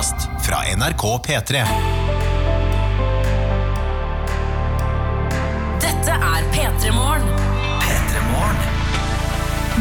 [0.00, 1.60] podkast fra NRK P3.
[5.80, 7.28] Dette er P3 Morgen.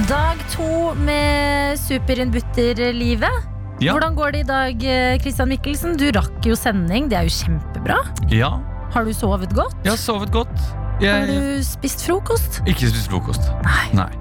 [0.10, 3.48] Dag to med superinnbytterlivet.
[3.80, 3.94] Ja.
[3.94, 5.96] Hvordan går det i dag, eh, Christian Mikkelsen?
[5.98, 8.00] Du rakk jo sending, det er jo kjempebra.
[8.30, 8.60] Ja,
[8.92, 9.76] Har du sovet godt?
[9.84, 10.60] jeg har sovet godt.
[11.00, 12.60] Har du spist frokost?
[12.66, 13.52] ikke spist frokost.
[13.94, 14.04] Nei.
[14.04, 14.19] Eh,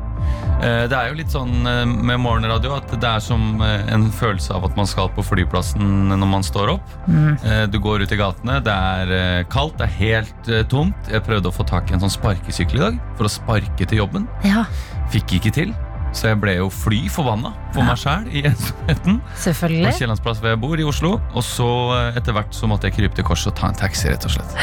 [0.59, 4.53] Det er jo litt sånn eh, med morgenradio at det er som eh, en følelse
[4.57, 6.95] av at man skal på flyplassen når man står opp.
[7.07, 7.31] Mm.
[7.47, 11.13] Eh, Du går ut i gatene, det er eh, kaldt, det er helt eh, tomt.
[11.13, 14.03] Jeg prøvde å få tak i en sånn sparkesykkel i dag for å sparke til
[14.03, 14.27] jobben.
[14.47, 14.67] Ja,
[15.09, 15.71] Fikk ikke til.
[16.17, 19.19] Så jeg ble jo fly forbanna for meg sjæl i ensomheten.
[19.39, 19.91] Selvfølgelig.
[19.93, 19.99] På.
[20.01, 21.11] Kiellandsplass hvor jeg bor i Oslo.
[21.37, 24.09] Og så eh, etter hvert så måtte jeg krype til korset og ta en taxi,
[24.11, 24.57] rett og slett.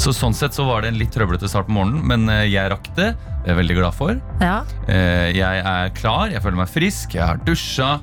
[0.00, 2.72] Så sånn sett så var det en litt trøblete start på morgenen, men eh, jeg
[2.74, 3.12] rakk det.
[3.14, 4.18] Det er jeg veldig glad for.
[4.42, 4.58] Ja.
[4.90, 7.94] Eh, Jeg er klar, jeg føler meg frisk, jeg har dusja.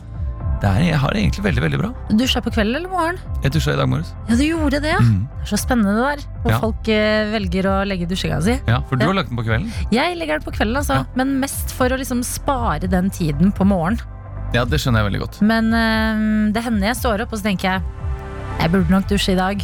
[0.62, 1.90] Det er, jeg har det egentlig veldig, veldig bra.
[2.16, 3.18] Dusja på kvelden eller morgen?
[3.44, 4.14] Jeg dusja i dag morges.
[4.30, 5.02] Ja, du gjorde det, ja.
[5.04, 5.26] Mm.
[5.28, 6.24] Det er så spennende det der.
[6.46, 6.60] Hvor Ja.
[6.64, 8.56] folk eh, velger å legge dusjinga si.
[8.68, 9.68] Ja, for du har lagt den på kvelden?
[9.92, 11.02] Jeg legger den på kvelden, altså.
[11.02, 11.06] Ja.
[11.20, 14.00] Men mest for å liksom spare den tiden på morgenen.
[14.56, 15.42] Ja, det skjønner jeg veldig godt.
[15.44, 17.82] Men øh, det hender jeg står opp og så tenker jeg
[18.62, 19.60] jeg burde nok dusje i dag.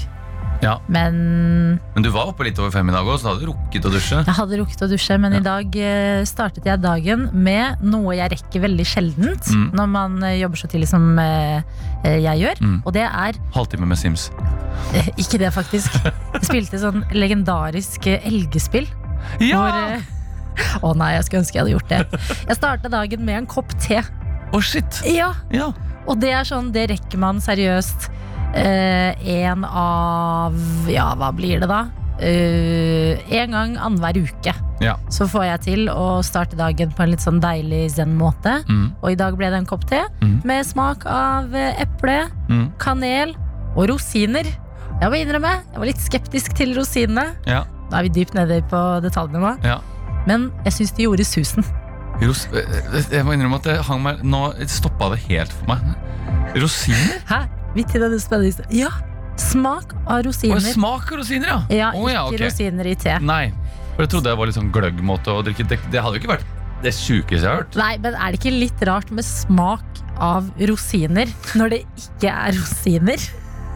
[0.61, 0.75] Ja.
[0.93, 3.49] Men Men du var oppe litt over fem i dag òg, så du hadde du
[3.51, 4.19] rukket å dusje.
[4.27, 8.29] Jeg hadde rukket å dusje, men i dag eh, startet jeg dagen med noe jeg
[8.35, 9.71] rekker veldig sjeldent Mm.
[9.73, 11.63] når man eh, jobber så tidlig som eh,
[12.05, 12.61] eh, jeg gjør.
[12.61, 12.77] Mm.
[12.85, 14.29] Og det er Halvtime med Sims.
[14.93, 15.97] eh, ikke det, faktisk.
[16.37, 18.85] Jeg spilte sånn legendarisk eh, elgespill.
[19.41, 20.01] Hvor, eh,
[20.83, 22.21] Å nei, jeg skulle ønske jeg hadde gjort det.
[22.51, 24.01] Jeg starta dagen med en kopp te.
[24.51, 25.01] Å, shit!
[25.09, 25.71] Ja, Ja.
[26.09, 28.07] Og det er sånn, det rekker man seriøst
[28.55, 30.55] eh, en av
[30.91, 31.85] Ja, hva blir det da?
[32.21, 34.51] Uh, en gang annenhver uke.
[34.83, 34.91] Ja.
[35.09, 38.59] Så får jeg til å starte dagen på en litt sånn deilig zen-måte.
[38.69, 38.91] Mm.
[39.01, 40.41] Og i dag ble det en kopp te Mm.
[40.45, 42.67] med smak av eh, eple, Mm.
[42.77, 43.33] kanel
[43.75, 44.45] og rosiner.
[45.01, 47.31] Jeg må innrømme, jeg var litt skeptisk til rosinene.
[47.47, 47.63] Ja.
[47.89, 49.55] Da er vi dypt nede på detaljene nå.
[49.65, 49.79] ja.
[50.27, 51.65] Men jeg syns de gjorde susen.
[52.21, 52.45] Ros
[53.09, 55.79] jeg må innrømme at det hang meg Nå stoppa det helt for meg.
[56.53, 57.17] Rosiner?
[57.25, 57.47] Hæ?
[57.75, 58.67] Midt i denne spenningen.
[58.75, 58.91] Ja!
[59.41, 60.57] Smak av rosiner.
[60.59, 60.73] rosiner.
[60.75, 61.59] smak av rosiner, ja!
[61.71, 62.41] Ja, Å, ja, ikke ok.
[62.45, 63.15] rosiner i te.
[63.23, 63.45] Nei,
[63.95, 65.65] for jeg trodde det var litt sånn gløggmåte å drikke.
[65.71, 66.49] Det, det hadde jo ikke vært
[66.83, 67.77] det sjukeste jeg har hørt.
[67.79, 72.57] Nei, men er det ikke litt rart med smak av rosiner når det ikke er
[72.59, 73.29] rosiner?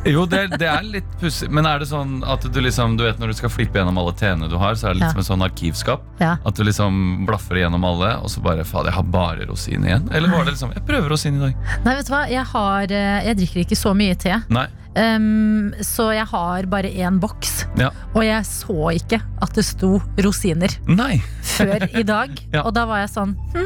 [0.06, 1.50] Jo, det, det er litt pussig.
[1.54, 4.14] Men er det sånn at du liksom Du vet når du skal flippe gjennom alle
[4.18, 6.06] teene du har, så er det litt som et sånn arkivskap?
[6.22, 6.36] Ja.
[6.46, 10.10] At du liksom blaffer igjennom alle, og så bare Fader, jeg har bare rosin igjen.
[10.14, 11.70] Eller var det liksom Jeg prøver rosin i dag.
[11.86, 12.24] Nei, vet du hva?
[12.32, 14.40] Jeg, har, eh, jeg drikker ikke så mye te.
[14.54, 14.68] Nei.
[14.96, 17.66] Um, så jeg har bare én boks.
[17.80, 17.90] Ja.
[18.16, 21.18] Og jeg så ikke at det sto rosiner Nei.
[21.56, 22.32] før i dag.
[22.56, 22.62] Ja.
[22.64, 23.66] Og da var jeg sånn hm,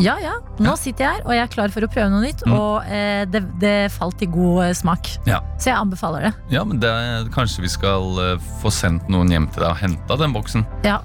[0.00, 2.44] Ja ja, nå sitter jeg her og jeg er klar for å prøve noe nytt.
[2.46, 2.54] Mm.
[2.56, 5.10] Og eh, det, det falt i god eh, smak.
[5.28, 5.42] Ja.
[5.58, 6.32] Så jeg anbefaler det.
[6.54, 6.92] Ja, men det,
[7.34, 10.64] kanskje vi skal eh, få sendt noen hjem til deg og henta den boksen.
[10.86, 11.02] Ja,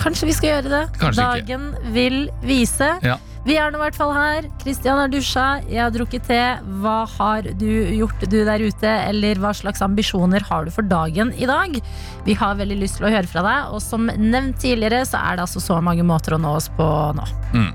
[0.00, 0.84] kanskje vi skal gjøre det.
[1.00, 1.58] Kanskje ikke.
[1.58, 2.94] Dagen vil vise.
[3.04, 3.18] Ja.
[3.46, 4.46] Vi er nå i hvert fall her.
[4.60, 6.40] Kristian har dusja, jeg har drukket te.
[6.82, 11.32] Hva har du gjort du der ute, eller hva slags ambisjoner har du for dagen
[11.32, 11.78] i dag?
[12.26, 15.38] Vi har veldig lyst til å høre fra deg, og som nevnt tidligere så er
[15.38, 17.28] det altså så mange måter å nå oss på nå.
[17.56, 17.70] Mm.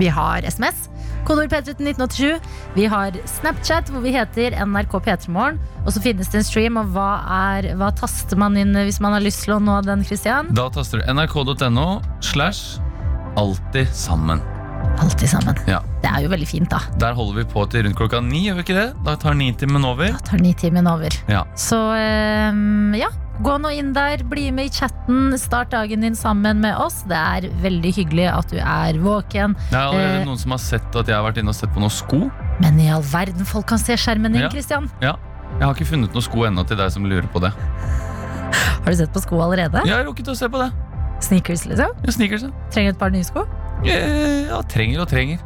[0.00, 0.86] Vi har SMS,
[1.28, 2.52] kodord P3 til 1987.
[2.76, 5.58] Vi har Snapchat, hvor vi heter NRK P3morgen.
[5.84, 7.10] Og så finnes det en stream, og hva,
[7.56, 10.52] er, hva taster man inn hvis man har lyst til å nå den, Kristian?
[10.56, 11.88] Da taster du nrk.no
[12.24, 12.80] slash
[13.40, 14.42] alltid sammen.
[15.00, 15.56] Alltid sammen.
[15.70, 15.80] Ja.
[16.02, 16.80] Det er jo veldig fint, da.
[17.00, 18.88] Der holder vi på til rundt klokka ni, gjør vi ikke det?
[19.06, 20.12] Da tar nitimen over.
[20.16, 21.14] Da tar nitimen over.
[21.30, 21.44] Ja.
[21.58, 23.10] Så ehm, ja,
[23.42, 27.02] gå nå inn der, bli med i chatten, start dagen din sammen med oss.
[27.08, 29.54] Det er veldig hyggelig at du er våken.
[29.70, 30.24] Det er allerede Eh.
[30.26, 32.30] noen som har sett at jeg har vært inne og sett på noen sko.
[32.60, 34.48] Men i all verden, folk kan se skjermen din, Ja.
[35.00, 35.16] Ja.
[35.58, 37.52] Jeg har ikke funnet noen sko ennå til deg som lurer på det.
[37.52, 39.82] Har du sett på sko allerede?
[39.84, 40.72] Jeg har rukket å se på det.
[41.20, 41.90] Sneakers, liksom?
[42.04, 42.50] Ja, sneakers, ja.
[42.70, 43.46] Trenger et par nye sko?
[43.84, 45.38] Ja, trenger og trenger.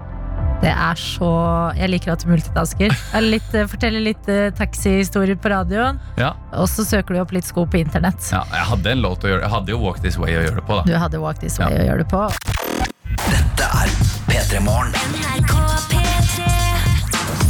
[0.62, 1.28] Det er så
[1.76, 2.94] Jeg liker at du multitasker.
[3.25, 6.33] Litt, eh, forteller litt eh, taxihistorier på radioen, Ja.
[6.53, 8.30] og så søker du opp litt sko på internett.
[8.33, 10.54] ja, jeg hadde en låt å gjøre Jeg hadde jo Walk This Way å gjøre
[10.56, 10.83] det på, da.
[10.84, 11.78] Du hadde Walk This Way Ja.
[11.83, 12.28] å gjøre det på.
[13.28, 13.89] Dette er
[14.30, 16.03] P3 Morgen.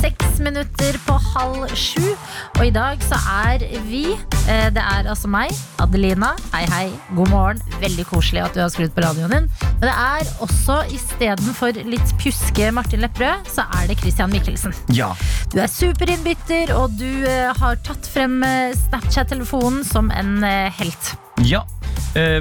[0.05, 2.11] Seks minutter på halv sju.
[2.59, 3.17] Og i dag så
[3.49, 6.35] er vi eh, Det er altså meg, Adelina.
[6.53, 6.83] Hei, hei.
[7.17, 7.63] God morgen.
[7.81, 9.47] Veldig koselig at du har skrudd på radioen din.
[9.63, 14.77] Men det er også istedenfor litt pjuske Martin Lepperød, så er det Christian Michelsen.
[14.93, 15.15] Ja.
[15.55, 20.37] Du er superinnbytter, og du eh, har tatt frem eh, Snapchat-telefonen som en
[20.83, 21.15] helt.
[21.49, 21.65] ja.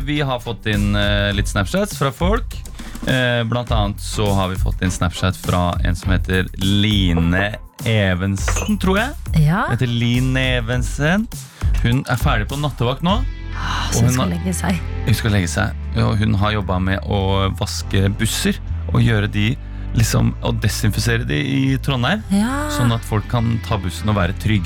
[0.06, 0.92] Vi har fått inn
[1.34, 2.54] litt Snapchats fra folk.
[3.08, 7.50] Eh, blant annet så har vi fått inn Snapchat fra en som heter Line
[7.86, 9.44] Evensen, tror jeg.
[9.44, 11.26] Ja, Heter Line Evensen.
[11.84, 13.18] Hun er ferdig på nattevakt nå.
[13.92, 14.80] så hun hun skal legge seg.
[15.06, 17.20] Hun skal legge seg, og hun har jobba med å
[17.60, 18.60] vaske busser.
[18.94, 19.50] Og gjøre de
[19.98, 24.34] liksom, og desinfisere de i Trondheim, Ja, sånn at folk kan ta bussen og være
[24.42, 24.66] trygg.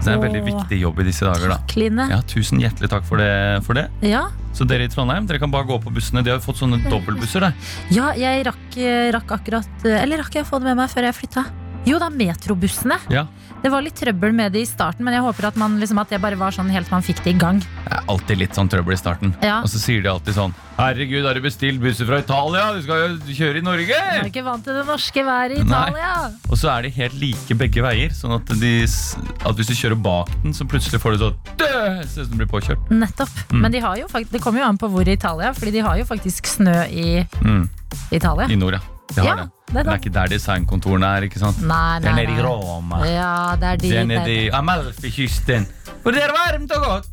[0.00, 1.48] Så det er en veldig viktig jobb i disse dager.
[1.54, 2.04] da Kline.
[2.10, 3.30] ja, Tusen hjertelig takk for det,
[3.64, 3.86] for det.
[4.04, 4.26] Ja.
[4.56, 6.24] Så dere i Trondheim dere kan bare gå på bussene.
[6.24, 7.44] De har jo fått sånne dobbeltbusser.
[7.44, 7.52] der
[7.92, 8.80] ja, jeg rakk,
[9.16, 11.44] rakk akkurat Eller rakk jeg å få det med meg før jeg flytta?
[11.86, 12.96] Jo da, metrobussene.
[13.12, 13.26] Ja,
[13.62, 16.10] Det var litt trøbbel med det i starten, men jeg håper at, man, liksom, at
[16.12, 17.58] det bare var sånn helt man fikk det i gang.
[17.86, 19.32] Det er alltid litt sånn trøbbel i starten.
[19.42, 19.60] Ja.
[19.64, 22.66] Og så sier de alltid sånn Herregud, har du bestilt busser fra Italia?
[22.76, 23.96] Du skal jo kjøre i Norge!
[23.96, 25.80] Du er ikke vant til det norske været i Nei.
[25.88, 26.10] Italia.
[26.52, 28.12] Og så er de helt like begge veier.
[28.14, 31.38] Sånn at, de, at hvis du kjører bak den, så plutselig får du sånn!
[31.56, 32.90] Ser ut som du blir påkjørt.
[32.92, 33.32] Nettopp.
[33.54, 33.62] Mm.
[33.64, 35.96] Men de har jo det kommer jo an på hvor i Italia, Fordi de har
[36.02, 37.64] jo faktisk snø i Mm.
[38.12, 38.46] Italia.
[38.52, 38.95] I nord, ja.
[39.14, 39.50] De har Ja, det.
[39.72, 41.22] det er det er ikke der designkontorene er.
[41.28, 41.60] ikke sant?
[41.62, 42.42] Nei, nei, Det er nede i.
[42.42, 43.02] Roma.
[43.06, 44.30] Ja, det er de Det er nede der.
[44.30, 45.66] i Amalfi-kysten.
[46.04, 47.12] Og det er varmt og godt.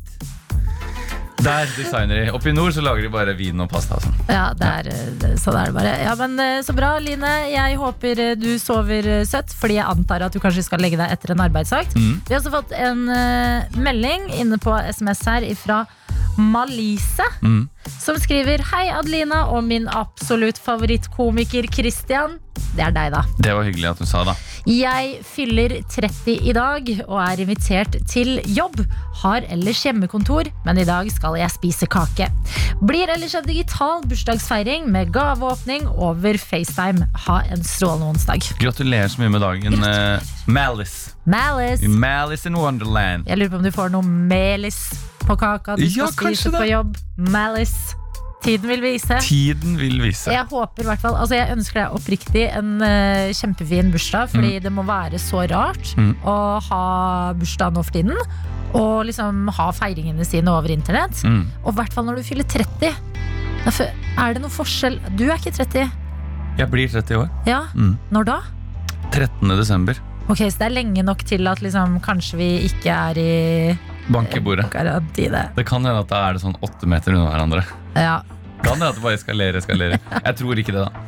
[1.44, 2.30] Der designer de.
[2.32, 3.98] Oppe i nord så lager de bare vin og pasta.
[4.00, 4.14] Sånn.
[4.30, 5.90] Ja, det er, eh, sånn er det bare.
[6.06, 7.32] Ja, men eh, Så bra, Line.
[7.52, 11.10] Jeg håper eh, du sover søtt, fordi jeg antar at du kanskje skal legge deg
[11.12, 11.92] etter en arbeidsakt.
[11.98, 12.22] Mm.
[12.26, 13.04] Vi har også fått en
[13.76, 15.82] melding inne på SMS her fra
[16.36, 17.26] Malise.
[17.42, 17.68] Mm.
[18.00, 22.38] Som skriver Hei Adelina og min absolutt favorittkomiker Christian.
[22.74, 23.22] Det er deg, da.
[23.38, 24.34] Det var hyggelig at du sa, det.
[24.70, 28.80] Jeg fyller 30 i dag og er invitert til jobb.
[29.22, 32.30] Har ellers hjemmekontor, men i dag skal jeg spise kake.
[32.82, 37.10] Blir ellers en digital bursdagsfeiring med gaveåpning over FaceTime.
[37.28, 38.54] Ha en strålende onsdag.
[38.62, 41.13] Gratulerer så mye med dagen, eh, Malice.
[41.26, 41.88] Malice.
[41.88, 43.26] Malice in Wonderland.
[43.28, 44.78] Jeg lurer på om du får noe melis
[45.24, 46.96] på kaka du skal spise på jobb.
[47.16, 47.94] Malice.
[48.44, 49.16] Tiden vil vise.
[49.24, 50.28] Tiden vil vise.
[50.34, 54.58] Jeg håper i hvert fall, altså jeg ønsker deg oppriktig en uh, kjempefin bursdag, fordi
[54.60, 56.10] det må være så rart Mm.
[56.28, 56.34] å
[56.66, 56.82] ha
[57.40, 58.12] bursdag nå for tiden.
[58.76, 61.22] Og liksom ha feiringene sine over internett.
[61.24, 61.46] Mm.
[61.64, 62.92] Og i hvert fall når du fyller 30.
[63.64, 65.88] Er det noen forskjell Du er ikke 30.
[66.58, 67.30] Jeg blir 30 år.
[67.48, 67.96] Ja, Mm.
[68.12, 68.40] når da?
[69.10, 69.48] 13.
[69.56, 69.94] desember.
[70.28, 73.78] Ok, Så det er lenge nok til at liksom, kanskje vi ikke er i
[74.08, 74.70] Bank i bordet.
[74.72, 75.50] karantine.
[75.56, 77.64] Det kan hende at da er det sånn åtte meter unna hverandre.
[77.96, 78.22] Ja.
[78.64, 79.98] Kan hende at det bare eskalerer, eskalerer.
[80.24, 81.04] Jeg tror ikke det, da.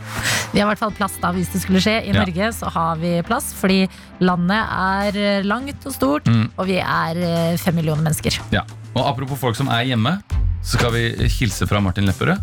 [0.52, 1.94] Vi har i hvert fall plass da hvis det skulle skje.
[2.04, 2.20] I Ja.
[2.24, 3.88] Norge så har vi plass, fordi
[4.20, 6.50] landet er eh, langt og stort, Mm.
[6.58, 8.36] og vi er eh, fem millioner mennesker.
[8.52, 8.62] Ja.
[8.94, 10.18] Og apropos folk som er hjemme,
[10.62, 11.08] så skal vi
[11.38, 12.36] hilse fra Martin Lepperød.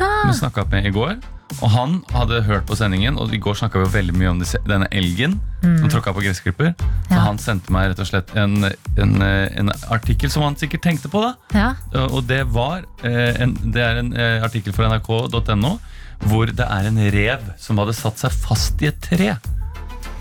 [0.00, 0.08] Ja.
[0.28, 1.16] Vi snakka med i går.
[1.62, 4.40] Og han hadde hørt på sendingen, og i går snakka vi jo veldig mye om
[4.66, 6.74] denne elgen som tråkka på gressklipper.
[6.74, 7.16] Så Mm.
[7.16, 7.20] Ja.
[7.28, 8.64] han sendte meg rett og slett en,
[8.98, 11.20] en, en artikkel som han sikkert tenkte på.
[11.22, 11.74] da Ja.
[12.08, 15.78] Og det var eh, en, Det er en eh, artikkel fra nrk.no
[16.24, 19.34] hvor det er en rev som hadde satt seg fast i et tre.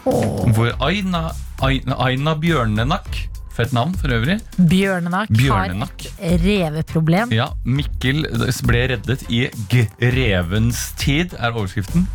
[0.03, 1.29] Hvor Aina,
[1.63, 3.21] Aina, Aina Bjørnenakk
[3.53, 4.39] Fett navn for øvrig.
[4.57, 6.05] Bjørnenak, Bjørnenak.
[6.17, 7.33] har et reveproblem.
[7.35, 8.23] Ja, Mikkel
[8.65, 12.07] ble reddet i grevens tid, er overskriften.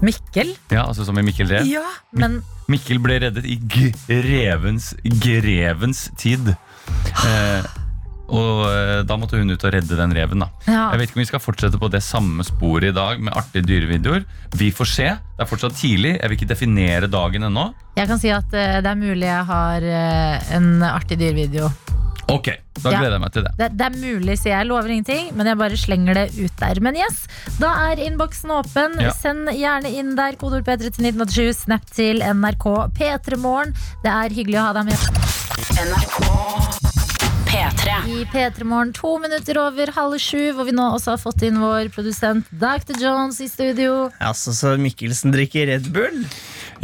[0.00, 0.54] Mikkel?
[0.72, 1.68] Ja, altså som i Mikkel Rev.
[1.68, 1.84] Ja,
[2.16, 2.40] men
[2.72, 3.58] Mikkel ble reddet i
[4.06, 4.94] grevens,
[5.24, 6.54] grevens tid.
[7.26, 7.68] Eh,
[8.28, 10.38] og eh, da måtte hun ut og redde den reven.
[10.44, 10.90] da Ja.
[10.92, 13.64] Jeg vet ikke om vi skal fortsette på det samme sporet i dag med artige
[13.66, 14.24] dyrevideoer.
[14.56, 15.08] Vi får se.
[15.38, 16.16] Det er fortsatt tidlig.
[16.20, 17.70] Jeg vil ikke definere dagen ennå.
[17.96, 21.70] jeg kan si at eh, det er mulig jeg har eh, en artig dyrevideo.
[22.28, 22.50] Ok,
[22.84, 22.98] da Ja.
[23.00, 23.52] gleder jeg meg til det.
[23.56, 24.66] Det, det er mulig, så jeg.
[24.68, 26.80] Lover ingenting, men jeg bare slenger det ut der.
[26.84, 27.22] Men yes,
[27.56, 28.98] da er innboksen åpen.
[29.00, 29.14] Ja.
[29.16, 30.36] Send gjerne inn der.
[30.36, 31.64] Kodord P3 til 1987.
[31.64, 32.68] Snap til NRK
[33.00, 33.72] P3morgen.
[34.04, 35.08] Det er hyggelig å ha deg med.
[35.88, 36.87] NRK
[37.48, 37.92] P3.
[38.12, 41.56] I P3 Morgen to minutter over halv sju, hvor vi nå også har fått inn
[41.62, 42.98] vår produsent Dr.
[43.00, 44.10] Jones i studio.
[44.20, 46.20] Altså, så Mikkelsen drikker Red Bull?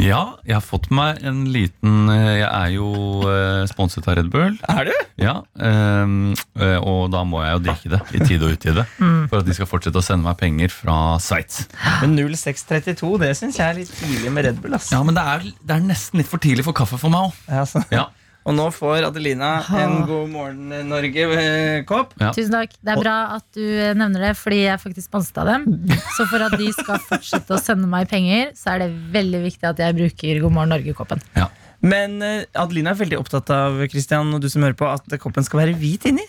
[0.01, 2.87] Ja, jeg har fått meg en liten eh, Jeg er jo
[3.31, 4.57] eh, sponset av Red Bull.
[4.67, 4.91] Er du?
[5.21, 8.83] Ja, ehm, eh, Og da må jeg jo drikke det i tide og utide.
[9.29, 11.63] For at de skal fortsette å sende meg penger fra Sveits.
[12.01, 14.75] Men 0632, det syns jeg er litt tidlig med Red Bull.
[14.75, 14.91] ass.
[14.91, 17.89] Ja, men det er, det er nesten litt for tidlig for kaffe for meg òg.
[17.93, 18.09] Ja.
[18.45, 22.11] Og nå får Adelina en God morgen Norge-kopp.
[22.21, 22.29] Ja.
[22.35, 22.75] Tusen takk.
[22.77, 25.65] Det er bra at du eh, nevner det, fordi jeg faktisk sponset av dem.
[26.13, 29.65] Så for at de skal fortsette å sende meg penger, så er det veldig viktig
[29.71, 31.23] at jeg bruker God morgen Norge-koppen.
[31.37, 31.47] Ja.
[31.85, 35.45] Men eh, Adelina er veldig opptatt av Christian, og du som hører på, at koppen
[35.45, 36.25] skal være hvit inni.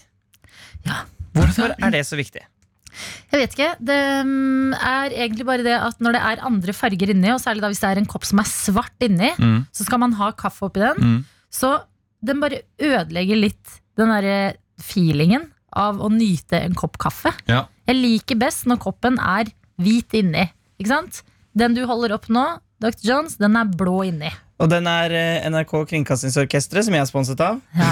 [0.89, 1.03] Ja.
[1.37, 2.41] Hvorfor er det så viktig?
[3.29, 3.69] Jeg vet ikke.
[3.85, 7.61] Det mm, er egentlig bare det at når det er andre farger inni, og særlig
[7.65, 9.67] da hvis det er en kopp som er svart inni, Mm.
[9.69, 10.97] så skal man ha kaffe oppi den.
[11.03, 11.19] Mm.
[11.53, 11.75] Så
[12.25, 17.33] den bare ødelegger litt den derre feelingen av å nyte en kopp kaffe.
[17.51, 17.65] Ja.
[17.89, 19.45] Jeg liker best når koppen er
[19.81, 20.49] hvit inni.
[20.81, 21.23] Ikke sant?
[21.57, 22.45] Den du holder opp nå,
[22.83, 23.01] Dr.
[23.05, 24.31] Jones, den er blå inni.
[24.57, 27.59] Og den er eh, NRK Kringkastingsorkestret, som jeg er sponset av.
[27.77, 27.89] Ja.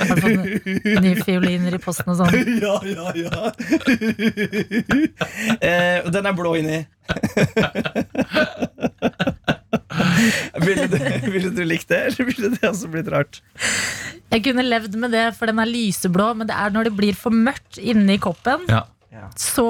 [0.00, 2.32] Har du fått nye fioliner i posten og sånn?
[2.62, 3.52] Ja, ja, ja.
[5.68, 6.80] eh, og den er blå inni.
[10.66, 10.96] ville, du,
[11.34, 13.40] ville du likt det, eller ville det også blitt rart?
[14.32, 17.16] Jeg kunne levd med det, for den er lyseblå, men det er når det blir
[17.18, 18.84] for mørkt inni koppen, Ja.
[19.36, 19.66] så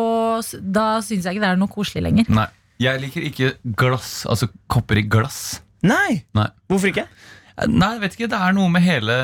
[0.63, 2.29] da syns jeg ikke det er noe koselig lenger.
[2.31, 2.47] Nei.
[2.83, 5.61] Jeg liker ikke glass, altså kopper i glass.
[5.87, 6.23] Nei!
[6.35, 6.49] Nei.
[6.71, 7.05] Hvorfor ikke?
[7.69, 9.15] Nei, jeg vet ikke, Det er noe med hele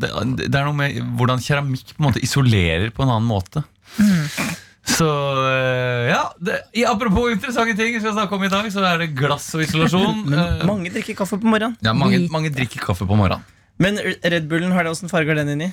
[0.00, 0.08] Det,
[0.40, 3.60] det er noe med hvordan keramikk på en måte isolerer på en annen måte.
[4.84, 8.98] Så øh, ja det, Apropos interessante ting vi skal snakke om i dag, så er
[9.00, 10.24] det glass og isolasjon.
[10.34, 11.76] Eh, Mange drikker kaffe på morgenen.
[11.82, 13.42] ja, mange, mange drikker kaffe på morgenen.
[13.80, 15.66] Men Red Bullen, har det åssen farge er den inni?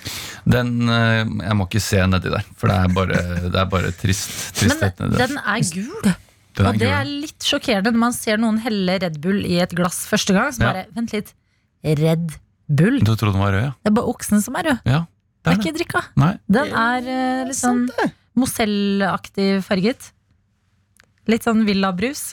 [0.50, 3.20] Den, øh, Jeg må ikke se nedi der, for det er bare,
[3.51, 4.32] det er bare trist.
[4.58, 6.08] Tristhet Men den er gul.
[6.58, 6.96] Den Og det gul.
[6.98, 10.50] er litt sjokkerende når man ser noen helle Red Bull i et glass første gang.
[10.56, 10.72] Så Ja.
[10.72, 11.30] bare, vent litt,
[11.84, 12.32] Red
[12.68, 12.98] Bull?
[13.06, 13.72] Du trodde den var rød, ja?
[13.84, 14.80] Det er bare oksen som er rød.
[14.86, 15.65] Ja, Det det er er det.
[15.68, 16.01] ikke drikka.
[16.18, 16.34] Nei.
[16.50, 20.11] Den er liksom sånn Mozell-aktig farget.
[21.29, 22.31] Litt sånn villabrus.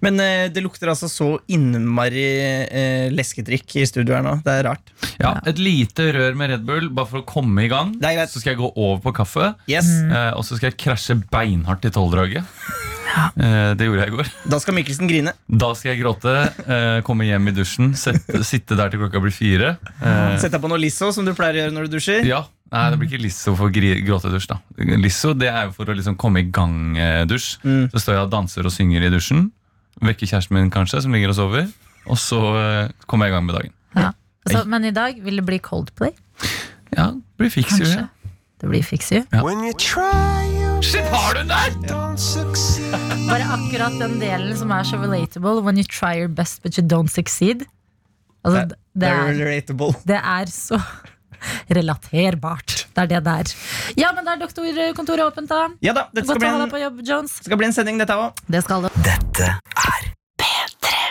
[0.00, 2.22] Men eh, det lukter altså så innmari
[2.70, 4.36] eh, leskedrikk i studio her nå.
[4.44, 4.92] Det er rart.
[5.20, 7.96] Ja, Et lite rør med Red Bull, bare for å komme i gang.
[8.00, 8.32] Det er greit.
[8.32, 11.88] Så skal jeg gå over på kaffe, Yes, eh, og så skal jeg krasje beinhardt
[11.90, 12.46] i tolvdraget.
[13.10, 14.28] Eh, det gjorde jeg i går.
[14.52, 15.32] Da skal Mikkelsen grine.
[15.50, 16.30] Da skal jeg gråte,
[16.62, 19.72] eh, komme hjem i dusjen, sette, sitte der til klokka blir fire.
[20.38, 22.22] Sette deg på noe Lisso, som du pleier å gjøre når du dusjer.
[22.28, 24.46] ja, Nei, det blir ikke Lisso for gråtedusj.
[24.46, 24.58] da
[25.02, 27.48] Lisso det er jo for å liksom komme i gang-dusj.
[27.64, 27.88] Mm.
[27.90, 29.48] Så står jeg og danser og synger i dusjen.
[30.00, 31.66] Vekker kjæresten min kanskje, som ligger og sover.
[32.06, 33.72] Og så eh, kommer jeg i gang med dagen.
[33.98, 34.12] Ja.
[34.48, 36.14] Så, men i dag vil det bli Coldplay.
[36.96, 37.86] Ja, det blir Fix You.
[37.90, 38.06] Ja.
[38.60, 39.24] Det blir Fix You.
[39.44, 41.74] When you try, you Shit, har du den der?!
[43.28, 45.60] Bare akkurat den delen som er så relatable.
[45.66, 47.66] When you try your best, but you don't succeed.
[48.44, 49.92] Altså, Det- det, Det er er, relatable.
[50.06, 50.80] det er så
[51.68, 52.86] relaterbart.
[52.94, 53.52] Det er det det er.
[54.00, 55.68] Ja, men da er doktorkontoret åpent, da.
[55.84, 57.38] Ja da, dette skal bli en, på jobb, Jones.
[57.44, 58.42] skal bli en sending, dette òg.
[58.50, 58.92] Det skal det.
[59.06, 59.48] Dette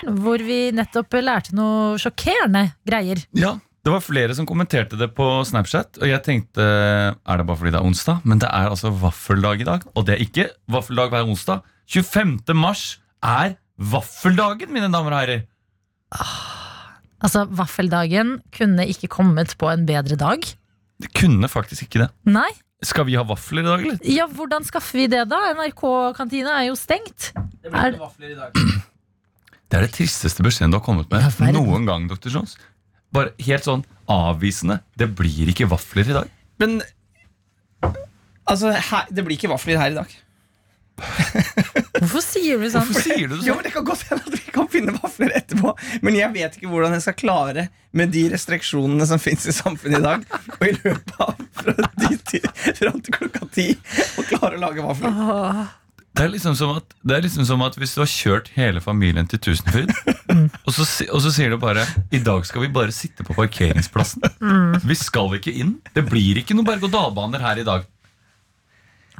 [0.09, 3.24] Hvor vi nettopp lærte noe sjokkerende greier.
[3.38, 7.59] Ja, det var flere som kommenterte det på Snapchat, og jeg tenkte er det bare
[7.59, 8.21] fordi det er onsdag?
[8.27, 11.63] Men det er altså vaffeldag i dag, og det er ikke vaffeldag hver onsdag.
[11.89, 12.38] 25.
[12.59, 12.86] mars
[13.25, 15.45] er vaffeldagen, mine damer og herrer!
[17.20, 20.46] Altså, Vaffeldagen kunne ikke kommet på en bedre dag.
[21.00, 22.10] Det kunne faktisk ikke det.
[22.28, 22.50] Nei.
[22.84, 23.98] Skal vi ha vafler i dag, eller?
[24.08, 25.40] Ja, hvordan skaffer vi det, da?
[25.58, 27.32] NRK-kantina er jo stengt.
[27.60, 28.56] Det Er ikke vafler i dag.
[29.70, 32.32] Det er det tristeste beskjeden du har kommet med Ja, noen gang, Dr.
[32.32, 32.56] Jones.
[33.14, 34.80] Bare helt sånn avvisende.
[34.98, 36.32] Det blir ikke vafler i dag.
[36.62, 36.80] Men
[38.48, 40.16] altså, her, det blir ikke vafler her i dag.
[42.00, 42.86] Hvorfor sier du sånn?
[42.88, 43.48] Hvorfor sier du sånn?
[43.48, 45.74] Jo, men Det kan godt hende at vi kan finne vafler etterpå,
[46.06, 50.00] men jeg vet ikke hvordan jeg skal klare med de restriksjonene som fins i samfunnet
[50.00, 50.25] i dag,
[50.60, 51.75] og i løpet av fra,
[52.29, 52.41] ti,
[52.77, 53.68] fram til klokka ti
[54.20, 55.22] å klare å lage vafler.
[55.25, 55.62] Åh.
[56.20, 58.82] Det er, liksom som at, det er liksom som at hvis du har kjørt hele
[58.84, 59.94] familien til Tusenfryd,
[60.65, 64.25] og, så, og så sier du bare I dag skal vi bare sitte på parkeringsplassen.
[64.84, 65.77] Vi skal ikke inn.
[65.96, 67.88] Det blir ikke noen berg-og-dal-baner her i dag.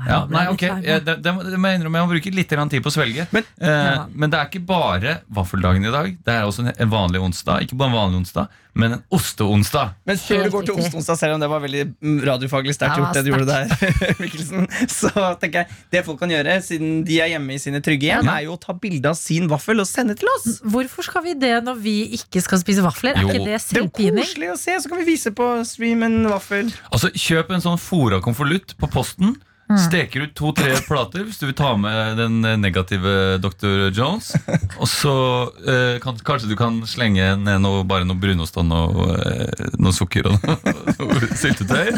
[0.08, 2.84] Ja, nei, ok, jeg, det, det, må- jeg innrømme, jeg må bruke litt grann tid
[2.86, 3.27] på å svelge.
[3.32, 4.06] Men- eh, Ja.
[4.13, 6.18] men det er ikke bare vaffeldagen i dag.
[6.24, 7.62] Det er også en, vanlig onsdag.
[7.68, 9.94] Ikke bare en vanlig onsdag, men en osteonsdag.
[10.06, 11.84] Men før du går til osteonsdag, selv om det var veldig
[12.25, 13.68] radiofaglig sterkt gjort, det du gjorde der,
[14.22, 18.08] Mikkelsen, så tenker jeg det folk kan gjøre, siden de er hjemme i sine trygge
[18.12, 18.38] hjem, Ja.
[18.39, 20.62] er jo å ta bilde av sin vaffel og sende til oss.
[20.63, 23.18] Hvorfor skal vi det når vi ikke skal spise vafler?
[23.18, 26.24] Er ikke det Det er koselig å se, så kan vi vise på stream en
[26.29, 26.72] vaffel.
[26.94, 29.36] Altså, Kjøp en sånn fora konvolutt på posten.
[29.69, 29.77] Mm.
[29.77, 33.91] Steker ut to-tre plater hvis du vil ta med den negative Dr.
[33.93, 34.31] Jones.
[34.81, 35.13] Og så
[35.61, 39.93] eh, kan, kanskje du kan slenge ned noe, bare noe brunost og noe, eh, noe
[39.93, 40.73] sukker og noe,
[41.03, 41.93] noe syltetøy.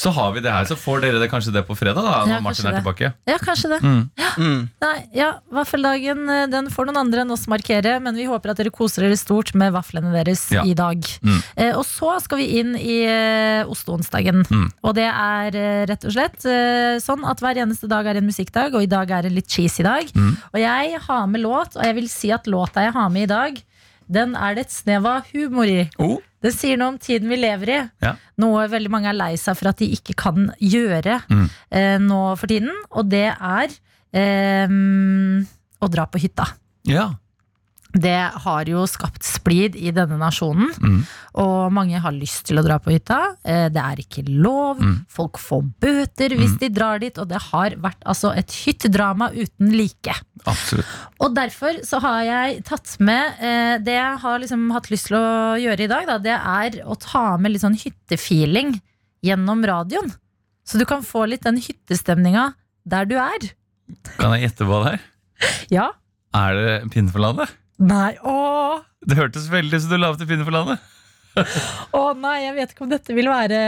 [0.00, 0.64] Så har vi det her.
[0.64, 2.78] Så får dere det kanskje det på fredag, da, når Ja, Martin er det.
[2.80, 3.10] tilbake.
[3.28, 3.80] Ja, kanskje det.
[3.84, 4.62] Mm.
[4.80, 8.60] Nei, ja, Vaffeldagen eh, den får noen andre enn oss markere, men vi håper at
[8.62, 10.62] dere koser dere stort med vaflene deres Ja.
[10.64, 11.04] i dag.
[11.20, 11.40] Mm.
[11.56, 14.44] Eh, og så skal vi inn i eh, osteonsdagen.
[14.48, 14.68] Mm.
[14.88, 18.28] Og det er eh, rett og slett eh, sånn at hver eneste dag er en
[18.30, 20.08] musikkdag, og i dag er det litt cheesy dag.
[20.16, 20.32] Mm.
[20.54, 23.30] Og jeg har med låt, og jeg vil si at låta jeg har med i
[23.34, 23.60] dag,
[24.10, 25.84] den er det et snev av humor i.
[26.02, 27.78] Oh, Den sier noe om tiden vi lever i.
[28.00, 28.14] Ja.
[28.40, 31.48] Noe veldig mange er lei seg for at de ikke kan gjøre Mm.
[31.70, 32.70] eh, nå for tiden.
[32.90, 33.68] Og det er
[34.12, 34.68] eh,
[35.80, 36.46] å dra på hytta.
[36.88, 37.10] ja.
[37.92, 40.70] Det har jo skapt splid i denne nasjonen.
[40.78, 40.98] Mm.
[41.42, 43.36] Og mange har lyst til å dra på hytta.
[43.42, 44.78] Eh, Det er ikke lov.
[44.78, 44.96] Mm.
[45.10, 47.16] Folk får bøter hvis de drar dit.
[47.18, 50.14] Og det har vært altså et hyttedrama uten like.
[50.46, 50.86] Absolutt.
[51.20, 55.18] Og derfor så har jeg tatt med eh, Det jeg har liksom hatt lyst til
[55.18, 58.76] å gjøre i dag, da, det er å ta med litt sånn hyttefeeling
[59.26, 60.12] gjennom radioen.
[60.64, 62.52] Så du kan få litt den hyttestemninga
[62.88, 63.50] der du er.
[64.16, 65.00] Kan jeg gjette hva det er?
[65.72, 65.88] Ja?
[66.36, 67.50] Er det Pinne for landet?
[67.80, 70.82] Nei, åh Det hørtes veldig ut som du la opp til Pinne for landet.
[71.96, 73.58] Å nei, jeg vet ikke om dette vil være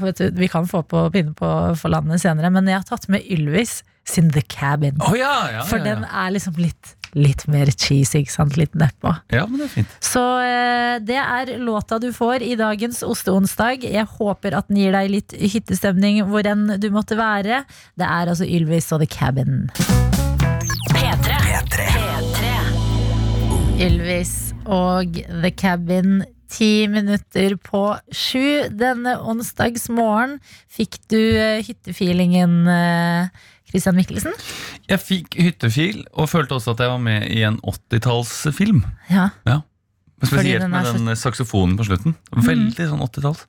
[0.00, 3.08] vet du, Vi kan få på pinne på for landet senere, men jeg har tatt
[3.10, 4.96] med Ylvis sin The Cabin.
[5.02, 8.56] Oh, ja, ja, For ja, den er liksom litt, litt mer cheesy, ikke sant?
[8.58, 9.12] Litt nedpå.
[9.34, 9.92] ja, men det er fint.
[10.02, 13.86] Så eh, det er låta du får i dagens Osteonsdag.
[13.86, 17.62] Jeg håper at den gir deg litt hyttestemning hvor enn du måtte være.
[17.98, 19.66] Det er altså Ylvis og The Cabin.
[20.94, 21.42] P3.
[21.46, 21.91] P3.
[23.82, 26.22] Ylvis og The Cabin.
[26.52, 27.80] Ti minutter på
[28.12, 30.34] sju denne onsdagsmorgen.
[30.70, 33.30] Fikk du eh, hyttefeelingen, eh,
[33.70, 34.34] Christian Mikkelsen?
[34.90, 38.82] Jeg fikk hyttefil, og følte også at jeg var med i en 80-tallsfilm.
[39.08, 39.30] Ja.
[40.22, 42.14] Spesielt den med den så- saksofonen på slutten.
[42.36, 43.46] Veldig sånn 80-talls.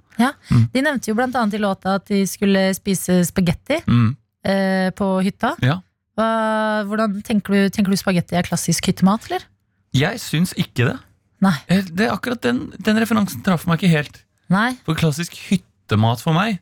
[0.72, 4.16] De nevnte jo blant annet i låta at de skulle spise spagetti Mm.
[4.46, 5.58] eh, på hytta.
[5.62, 5.82] Ja.
[6.18, 9.44] Hva, hvordan tenker du, tenker du spagetti er klassisk hyttemat, eller?
[9.94, 10.98] Jeg syns ikke det.
[11.44, 11.56] Nei.
[11.68, 14.22] Eh, det er akkurat den, den referansen traff meg ikke helt.
[14.54, 14.74] Nei.
[14.88, 16.60] For klassisk hyttemat for meg,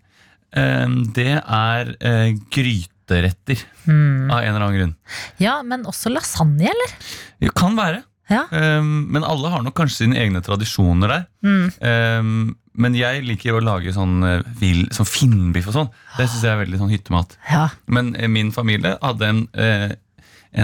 [0.57, 3.65] eh, det er eh, gryteretter.
[3.85, 4.29] Hmm.
[4.31, 4.95] Av en eller annen grunn.
[5.41, 6.95] Ja, men også lasagne, eller?
[7.41, 8.03] Det kan være.
[8.31, 8.45] Ja.
[8.51, 11.25] Eh, men alle har nok kanskje sine egne tradisjoner der.
[11.45, 11.71] Mm.
[11.91, 14.21] Eh, men jeg liker å lage sånn,
[14.61, 15.89] vil, sånn finnbiff og sånn.
[16.15, 17.35] Det syns jeg er veldig sånn hyttemat.
[17.51, 17.65] Ja.
[17.91, 19.91] Men eh, min familie hadde en, eh,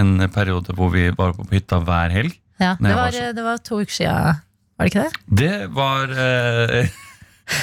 [0.00, 2.38] en periode hvor vi var på hytta hver helg.
[2.58, 2.74] Ja.
[2.78, 4.40] Det, var var, det var to uker siden,
[4.78, 5.20] var det ikke det?
[5.42, 6.88] Det var eh,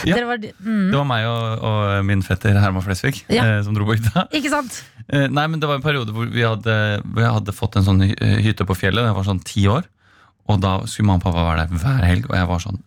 [0.10, 0.18] Ja.
[0.26, 0.88] Var, mm.
[0.90, 3.44] Det var meg og, og min fetter Herman Flesvig Ja.
[3.46, 4.24] eh, som dro på hytta.
[4.34, 4.80] Ikke sant?
[5.06, 6.74] Eh, nei, men Det var en periode hvor vi hadde,
[7.06, 9.06] jeg hadde fått en sånn eh, hytte på fjellet.
[9.06, 9.86] Jeg var sånn ti år.
[10.50, 12.26] Og da skulle mamma og pappa være der hver helg.
[12.32, 12.82] Og jeg var sånn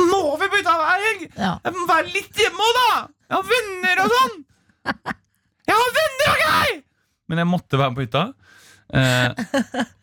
[0.00, 1.24] Må vi på hytta hver helg?!
[1.38, 1.52] Ja.
[1.66, 2.90] Jeg må være litt hjemme òg, da!
[3.30, 4.36] Jeg har venner og sånn!
[5.70, 6.78] Jeg har venner greier!
[7.30, 8.22] Men jeg måtte være på hytta.
[8.92, 9.30] Eh,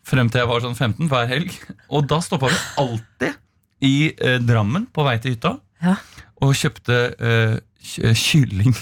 [0.08, 1.52] frem til jeg var sånn 15 hver helg.
[1.90, 3.34] Og da stoppa vi alltid
[3.84, 5.96] i eh, Drammen på vei til hytta Ja.
[6.42, 8.74] og kjøpte eh, ky- kylling.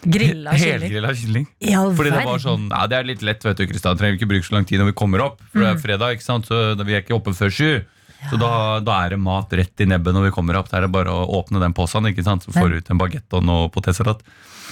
[0.00, 0.80] Grilla kylling.
[0.80, 1.46] Helgrilla kylling.
[1.60, 3.98] Fordi det var sånn Ja, det er litt lett, vet du, Kristian.
[4.00, 5.40] Trenger ikke bruke så lang tid når vi kommer opp.
[5.52, 5.64] For Mm.
[5.66, 6.46] det er fredag, ikke sant?
[6.48, 7.84] Så vi er ikke oppe før sju.
[8.30, 10.68] Så da, da er det mat rett i nebbet når vi kommer opp.
[10.68, 12.44] Det er bare å åpne den posen, ikke sant?
[12.44, 14.20] Så får du ut en bagett og noe potetsalat.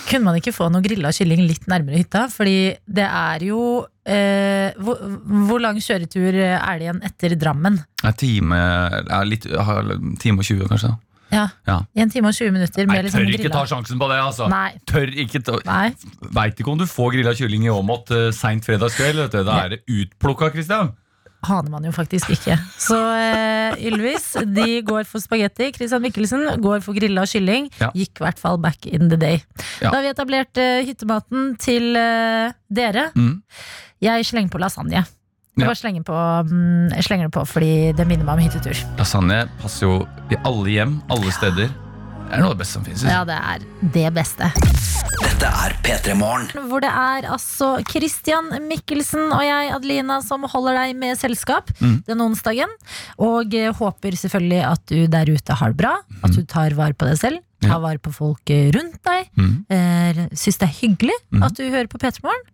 [0.08, 2.26] Kunne man ikke få noe grilla kylling litt nærmere hytta?
[2.32, 2.56] Fordi
[2.88, 3.60] det er jo
[4.08, 5.02] eh, hvor,
[5.50, 7.76] hvor lang kjøretur er det igjen etter Drammen?
[8.06, 8.62] En time,
[9.04, 10.94] ja, litt, time og 20, kanskje.
[11.28, 11.82] Ja, Ja.
[11.94, 14.46] En time og 20 minutter med Nei, liksom tør ikke ta sjansen på det, altså.
[14.48, 14.70] Nei.
[14.88, 15.90] Tør ikke ta Nei.
[16.38, 19.26] Veit ikke om du får grilla kylling i Åmot uh, seint fredagskveld.
[19.36, 20.94] Da er det utplukka, Kristian.
[21.46, 22.56] Aner man jo faktisk ikke.
[22.80, 25.70] Så eh, Ylvis de går for spagetti.
[25.76, 27.68] Christian Mikkelsen går for grilla kylling.
[27.80, 27.92] Ja.
[27.96, 29.42] Gikk i hvert fall back in the day.
[29.82, 29.90] Ja.
[29.90, 33.10] Da har vi etablert eh, hyttematen til eh, dere.
[33.14, 33.38] Mm.
[34.04, 35.04] Jeg slenger på lasagne.
[35.58, 38.78] Jeg bare slenger, på, mm, jeg slenger det på fordi det minner meg om hyttetur.
[39.00, 39.96] Lasagne passer jo
[40.30, 41.72] i alle hjem, alle steder.
[42.28, 43.02] Det er noe av det beste som finnes.
[43.08, 43.62] Ja, det er
[43.94, 44.48] det beste.
[45.18, 46.48] Dette er P3 Morgen.
[46.68, 52.02] Hvor det er altså Christian Mikkelsen og jeg, Adelina, som holder deg med selskap Mm.
[52.06, 52.70] den onsdagen.
[53.18, 55.94] Og eh, håper selvfølgelig at du der ute har det bra.
[56.22, 57.40] At du tar vare på deg selv.
[57.58, 57.72] Ja.
[57.72, 59.30] Tar vare på folk eh, rundt deg.
[59.34, 59.54] Mm.
[59.74, 61.42] Eh, Syns det er hyggelig Mm.
[61.42, 62.44] at du hører på P3 Morgen.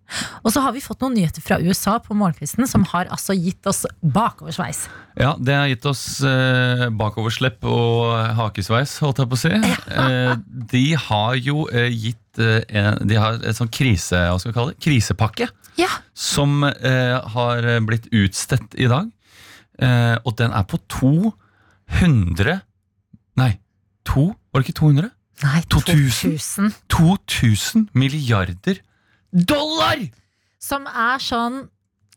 [0.42, 3.66] Og så har vi fått noen nyheter fra USA på morgenkvisten som har altså gitt
[3.70, 4.86] oss bakoversveis.
[5.20, 9.52] Ja, det har gitt oss eh, bakoverslepp og hakesveis, holdt jeg på å si.
[9.54, 10.32] Eh,
[10.72, 14.56] de har jo eh, gitt eh, en, De har et sånn krise, hva skal vi
[14.58, 14.80] kalle det?
[14.88, 19.12] krisepakke Ja, som har blitt utstedt i dag.
[19.78, 22.60] Eh, og den er på 200
[23.36, 23.52] Nei,
[24.06, 25.10] to, var det ikke 200?
[25.42, 26.30] Nei, 2000?
[26.30, 26.74] 2000.
[26.94, 28.78] 2000 milliarder
[29.34, 29.98] dollar!
[30.62, 31.64] Som er sånn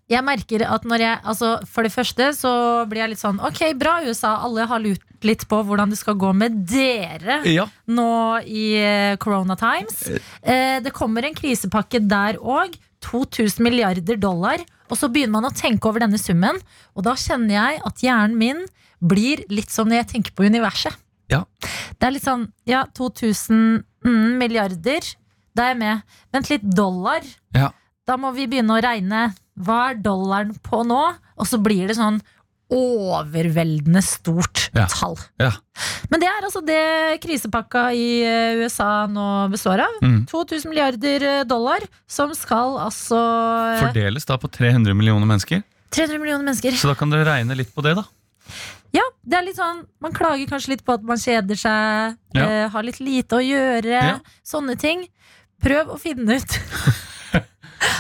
[0.08, 2.52] Jeg merker at når jeg altså For det første så
[2.88, 6.16] blir jeg litt sånn Ok, bra USA, alle har lurt litt på hvordan det skal
[6.22, 8.10] gå med dere Ja, nå
[8.46, 10.04] i eh, Corona Times.
[10.46, 12.78] Eh, det kommer en krisepakke der òg.
[13.02, 14.62] 2000 milliarder dollar.
[14.92, 16.62] Og så begynner man å tenke over denne summen,
[16.96, 18.64] og da kjenner jeg at hjernen min
[19.02, 20.94] blir litt som når jeg tenker på universet.
[21.32, 21.44] Ja.
[22.00, 25.10] Det er litt sånn Ja, 2000 mm, milliarder.
[25.58, 26.02] Da er jeg med.
[26.36, 27.26] Vent litt, dollar.
[27.56, 27.72] Ja.
[28.08, 29.28] Da må vi begynne å regne.
[29.60, 31.02] Hva er dollaren på nå?
[31.38, 32.22] Og så blir det sånn
[32.74, 34.86] overveldende stort Ja.
[34.92, 35.16] tall.
[35.40, 35.52] Ja.
[36.12, 40.00] Men det er altså det krisepakka i eh, USA nå består av.
[40.04, 40.26] Mm.
[40.28, 43.18] 2000 milliarder dollar, som skal altså
[43.76, 45.64] eh, Fordeles da på 300 millioner mennesker.
[45.96, 46.76] 300 millioner mennesker.
[46.76, 48.04] Så da kan dere regne litt på det, da.
[48.96, 52.44] Ja, det er litt sånn Man klager kanskje litt på at man kjeder seg, Ja.
[52.48, 54.20] eh, har litt lite å gjøre, Ja.
[54.46, 55.08] sånne ting.
[55.62, 56.58] Prøv å finne ut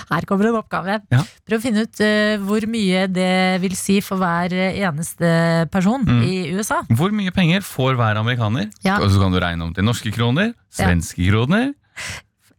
[0.09, 1.01] Her kommer en oppgave.
[1.11, 1.19] Ja.
[1.45, 6.21] Prøv å finne ut uh, hvor mye det vil si for hver eneste person Mm.
[6.23, 6.79] i USA.
[6.89, 8.71] Hvor mye penger får hver amerikaner?
[8.83, 8.97] Ja.
[9.03, 11.73] Og så kan du regne om til norske kroner, svenske kroner.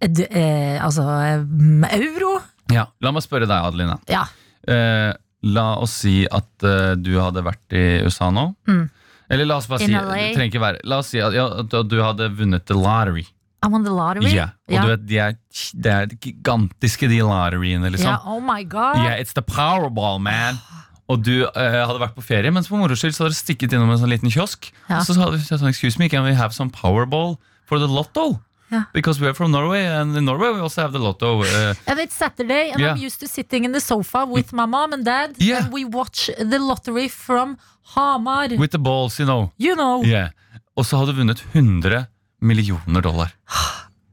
[0.01, 2.37] Eh, du, eh, altså eh, euro.
[2.71, 3.99] Ja, La meg spørre deg, Adelina.
[4.13, 4.27] Ja.
[4.69, 8.51] Eh, la oss si at uh, du hadde vært i USA nå.
[8.69, 8.87] Mm.
[9.29, 12.65] Eller la oss bare si være La oss si at, ja, at du hadde vunnet
[12.67, 13.27] the lottery.
[13.63, 14.31] I won the lottery.
[14.31, 14.55] Yeah.
[14.69, 14.85] Og yeah.
[14.85, 15.37] du vet, de er,
[15.75, 18.13] de er gigantiske, de lotteryene, liksom.
[18.13, 19.03] Yeah, oh my god.
[19.03, 20.61] Yeah, it's the powerball, man.
[21.09, 23.75] Og du uh, hadde vært på ferie, mens på moro skyld så hadde du stikket
[23.75, 24.71] innom en sånn liten kiosk.
[24.89, 25.01] Ja.
[25.01, 27.89] Og så hadde du sagt sånn, excuse me, can we have some powerball for the
[27.89, 28.39] lotto?
[28.71, 28.89] Ja.
[28.93, 31.41] Because we're from Norway, and in Norway we also have the lotto.
[31.43, 32.93] Uh, And it's Saturday, and Yeah.
[32.95, 35.65] I'm used to sitting in the sofa with my mom and dad, Yeah.
[35.65, 37.57] and we watch the lottery from
[37.95, 38.49] Hamar.
[38.59, 39.51] with the balls, you know.
[39.59, 40.03] You know.
[40.05, 40.29] Yeah.
[40.77, 42.07] Og så hadde du vunnet 100
[42.41, 43.33] millioner dollar.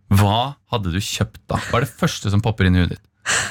[0.10, 1.58] Hva hadde du kjøpt da?
[1.58, 3.06] Hva er det første som popper inn i huet ditt?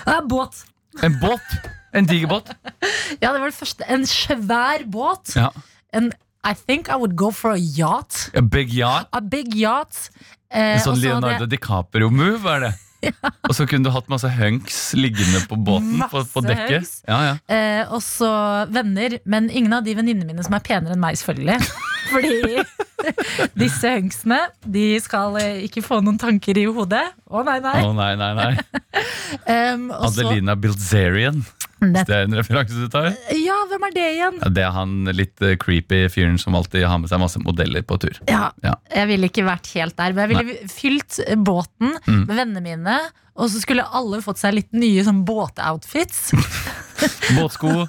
[0.06, 0.64] En båt.
[1.02, 1.54] En båt!
[1.94, 2.48] En diger båt.
[3.22, 3.84] Ja, det var det første.
[3.88, 5.34] En svær båt.
[5.36, 5.50] Ja.
[5.92, 6.08] En,
[6.44, 8.30] I think I would go for a yacht.
[8.34, 9.08] A big yacht.
[9.12, 10.10] A big yacht.
[10.50, 12.72] Eh, En sånn Leonardo DiCaprio-move, er det?
[13.48, 16.88] Og så kunne du hatt masse hunks liggende på båten, på, på dekket.
[17.08, 17.34] Ja, ja.
[17.52, 18.30] Eh, og så
[18.72, 21.58] venner, men ingen av de venninnene mine som er penere enn meg, selvfølgelig.
[22.14, 22.62] Fordi
[23.64, 27.04] disse hunksene de skal eh, ikke få noen tanker i hodet.
[27.28, 27.74] Å nei, nei.
[27.84, 29.04] Å nei, nei, nei.
[29.52, 31.44] Um, Adelina Bilzerian.
[31.92, 33.10] Det- Det er en referanse du tar?
[33.36, 34.38] Ja, hvem er det igjen?
[34.42, 37.82] Ja, det er han litt eh, creepy fyren som alltid har med seg masse modeller
[37.82, 38.16] på tur.
[38.28, 38.74] Ja, Ja.
[38.94, 42.26] Jeg ville ikke vært helt der, men jeg ville fylt båten Mm.
[42.26, 42.98] med vennene mine.
[43.36, 46.30] Og så skulle alle fått seg litt nye sånn båtoutfits.
[47.36, 47.88] Båtsko,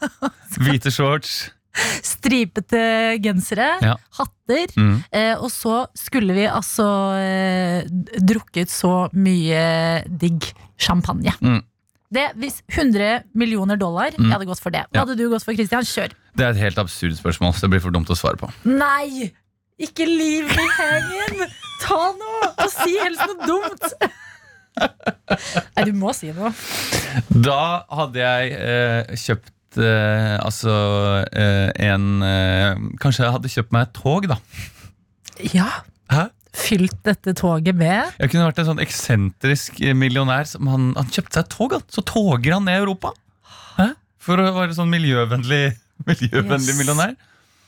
[0.57, 1.51] hvite shorts.
[2.01, 3.95] Stripete gensere, Ja.
[4.17, 4.67] hatter.
[4.77, 5.03] Mm.
[5.11, 6.85] Eh, og så skulle vi altså
[7.19, 7.83] eh,
[8.19, 10.47] drukket så mye digg
[10.79, 11.33] champagne.
[11.41, 11.61] Mm.
[12.15, 14.85] Det, hvis 100 millioner dollar, jeg hadde gått for det.
[14.93, 15.83] Hva hadde du gått for, Christian?
[15.87, 16.13] Kjør.
[16.35, 18.49] Det er et helt absurd spørsmål, så det blir for dumt å svare på.
[18.67, 19.31] Nei!
[19.81, 21.49] Ikke liv i hengen!
[21.83, 22.51] Ta noe!
[22.63, 23.89] Og si helst noe dumt!
[25.75, 26.51] Nei, du må si noe.
[27.31, 27.59] Da
[27.95, 30.73] hadde jeg eh, kjøpt eh, altså
[31.31, 34.39] eh, en eh, Kanskje jeg hadde kjøpt meg et tog, da.
[35.51, 35.69] Ja.
[36.11, 36.25] Hæ?
[36.55, 40.47] Fylt dette toget med Jeg kunne vært en sånn eksentrisk eh, millionær.
[40.49, 41.83] Som han, han kjøpte seg et tog, han.
[41.91, 43.11] så toger han ned Europa.
[43.77, 43.89] Hæ?
[44.25, 45.63] For å være sånn miljøvennlig,
[46.09, 46.79] miljøvennlig Yes.
[46.79, 47.15] millionær.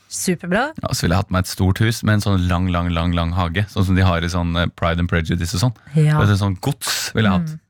[0.08, 0.70] Superbra.
[0.80, 3.12] Ja, så ville jeg hatt meg et stort hus med en sånn lang lang, lang,
[3.18, 3.66] lang hage.
[3.74, 5.74] Sånn som de har i sånn eh, Pride and Prejudice og sånn.
[6.00, 6.22] Ja.
[6.24, 7.56] Et sånn gods ville jeg hatt.
[7.58, 7.64] Mm.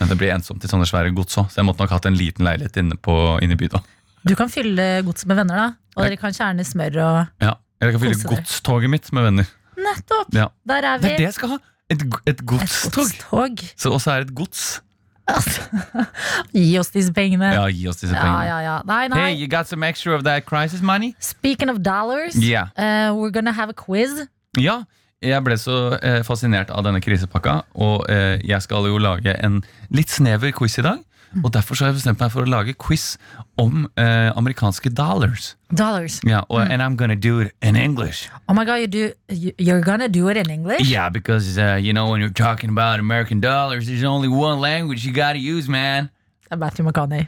[0.00, 2.16] Men det blir ensomt i sånne svære gods òg, så jeg måtte nok hatt en
[2.16, 3.82] liten leilighet inne, på, inne i byen.
[4.24, 5.66] Du kan fylle godset med venner, da.
[5.98, 7.56] Og dere kan kjerne smør og Ja.
[7.80, 9.50] Eller jeg kan fylle godstoget mitt med venner.
[9.84, 10.30] Nettopp!
[10.36, 10.46] Ja.
[10.68, 11.08] Der er vi.
[11.08, 11.58] Det er det jeg skal ha!
[11.90, 12.92] Et, et godstog.
[12.94, 13.64] godstog.
[13.76, 14.82] Så også er det et gods.
[15.30, 15.62] Altså,
[16.54, 17.50] gi oss disse pengene.
[17.54, 18.46] Ja, gi oss disse Ja, pengene.
[18.48, 18.76] ja, ja.
[18.86, 19.18] Nei, nei.
[19.24, 21.12] Hey, you got some extra of that crisis money?
[21.20, 22.68] Speaking of dollars, Yeah.
[22.78, 24.26] uh, we're gonna have a quiz.
[24.58, 24.80] Ja,
[25.22, 29.60] jeg ble så eh, fascinert av denne krisepakka, og eh, jeg skal jo lage en
[29.94, 31.02] litt snever quiz i dag.
[31.44, 33.16] Og Derfor så har jeg bestemt meg for å lage quiz
[33.58, 35.54] om eh, amerikanske dollars.
[35.70, 36.20] Dollars.
[36.26, 38.28] Ja, og, And I'm gonna do it in English.
[38.48, 40.88] Oh my god, you do, you- you're gonna do it in English?
[40.90, 45.04] Yeah, because uh, you know when you're talking about American dollars, there's only one language
[45.06, 46.10] you gotta use, man.
[46.42, 47.26] Det er Matthew McConney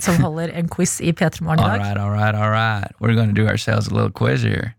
[0.00, 1.80] som holder en quiz i P3 Morgen i All dag.
[1.80, 2.90] right, all right, all right.
[3.00, 4.74] We're gonna do ourselves a little quiz here.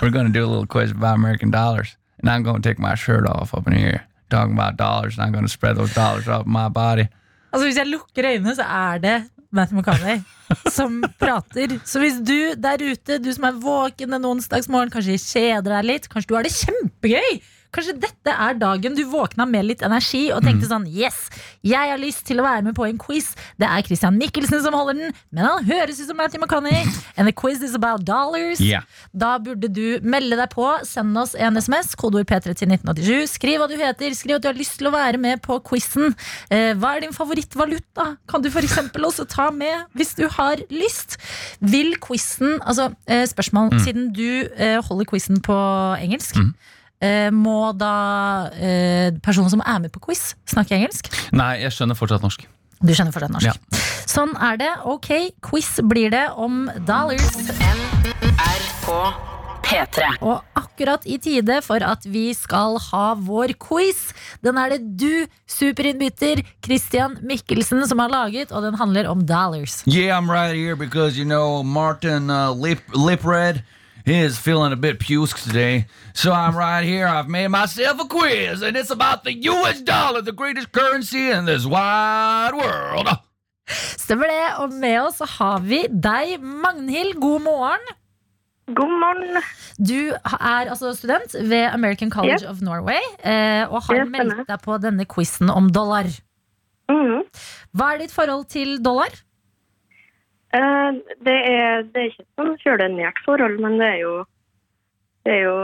[0.00, 3.26] We're gonna do a little quiz about American dollars, and I'm gonna take my shirt
[3.28, 6.68] off up in here, talking about dollars, and I'm gonna spread those dollars up my
[6.70, 7.08] body.
[7.52, 9.16] Altså Hvis jeg lukker øynene, så er det
[9.50, 10.20] Matthew McConney
[10.72, 11.78] som prater.
[11.88, 16.08] Så hvis du der ute, du som er våken en onsdagsmorgen, kanskje kjeder deg litt,
[16.12, 17.40] kanskje du har det kjempegøy
[17.74, 21.26] Kanskje dette er dagen du våkna med litt energi og tenkte sånn Yes,
[21.66, 23.34] jeg har lyst til å være med på en quiz.
[23.60, 26.86] Det er Christian Mikkelsen som holder den, men han høres ut som Matthew McConney.
[27.18, 28.60] And the quiz is about dollars.
[28.60, 28.86] Yeah.
[29.12, 30.66] Da burde du melde deg på.
[30.88, 33.34] Send oss en SMS, kodeord P3 til 1987.
[33.36, 36.16] Skriv hva du heter, skriv at du har lyst til å være med på quizen.
[36.48, 38.14] Eh, hva er din favorittvaluta?
[38.30, 38.78] Kan du f.eks.
[38.96, 41.18] også ta med hvis du har lyst.
[41.60, 43.76] Vil quizen Altså, eh, spørsmål.
[43.84, 45.56] Siden du eh, holder quizen på
[46.00, 46.40] engelsk.
[46.98, 51.10] Eh, må da eh, personen som er med på quiz, snakke engelsk?
[51.30, 52.42] Nei, jeg skjønner fortsatt norsk.
[52.82, 53.78] Du skjønner fortsatt norsk.
[54.08, 54.70] Sånn er det.
[54.88, 55.10] Ok,
[55.44, 57.30] quiz blir det om dollars.
[57.62, 58.94] NRK
[59.68, 60.10] P3.
[60.24, 64.08] Og akkurat i tide for at vi skal ha vår quiz.
[64.42, 69.82] Den er det du, superinnbytter Christian Mikkelsen, som har laget, og den handler om dollars.
[69.86, 73.62] Yeah, I'm right here because you know Martin uh, Lip Lipred
[74.08, 77.06] is feeling a bit puke today, so I'm right here.
[77.06, 79.80] I've made myself a quiz, and it's about the U.S.
[79.82, 83.08] dollar, the greatest currency in this wide world.
[83.68, 84.44] Stemmer det.
[84.62, 87.18] Og med oss har vi deg, Magnhild.
[87.20, 87.84] God morgen.
[88.74, 89.42] God morgen.
[89.78, 92.50] Du er altså student ved American College Yep.
[92.50, 96.08] of Norway eh, og har meldt deg på denne quizen om dollar.
[96.90, 97.22] Mhm.
[97.76, 99.12] Hva er ditt forhold til dollar?
[100.56, 100.90] Eh,
[101.26, 104.14] det, er, det er ikke et sånn kjølig nært forhold, men det er jo
[105.26, 105.56] Det er jo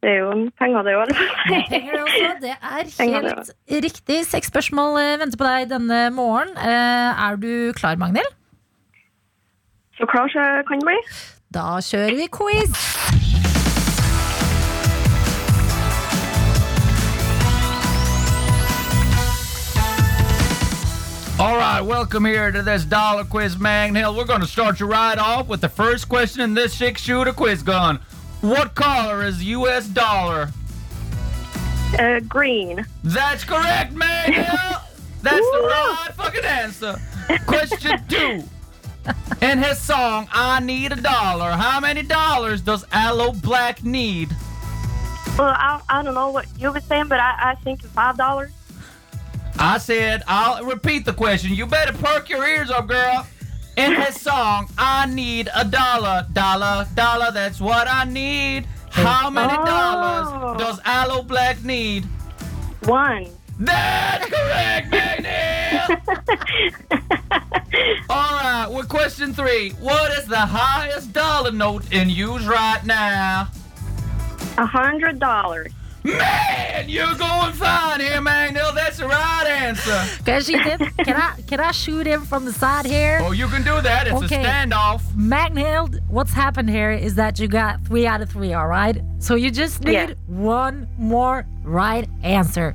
[0.00, 1.10] Det er jo penger, det òg.
[2.44, 4.20] Det er helt riktig.
[4.30, 6.54] Seks spørsmål eh, venter på deg denne morgen.
[6.56, 8.30] Eh, er du klar, Magnhild?
[9.98, 11.00] Så klar så kan det bli.
[11.52, 13.27] Da kjører vi quiz.
[21.40, 24.16] All right, welcome here to this dollar quiz, Magnhill.
[24.16, 27.62] We're going to start you right off with the first question in this six-shooter quiz
[27.62, 28.00] gun.
[28.40, 29.86] What color is U.S.
[29.86, 30.48] dollar?
[31.96, 32.84] Eh, green.
[33.04, 34.82] That's correct, Magnhill.
[35.22, 37.00] That's the right fucking answer.
[37.46, 38.42] Question two.
[39.40, 44.30] In his song, I Need a Dollar, how many dollars does Aloe Black need?
[45.38, 48.50] Well, I, I don't know what you were saying, but I, I think five dollars.
[49.58, 51.54] I said, I'll repeat the question.
[51.54, 53.26] You better perk your ears up, girl.
[53.76, 58.66] In his song, I need a dollar, dollar, dollar, that's what I need.
[58.90, 59.64] How many Oh.
[59.64, 62.04] dollars does Aloe Black need?
[62.84, 63.26] One.
[63.60, 66.00] That's correct, Magnet!
[68.10, 69.70] All right, with question three.
[69.80, 73.48] What is the highest dollar note in use right now?
[74.58, 75.72] A hundred dollars.
[76.04, 78.72] Man, you're going fine here, Magnell.
[78.74, 80.00] That's the right answer.
[80.24, 80.78] Can I shoot him?
[81.04, 83.18] Can I, can I shoot him from the side here?
[83.22, 84.06] Oh, you can do that.
[84.06, 84.42] It's Okay.
[84.42, 85.02] a standoff.
[85.16, 89.00] Magnhild, what's happened here is that you got three out of three, all right?
[89.18, 90.14] So you just need Yeah.
[90.26, 92.74] one more right answer.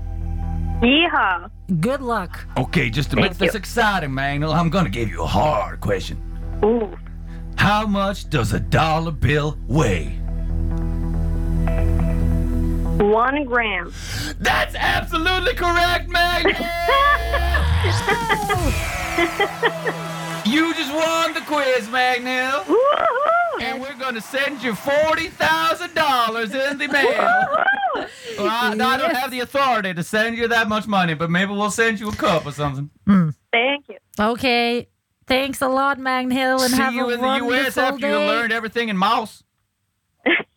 [0.82, 1.50] Yeehaw.
[1.80, 2.40] Good luck.
[2.58, 3.58] Okay, just to make Thank this you.
[3.60, 6.18] exciting, Magnell, I'm gonna give you a hard question.
[6.64, 6.90] Ooh.
[7.56, 10.20] How much does a dollar bill weigh?
[12.98, 13.94] One gram.
[14.40, 16.54] That's absolutely correct, Magnell!
[20.46, 22.64] you just won the quiz, Magnell.
[22.64, 23.62] Woohoo!
[23.62, 27.66] And we're gonna send you $40,000 in the mail.
[28.38, 31.52] Well, I, I don't have the authority to send you that much money, but maybe
[31.52, 32.90] we'll send you a cup or something.
[33.06, 33.30] Hmm.
[33.52, 33.98] Thank you.
[34.20, 34.88] Okay.
[35.28, 37.42] Thanks a lot, Magnhild, and See have you a in the U.S.
[37.42, 38.28] wonderful after you day.
[38.28, 39.44] learned everything in mouse.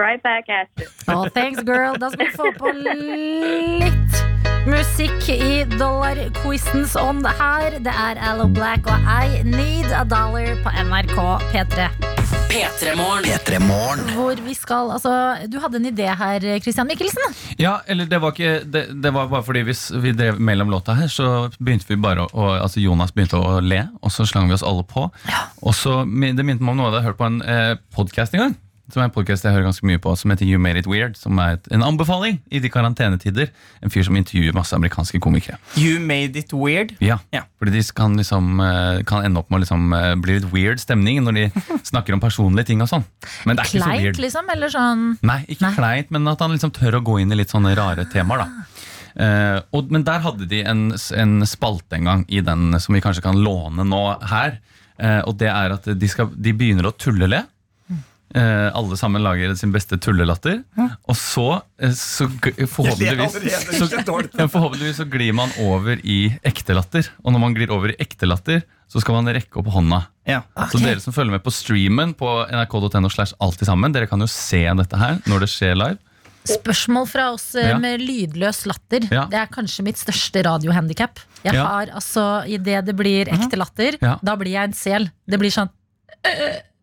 [0.00, 0.86] Right back at you.
[1.08, 1.92] Oh, thanks, girl.
[2.00, 4.20] Da skal vi få på litt
[4.64, 7.76] musikk i dollarquizens ånd her.
[7.84, 11.18] Det er Allo Black og I Need a Dollar på NRK
[11.52, 11.90] P3.
[12.50, 13.26] P3 Morgen.
[13.28, 14.08] P3 Morgen.
[14.16, 15.12] Hvor vi skal Altså,
[15.52, 17.36] du hadde en idé her, Christian Mikkelsen.
[17.60, 20.96] Ja, eller det var ikke Det, det var bare fordi hvis vi drev mellom låta
[20.96, 24.56] her, så begynte vi bare å Altså Jonas begynte å le, og så slang vi
[24.56, 25.10] oss alle på.
[25.60, 28.46] Og så Det minte meg om noe jeg hadde hørt på en eh, podkast en
[28.46, 28.58] gang.
[28.90, 31.16] Som er en podcast jeg hører ganske mye på, som heter You Made It Weird.
[31.20, 33.50] Som er et, en anbefaling i de karantenetider.
[33.84, 35.58] En fyr som intervjuer masse amerikanske komikere.
[35.78, 36.96] You made it weird.
[37.00, 37.44] Ja, Ja.
[37.60, 40.80] Fordi de kan, liksom, eh, kan ende opp med å liksom, eh, bli litt weird
[40.80, 41.44] stemning når de
[41.92, 43.04] snakker om personlige ting og sånn.
[43.44, 44.16] Men det er ikke så weird.
[44.24, 44.48] liksom?
[44.50, 45.74] Eller sånn Nei, ikke Nei.
[45.76, 48.46] kleint, men at han liksom tør å gå inn i litt sånne rare temaer.
[48.46, 48.66] da
[49.18, 53.00] Uh, og, Men der hadde de en, en spalte en gang i den som vi
[53.02, 54.60] kanskje kan låne nå her.
[55.02, 57.42] Uh, og det er at de, skal, de begynner å tullele.
[58.34, 60.60] Eh, alle sammen lager sin beste tullelatter.
[61.08, 63.32] Og så, eh, så g- forhåpentligvis,
[63.74, 63.88] så,
[64.38, 67.08] ja, forhåpentligvis så glir man over i ekte latter.
[67.24, 70.04] Og når man glir over i ekte latter, så skal man rekke opp hånda.
[70.26, 70.42] Ja.
[70.70, 74.26] Så dere som følger med på streamen på nrk.no, slash alltid sammen, dere kan jo
[74.30, 75.98] se dette her når det skjer live.
[76.46, 77.78] Spørsmål fra oss eh, Ja.
[77.78, 79.04] med lydløs latter.
[79.10, 79.26] Ja.
[79.26, 81.18] Det er kanskje mitt største radiohandikap.
[81.44, 81.66] Jeg Ja.
[81.66, 84.18] har altså, Idet det blir ekte latter, Ja.
[84.22, 85.10] da blir jeg en sel.
[85.28, 85.68] Det blir sånn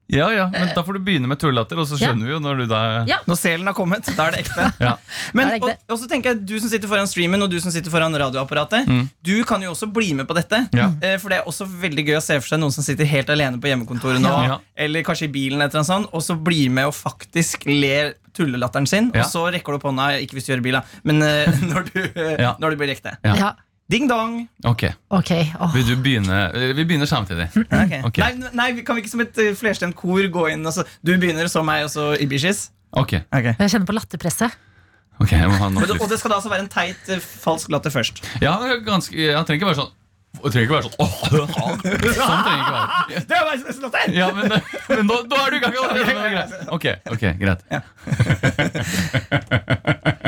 [0.10, 2.08] Ja, ja, men Da får du begynne med tullatter, og så Ja.
[2.08, 3.18] skjønner vi jo når du da Ja.
[3.28, 4.68] Når selen har kommet, da er det ekte.
[4.88, 4.94] Ja.
[5.34, 7.60] Men, er det og, og så tenker jeg Du som sitter foran streamen og du
[7.60, 8.88] som sitter foran radioapparatet
[9.22, 10.62] Du kan jo også bli med på dette.
[10.74, 10.92] Ja.
[11.02, 13.28] Eh, For det er også veldig gøy å se for seg noen som sitter helt
[13.30, 14.32] alene på hjemmekontoret nå.
[14.48, 14.58] Ja.
[14.78, 18.88] Eller kanskje i bilen, eller annet sånt, og så blir med og faktisk ler tullelatteren
[18.88, 19.12] sin.
[19.16, 19.26] Ja.
[19.26, 21.88] Og så rekker du opp hånda, ikke hvis du gjør bil, da, men eh, når,
[21.92, 22.56] du, eh, Ja.
[22.62, 23.18] når du blir ekte.
[23.26, 23.56] Ja.
[23.88, 23.94] Ja.
[23.96, 24.48] Ding dong.
[24.68, 24.84] Ok,
[25.16, 25.72] Ok, åh.
[25.74, 26.52] Vil du begynne?
[26.76, 27.48] Vi begynner samtidig.
[27.84, 27.94] Ok.
[28.10, 28.18] Ok.
[28.20, 30.66] Nei, nei, kan vi ikke som et eh, flerstemt kor gå inn?
[30.68, 32.66] Altså, du begynner, så meg, og så Ibishis?
[32.92, 33.54] Ok, Okay.
[33.60, 34.52] Jeg kjenner på latterpresset.
[35.20, 37.20] ok, jeg må ha Men, det- og det skal da altså være en teit, eh,
[37.20, 38.20] falsk latter først.
[38.44, 39.94] Ja, ganske, jeg trenger ikke være sånn
[40.38, 40.98] jeg trenger ikke være sånn
[42.18, 42.88] Sånn trenger ikke være.
[43.26, 44.12] Det er beste latter!
[44.14, 44.44] Ja, men,
[44.92, 46.06] men nå, nå er du i gang allerede.
[46.06, 46.52] Det er greit.
[46.76, 47.62] Ok, ok, greit.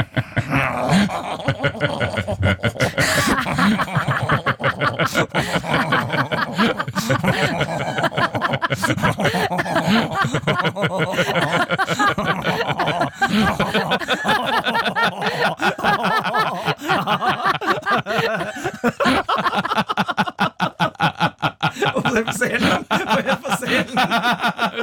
[21.95, 22.85] Og se på selen!
[22.89, 23.97] Og se på selen!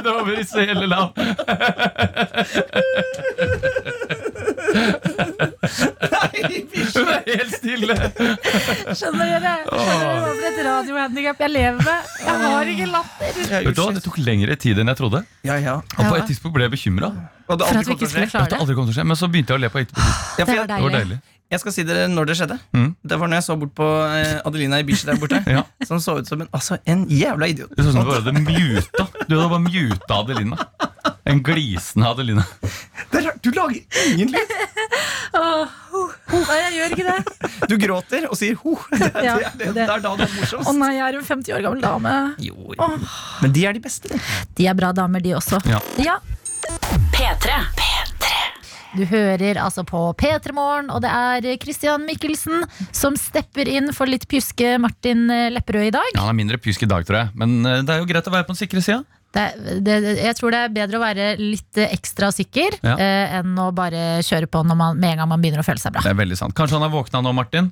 [0.03, 1.07] Det var bare i selelav.
[6.11, 6.99] Nei, Ibishi.
[6.99, 7.95] Hun er helt stille.
[8.99, 9.53] Skjønner dere?
[9.69, 12.13] Skjønner dere for et radiohandikap jeg lever med?
[12.25, 13.39] Jeg har ikke latter.
[13.39, 15.23] Vet du hva, Det tok lengre tid enn jeg trodde.
[15.47, 15.75] Ja, ja.
[15.79, 17.11] Og på et tidspunkt ble jeg bekymra.
[17.47, 18.95] For at vi ikke skulle klare det.
[18.95, 20.07] Skje, Men så begynte jeg å le på etterpå.
[20.39, 20.97] Ja, Det jeg, var Det var deilig.
[20.99, 21.19] deilig.
[21.49, 22.59] jeg skal si dere når det skjedde.
[22.77, 22.89] Mm.
[23.09, 25.39] Det var når jeg så bort på Adelina Adelina Ibishi der borte.
[25.55, 25.63] Ja.
[25.87, 27.71] Som så ut som en, altså, en jævla idiot.
[27.75, 29.07] Det så ut som du hadde muta.
[29.29, 30.57] Du hadde bare muta Adelina.
[31.29, 32.43] En glisende Adeline.
[33.11, 34.53] Det er rart, Du lager ingen lyd!
[35.39, 37.49] Nei, jeg gjør ikke det.
[37.69, 38.75] Du gråter og sier ho.
[38.91, 40.71] Det, Ja, det, det, det- er da det er Å morsomst.
[40.79, 42.13] nei, jeg er en 50 år gammel dame.
[42.41, 42.89] Jo, jo.
[43.43, 44.09] Men de er de beste.
[44.13, 44.19] de.
[44.57, 45.61] De er bra damer, de også.
[45.69, 45.79] Ja.
[46.01, 46.17] Ja,
[47.13, 47.59] P3.
[48.97, 54.09] Du hører altså på P3 Morgen, og det er Christian Mikkelsen som stepper inn for
[54.09, 56.09] litt pjuske Martin Lepperød i dag.
[56.15, 57.29] Ja, Han er mindre pjusk i dag, tror jeg.
[57.37, 59.03] Men eh, det er jo greit å være på den sikre sida.
[59.35, 59.43] Det,
[59.85, 62.95] det, jeg tror det er bedre å være litt ekstra sikker Ja.
[62.97, 65.81] eh, enn å bare kjøre på når man, med en gang man begynner å føle
[65.81, 66.01] seg bra.
[66.01, 66.55] Det er veldig sant.
[66.57, 67.69] Kanskje han er våkna nå, Martin.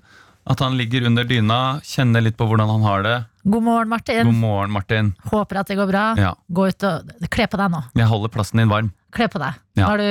[0.47, 3.15] At han ligger under dyna, kjenner litt på hvordan han har det.
[3.47, 4.23] God morgen, Martin.
[4.29, 5.09] God morgen, Martin.
[5.27, 6.03] Håper at det går bra.
[6.19, 6.29] Ja.
[6.47, 7.81] Gå ut og Kle på deg nå.
[7.99, 8.93] Jeg holder plassen din varm.
[9.15, 9.57] Kle på deg.
[9.79, 9.89] Ja.
[9.89, 10.07] Har du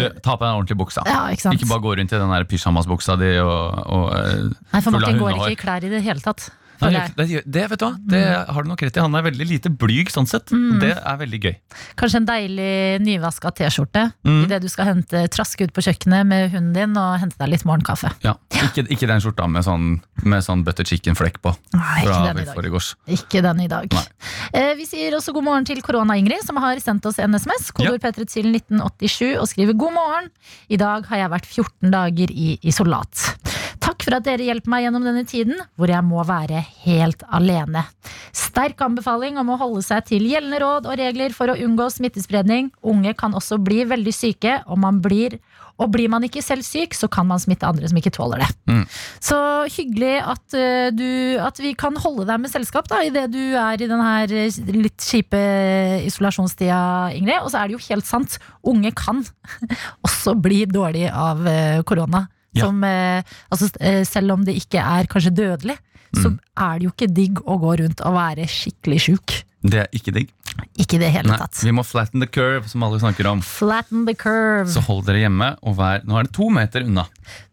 [0.00, 1.04] Du, ta på deg den ordentlige buksa.
[1.06, 1.52] Ja, ikke?
[1.54, 5.36] Ikke bare gå rundt i den pyjamasbuksa di og, og eh, Nei, for Martin går
[5.38, 6.48] ikke i klær i det hele tatt.
[6.80, 7.14] Nei, deg.
[7.18, 8.22] det, det, vet du hva, det
[8.54, 9.00] har du nok rett i.
[9.02, 10.52] Han er veldig lite blyg sånn sett.
[10.54, 10.78] Mm.
[10.82, 11.54] Det er veldig gøy.
[11.98, 12.72] Kanskje en deilig
[13.06, 14.44] nyvaska T-skjorte Mm.
[14.44, 17.64] idet du skal hente, traske ut på kjøkkenet med hunden din og hente deg litt
[17.68, 18.10] morgenkaffe.
[18.24, 18.34] Ja.
[18.66, 21.52] Ikke, ikke den skjorta med sånn, med sånn butter chicken-flekk på.
[21.74, 22.88] Nei, ikke den.
[23.16, 23.94] Ikke den i dag.
[24.52, 27.70] Eh, vi sier også god morgen til Korona-Ingrid, som har sendt oss en SMS.
[27.72, 30.30] Kodord P3 til 1987 og skriver god morgen.
[30.68, 33.24] I dag har jeg vært 14 dager i isolat.
[33.82, 37.84] Takk for at dere hjelper meg gjennom denne tiden hvor jeg må være helt alene.
[38.36, 42.72] Sterk anbefaling om å holde seg til gjeldende råd og regler for å unngå smittespredning.
[42.82, 45.38] Unge kan også bli veldig syke, og man blir
[45.78, 48.48] og blir man ikke selv syk, så kan man smitte andre som ikke tåler det.
[48.66, 48.82] Mm.
[49.22, 49.38] Så
[49.76, 53.78] hyggelig at, eh, du, at vi kan holde deg med selskap da, idet du er
[53.78, 55.38] i denne eh, litt kjipe
[56.08, 56.80] isolasjonstida,
[57.14, 57.44] Ingrid.
[57.44, 59.22] Og så er det jo helt sant, unge kan
[60.06, 62.26] også bli dårlige av eh, korona.
[62.54, 62.64] Ja.
[62.66, 65.76] Som, eh, altså, eh, selv om det ikke er kanskje dødelig,
[66.16, 66.38] så Mm.
[66.56, 69.42] er det jo ikke digg å gå rundt og være skikkelig sjuk.
[69.62, 70.28] Det er ikke digg.
[70.78, 71.60] Ikke det hele Nei, tatt.
[71.62, 73.40] vi må flatten the curve, som alle snakker om.
[73.42, 74.66] Flatten the curve.
[74.70, 77.04] Så hold dere hjemme og vær Nå er det to meter unna.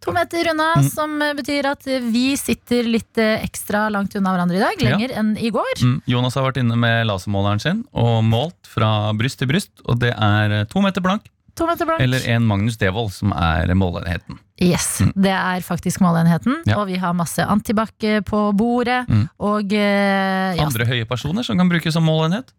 [0.02, 0.90] To meter unna, Mm.
[0.90, 4.76] som betyr at vi sitter litt eh, ekstra langt unna hverandre i dag.
[4.82, 4.96] Ja.
[4.98, 5.76] Lenger enn i går.
[5.82, 6.02] Mm.
[6.08, 10.14] Jonas har vært inne med lasermåleren sin og målt fra bryst til bryst, og det
[10.18, 11.24] er to meter blank.
[11.56, 12.02] To meter blank.
[12.04, 14.40] Eller en Magnus Devold, som er målenheten.
[14.62, 16.78] Yes, det er faktisk målenheten, Ja.
[16.82, 19.06] Og vi har masse antibac eh, på bordet.
[19.08, 19.26] Mm.
[19.40, 22.52] Og eh, ja, Andre høye personer som kan brukes som målenhet?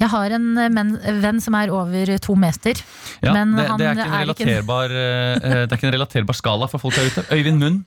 [0.00, 2.78] jeg har en men, venn som er over to meter.
[3.20, 5.88] Ja, Men det, det, er ikke en er ikke- relaterbar, eh, eh, det er ikke
[5.90, 7.26] en relaterbar skala for folk der ute.
[7.34, 7.84] Øyvind Munn.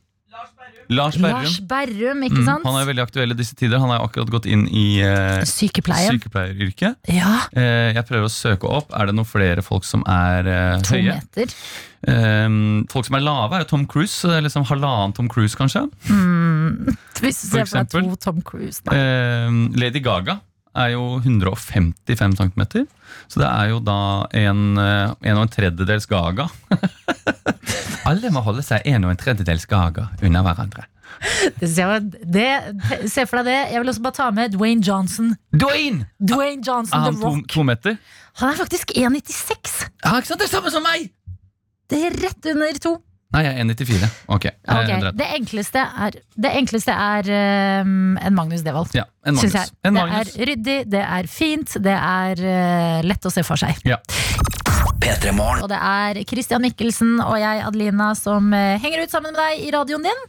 [0.89, 1.43] Lars Berrum.
[1.43, 3.79] Lars Berrum, ikke Mm, han er veldig aktuell i disse tider.
[3.79, 6.97] Han har akkurat gått inn i eh, sykepleieryrket.
[7.13, 8.91] Ja, Eh, jeg prøver å søke opp.
[8.93, 11.17] Er det noen flere folk som er eh, to høye?
[11.19, 11.53] meter.
[12.07, 12.47] Eh,
[12.91, 14.11] folk som er lave, er jo Tom Cruise.
[14.13, 15.85] så det er liksom Halvannen Tom Cruise, kanskje.
[16.09, 16.95] Mm.
[17.23, 18.91] Hvis du ser for deg to Tom Cruise da.
[18.97, 20.39] Eh, Lady Gaga
[20.75, 22.63] er jo 155 cm.
[23.29, 23.99] Så det er jo da
[24.33, 26.47] en, eh, en og en tredjedels Gaga.
[28.09, 30.87] Alle må holde seg en og en tredjedels Gaga unna hverandre.
[31.61, 31.85] Det,
[32.25, 32.47] det,
[33.11, 33.59] se for deg det.
[33.73, 35.33] Jeg vil også bare ta med Dwayne Johnson.
[35.53, 36.07] Dwayne!
[36.19, 37.97] Dwayne Johnson, Er The han to, to meter?
[38.41, 39.75] Han er faktisk 1,96.
[40.03, 40.41] Ja, ikke sant?
[40.41, 41.11] Det er samme som meg!
[41.91, 42.97] Det er rett under to.
[43.33, 44.09] Nei, jeg er 1,94.
[44.27, 44.45] Ok.
[44.45, 44.51] okay.
[44.77, 45.29] Ok, det.
[45.39, 47.31] Enkleste er, det enkleste er
[47.81, 48.93] um, en Magnus Devold.
[48.93, 49.57] Ja, en Magnus.
[49.57, 49.73] jeg.
[49.81, 50.35] En det Magnus.
[50.35, 53.81] er ryddig, det er fint, det er uh, lett å se for seg.
[53.89, 54.01] Ja.
[55.03, 59.65] Og det er Christian Mikkelsen og jeg, Adelina, som eh, henger ut sammen med deg
[59.65, 60.21] i radioen din.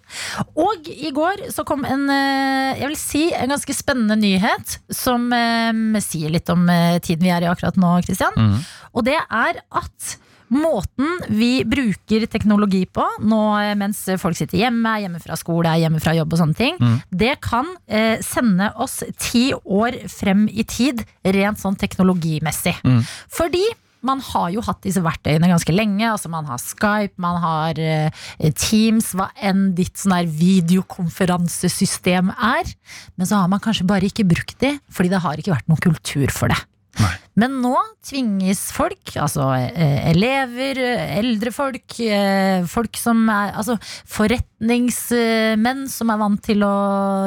[0.59, 5.29] Og i går så kom en, eh, jeg vil si, en ganske spennende nyhet som
[5.35, 8.35] eh, sier litt om eh, tiden vi er i akkurat nå, Christian.
[8.35, 8.67] Mhm.
[8.95, 10.17] Og det er at
[10.51, 16.01] Måten vi bruker teknologi på nå eh, mens folk sitter hjemme, hjemme fra skole, hjemme
[16.05, 16.99] fra jobb og sånne ting, Mm.
[17.11, 22.77] det kan eh, sende oss ti år frem i tid, rent sånn teknologimessig.
[22.85, 23.01] Mm.
[23.31, 23.65] Fordi
[24.05, 26.05] man har jo hatt disse verktøyene ganske lenge.
[26.05, 28.11] Altså Man har Skype, man har eh,
[28.53, 32.69] Teams, hva enn ditt sånn her videokonferansesystem er.
[33.17, 35.81] Men så har man kanskje bare ikke brukt de, fordi det har ikke vært noen
[35.81, 36.61] kultur for det.
[37.01, 37.13] Nei.
[37.43, 37.75] Men nå
[38.07, 43.75] tvinges folk, altså eh, elever, eh, eldre folk, eh, folk som er Altså
[44.07, 46.75] forretningsmenn som er vant til å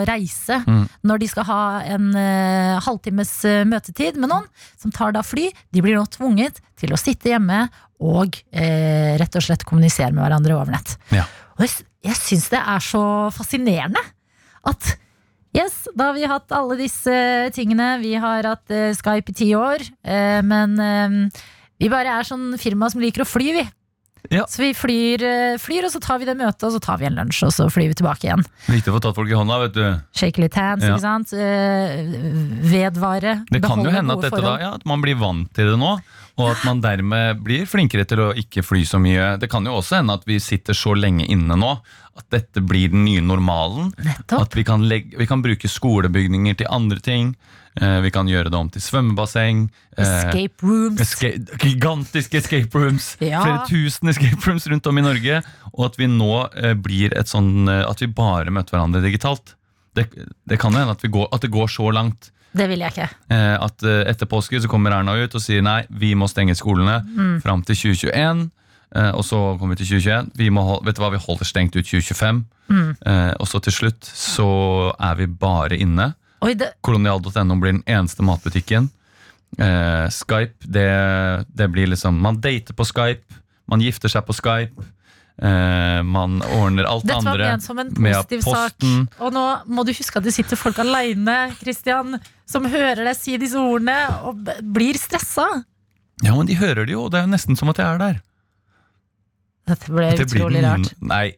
[0.07, 0.85] reise Mm.
[1.03, 2.07] når de skal ha en
[2.83, 3.31] halvtimes
[3.67, 4.45] møtetid med noen,
[4.79, 7.67] som tar da fly, de blir nå tvunget til å sitte hjemme
[7.99, 10.97] og eh, rett og slett kommunisere med hverandre over nett.
[11.11, 11.25] Ja.
[11.57, 13.03] Og jeg, jeg syns det er så
[13.35, 14.01] fascinerende
[14.67, 14.95] at
[15.57, 17.13] Yes, da har vi hatt alle disse
[17.55, 17.95] tingene.
[18.03, 19.81] Vi har hatt eh, Skype i ti år.
[20.05, 21.41] eh, men eh,
[21.81, 23.65] vi bare er sånn firma som liker å fly, vi.
[24.33, 24.43] Ja.
[24.49, 27.05] Så vi flyr, eh, flyr, og så tar vi det møtet, og så tar vi
[27.07, 28.43] en lunsj, og så flyr vi tilbake igjen.
[28.67, 29.85] Viktig å få tatt folk i hånda, vet du.
[30.19, 30.97] Shake litt hands, Ja.
[30.97, 31.31] ikke sant.
[31.31, 32.11] Eh,
[32.67, 33.37] vedvare.
[33.49, 34.61] Det kan jo beholde hende at gode dette da, forhold.
[34.67, 35.93] ja, at man blir vant til det nå,
[36.37, 39.35] og at man dermed blir flinkere til å ikke fly så mye.
[39.41, 41.71] Det kan jo også hende at vi sitter så lenge inne nå
[42.17, 43.91] at dette blir den nye normalen.
[44.01, 44.47] Nettopp.
[44.47, 47.35] At vi kan, legge, vi kan bruke skolebygninger til andre ting.
[47.77, 49.67] Eh, vi kan gjøre det om til svømmebasseng.
[49.97, 51.01] eh, Escape rooms.
[51.01, 53.11] escape, gigantiske escape rooms.
[53.21, 53.41] Ja.
[53.45, 55.43] Flere tusen escape rooms rundt om i Norge.
[55.75, 59.53] Og at vi nå eh, blir et sånn eh, At vi bare møter hverandre digitalt.
[59.97, 60.07] Det,
[60.45, 62.91] det kan jo hende at, vi går, at det går så langt Det vil jeg
[62.95, 63.09] ikke.
[63.29, 66.55] eh, at eh, etter påske så kommer Erna ut og sier nei, vi må stenge
[66.55, 67.41] skolene Mm.
[67.43, 68.49] fram til 2021.
[68.95, 70.31] Eh, og så kommer vi til 2021.
[70.37, 72.45] Vi må, vet du hva, vi holder stengt ut 2025.
[72.69, 72.95] Mm.
[73.39, 74.47] Og så til slutt så
[74.99, 76.13] er vi bare inne.
[76.43, 78.89] Det, Kolonial.no blir den eneste matbutikken.
[79.57, 83.23] Eh, Skype, det, det blir liksom Man dater på Skype,
[83.71, 84.83] man gifter seg på Skype.
[85.37, 88.85] Eh, man ordner alt det dette var andre ment som en positiv sak.
[89.21, 92.17] Og nå må du huske at det sitter folk aleine, Christian,
[92.49, 95.45] som hører deg si disse ordene, og blir stressa.
[96.25, 97.05] Ja, men de hører det jo.
[97.13, 98.17] Det er jo nesten som at jeg er der.
[99.71, 100.93] Dette ble Det blir utrolig den- rart.
[101.01, 101.35] Nei,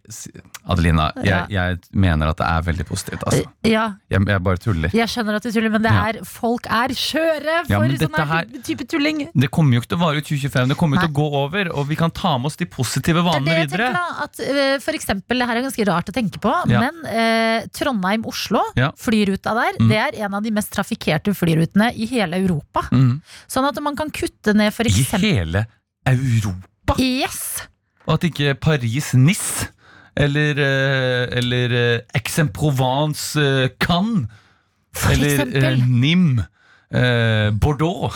[0.70, 1.40] Adelina, Adelina, Ja.
[1.50, 3.24] jeg, jeg mener at det er veldig positivt.
[3.26, 3.44] Altså.
[3.66, 4.90] Ja, Jeg, jeg bare tuller.
[4.94, 6.04] jeg skjønner at du tuller, men det Ja.
[6.10, 9.30] er, folk er skjøre for Ja, sånn her type- tulling.
[9.34, 11.28] Det kommer jo ikke til å vare ut 2025, det kommer jo til å gå
[11.42, 11.72] over.
[11.74, 13.96] Og vi kan ta med oss de positive vanene det jeg videre.
[14.24, 16.80] at eh, For eksempel, det her er ganske rart å tenke på, Ja.
[16.86, 18.92] men eh, Trondheim-Oslo, Ja.
[18.92, 19.90] flyruta der, Mm.
[19.90, 22.82] det er en av de mest trafikkerte flyrutene i hele Europa.
[22.92, 23.22] Mm.
[23.48, 25.66] Sånn at man kan kutte ned for eksempel I hele
[26.06, 26.96] Europa.
[27.00, 27.68] Yes!
[28.10, 29.70] Og at ikke Paris-Nice
[30.18, 33.70] eller, eh, eller eh, Aix-en-Provence eh,
[35.14, 36.42] eller Nim
[36.92, 38.16] eksempel.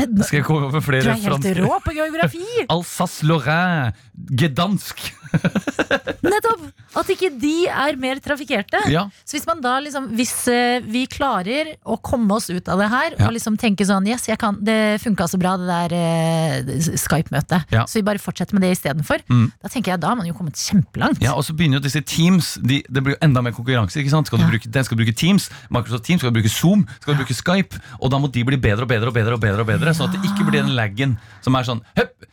[0.00, 2.44] Eh, Skal jeg komme opp Du flere er helt rå på geografi!
[2.72, 3.92] Alsace-Lorraine,
[4.32, 5.02] gedansk.
[6.22, 6.64] Nettopp!
[7.00, 8.82] At ikke de er mer trafikkerte.
[8.92, 9.06] Ja.
[9.24, 12.88] Så hvis man da liksom Hvis eh, vi klarer å komme oss ut av det
[12.92, 13.28] her Ja.
[13.28, 17.64] og liksom tenke sånn Yes, jeg kan, det funka så bra, det der eh, Skype-møtet.
[17.72, 17.86] Ja.
[17.88, 19.24] Så vi bare fortsetter med det istedenfor.
[19.32, 19.46] Mm.
[19.62, 21.22] Da tenker jeg, da har man jo kommet kjempelangt.
[21.24, 24.00] Ja, og så begynner jo disse Teams de, Det blir jo enda mer konkurranse.
[24.02, 24.28] ikke sant?
[24.28, 27.22] Skal du bruke, den skal bruke Teams, Microsoft Teams, skal du bruke Zoom, skal du
[27.24, 27.80] bruke Skype.
[28.00, 30.08] Og da må de bli bedre og bedre og bedre, og bedre, og bedre sånn
[30.08, 32.24] at det ikke blir den laggen som er sånn Høpp!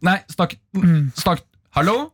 [0.00, 0.56] Nei, snakk,
[1.18, 1.40] snakk
[1.76, 2.12] Hallo?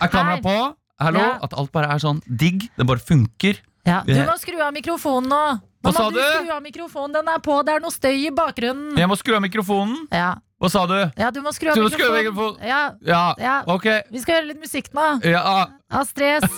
[0.00, 0.54] Er kameraet på?
[1.00, 1.20] Hallo?
[1.20, 1.38] Ja.
[1.46, 2.66] At alt bare er sånn digg.
[2.76, 3.60] Det bare funker.
[3.86, 5.42] Ja, du må skru av mikrofonen nå!
[5.80, 6.24] Nå Hva må sa du du?
[6.42, 8.98] skru av mikrofonen, den er på, det er noe støy i bakgrunnen.
[9.00, 10.02] Jeg må skru av mikrofonen.
[10.12, 10.98] Ja, Hva sa du?
[11.16, 12.58] ja du må skru av Du skru av mikrofonen.
[12.60, 12.68] mikrofonen.
[12.68, 13.62] Ja, Ja, Ja.
[13.66, 13.86] ok.
[14.12, 15.06] vi skal høre litt musikk nå.
[15.24, 16.50] Ja, Astrid S.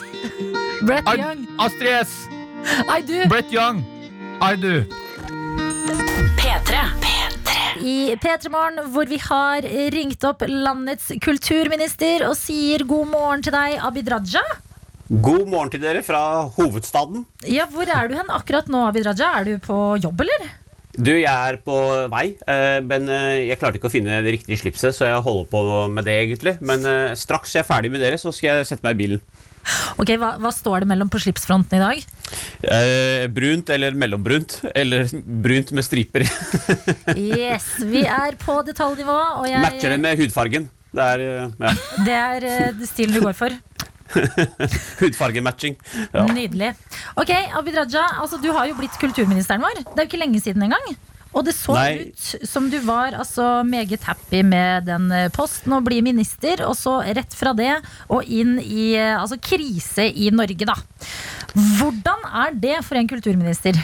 [0.82, 1.46] Brett Young.
[1.60, 2.26] Astrid S.
[3.06, 3.28] Du!
[3.28, 3.84] Brett Young.
[4.42, 4.82] I do.
[6.53, 6.80] P3.
[7.80, 13.55] i P3 Morgen, hvor vi har ringt opp landets kulturminister og sier god morgen til
[13.55, 14.42] deg, Abid Raja.
[15.09, 16.20] God morgen til dere fra
[16.59, 17.24] hovedstaden.
[17.48, 19.30] Ja, Hvor er du hen akkurat nå, Abid Raja?
[19.38, 20.50] Er du på jobb, eller?
[20.92, 21.78] Du, jeg er på
[22.12, 25.48] vei, eh, men eh, jeg klarte ikke å finne det riktige slipset, så jeg holder
[25.48, 26.59] på med det, egentlig.
[26.61, 29.24] Men eh, straks jeg er ferdig med dere, så skal jeg sette meg i bilen.
[30.00, 32.04] Ok, Hva, hva står det mellom på slipsfronten i dag?
[32.62, 36.26] Eh, brunt eller mellombrunt, eller brunt med striper.
[37.16, 40.70] Yes, Vi er på detaljnivå, og Matcher det med hudfargen.
[40.92, 41.74] Det er eh, ja,
[42.06, 43.54] det er eh, stilen du går for.
[45.00, 45.78] hudfargematching.
[46.12, 46.26] Ja.
[46.28, 46.74] Nydelig.
[47.16, 49.82] Ok, Abid Raja, altså, du har jo blitt kulturministeren vår.
[49.86, 50.92] Det er jo ikke lenge siden engang.
[51.33, 52.11] Og det så Nei.
[52.12, 56.76] ut som du var altså, meget happy med den eh, posten og bli minister, og
[56.78, 57.72] så rett fra det
[58.12, 60.76] og inn i eh, altså, krise i Norge, da.
[61.80, 63.80] Hvordan er det for en kulturminister?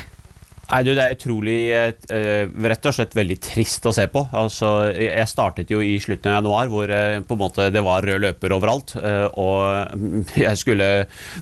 [0.69, 4.21] Nei, du, Det er utrolig eh, rett og slett veldig trist å se på.
[4.37, 8.05] Altså, jeg startet jo i slutten av januar, hvor eh, på en måte det var
[8.05, 8.93] rød løper overalt.
[9.01, 10.89] eh, og mm, jeg skulle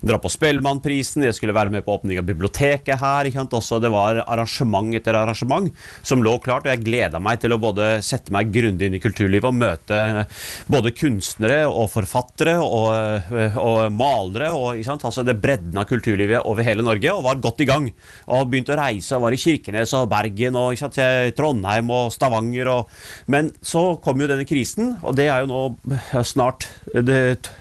[0.07, 3.27] dra på Spellemannprisen, jeg skulle være med på åpning av biblioteket her.
[3.27, 3.57] ikke sant?
[3.59, 5.75] Også, det var arrangement etter arrangement
[6.07, 6.69] som lå klart.
[6.69, 10.01] Og jeg gleda meg til å både sette meg grundig inn i kulturlivet og møte
[10.23, 14.55] eh, både kunstnere og forfattere og, eh, og malere.
[14.55, 14.79] og?
[14.97, 17.91] Altså det bredden av kulturlivet over hele Norge, og var godt i gang.
[18.31, 20.99] Og begynte å reise og var i Kirkenes og Bergen og sant,
[21.37, 22.71] Trondheim og Stavanger.
[22.73, 22.93] Og,
[23.33, 25.63] men så kom jo denne krisen, og det er jo nå
[25.97, 27.03] eh, snart Det,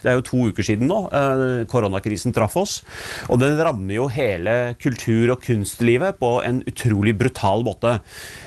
[0.03, 2.77] det er jo to uker siden nå eh, koronakrisen traff oss.
[3.29, 7.97] Og den rammer jo hele kultur- og kunstlivet på en utrolig brutal måte.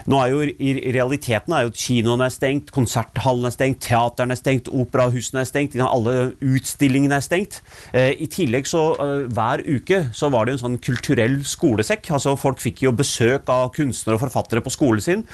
[0.09, 4.41] Nå er jo i realiteten er jo kinoene er stengt, konserthallene er stengt, teaterne er
[4.41, 7.59] stengt, operahusene er stengt, alle utstillingene er stengt.
[7.93, 12.09] Eh, I tillegg så eh, hver uke så var det en sånn kulturell skolesekk.
[12.17, 15.25] altså Folk fikk jo besøk av kunstnere og forfattere på skolen sin.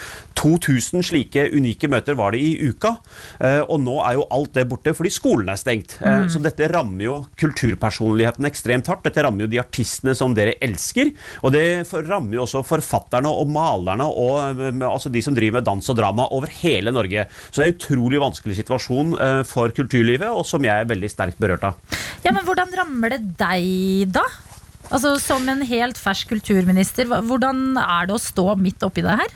[0.41, 2.97] 2000 slike unike møter var det i uka.
[3.41, 5.99] eh, Og nå er jo alt det borte fordi skolen er stengt.
[6.03, 9.05] Eh, Så dette rammer jo kulturpersonligheten ekstremt hardt.
[9.07, 11.13] Dette rammer jo de artistene som dere elsker.
[11.45, 15.91] Og det rammer jo også forfatterne og malerne og altså de som driver med dans
[15.93, 17.27] og drama over hele Norge.
[17.51, 21.11] Så det er en utrolig vanskelig situasjon eh, for kulturlivet, og som jeg er veldig
[21.13, 21.79] sterkt berørt av.
[22.25, 24.25] Ja, men Hvordan rammer det deg, da?
[24.91, 29.33] Altså Som en helt fersk kulturminister, hvordan er det å stå midt oppi det her?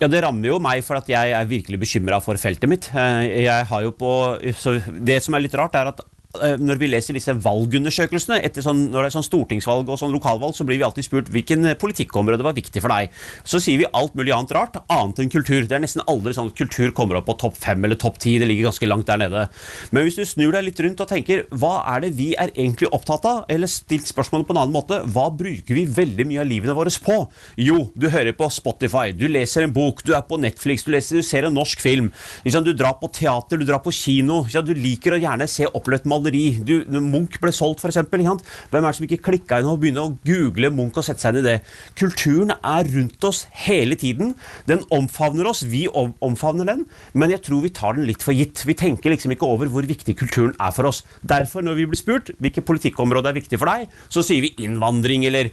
[0.00, 2.86] Ja, Det rammer jo meg, for at jeg er virkelig bekymra for feltet mitt.
[2.94, 4.12] Eh, Jeg har jo på,
[4.56, 8.84] så det som er litt rart, er at når vi leser disse valgundersøkelsene, etter sånn,
[8.92, 11.78] når det er sånn stortingsvalg og sånn lokalvalg, så blir vi alltid spurt hvilken eh,
[11.78, 13.10] politikkområde var viktig for deg.
[13.42, 15.66] Så sier vi alt mulig annet rart, annet enn kultur.
[15.66, 18.36] Det er nesten aldri sånn at kultur kommer opp på topp fem eller topp ti.
[18.38, 19.46] Det ligger ganske langt der nede.
[19.90, 22.92] Men hvis du snur deg litt rundt og tenker hva er det vi er egentlig
[22.94, 26.50] opptatt av, eller stilt spørsmålet på en annen måte, hva bruker vi veldig mye av
[26.50, 27.18] livene våre på?
[27.58, 31.18] Jo, du hører på Spotify, du leser en bok, du er på Netflix, du, leser,
[31.18, 32.12] du ser en norsk film.
[32.46, 34.42] Du drar på teater, du drar på kino.
[34.60, 36.44] Du liker å gjerne se oppløpt maleri.
[36.64, 37.98] Du, Munch ble solgt, f.eks.
[38.10, 41.34] Hvem er det som ikke klikka inn og begynner å google Munch og sette seg
[41.34, 41.56] inn i det?
[41.98, 44.34] Kulturen er rundt oss hele tiden.
[44.68, 48.64] Den omfavner oss, vi omfavner den, men jeg tror vi tar den litt for gitt.
[48.68, 51.02] Vi tenker liksom ikke over hvor viktig kulturen er for oss.
[51.26, 55.26] Derfor, når vi blir spurt hvilke politikkområder er viktig for deg, så sier vi innvandring
[55.28, 55.52] eller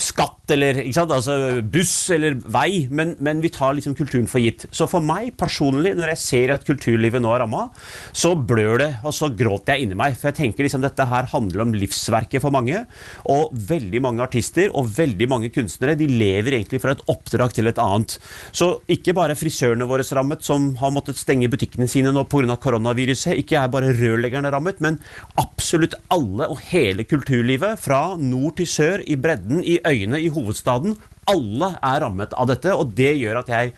[0.00, 0.82] skatt eller?
[1.04, 1.36] Altså,
[1.74, 4.66] buss eller vei, men, men vi tar liksom kulturen for gitt.
[4.74, 7.66] Så for meg personlig, når jeg ser at kulturlivet nå er ramma,
[8.14, 10.03] så blør det, og så gråter jeg inni meg.
[10.12, 12.84] For jeg tenker liksom dette her handler om livsverket for mange.
[13.30, 17.70] Og veldig mange artister og veldig mange kunstnere de lever egentlig fra et oppdrag til
[17.70, 18.18] et annet.
[18.52, 22.58] Så ikke bare frisørene våre rammet, som har måttet stenge butikkene sine nå pga.
[22.60, 23.38] koronaviruset.
[23.40, 25.00] Ikke er bare rørleggerne rammet, men
[25.40, 27.80] absolutt alle og hele kulturlivet.
[27.80, 30.98] Fra nord til sør, i bredden, i øyene, i hovedstaden.
[31.30, 33.72] Alle er rammet av dette, og det gjør at jeg,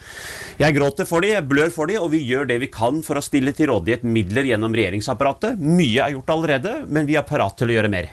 [0.60, 3.20] jeg gråter for dem, jeg blør for dem, og vi gjør det vi kan for
[3.20, 5.58] å stille til rådighet midler gjennom regjeringsapparatet.
[5.60, 8.12] Mye er gjort allerede, men vi er parat til å gjøre mer.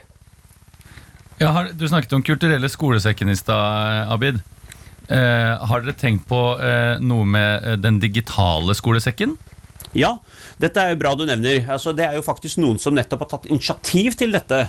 [1.40, 4.38] Ja, har, du snakket om kulturelle skolesekken i stad, Abid.
[5.04, 9.34] Eh, har dere tenkt på eh, noe med eh, den digitale skolesekken?
[9.94, 10.16] Ja,
[10.62, 11.64] dette er jo bra du nevner.
[11.74, 14.60] Altså, det er jo faktisk noen som nettopp har tatt initiativ til dette.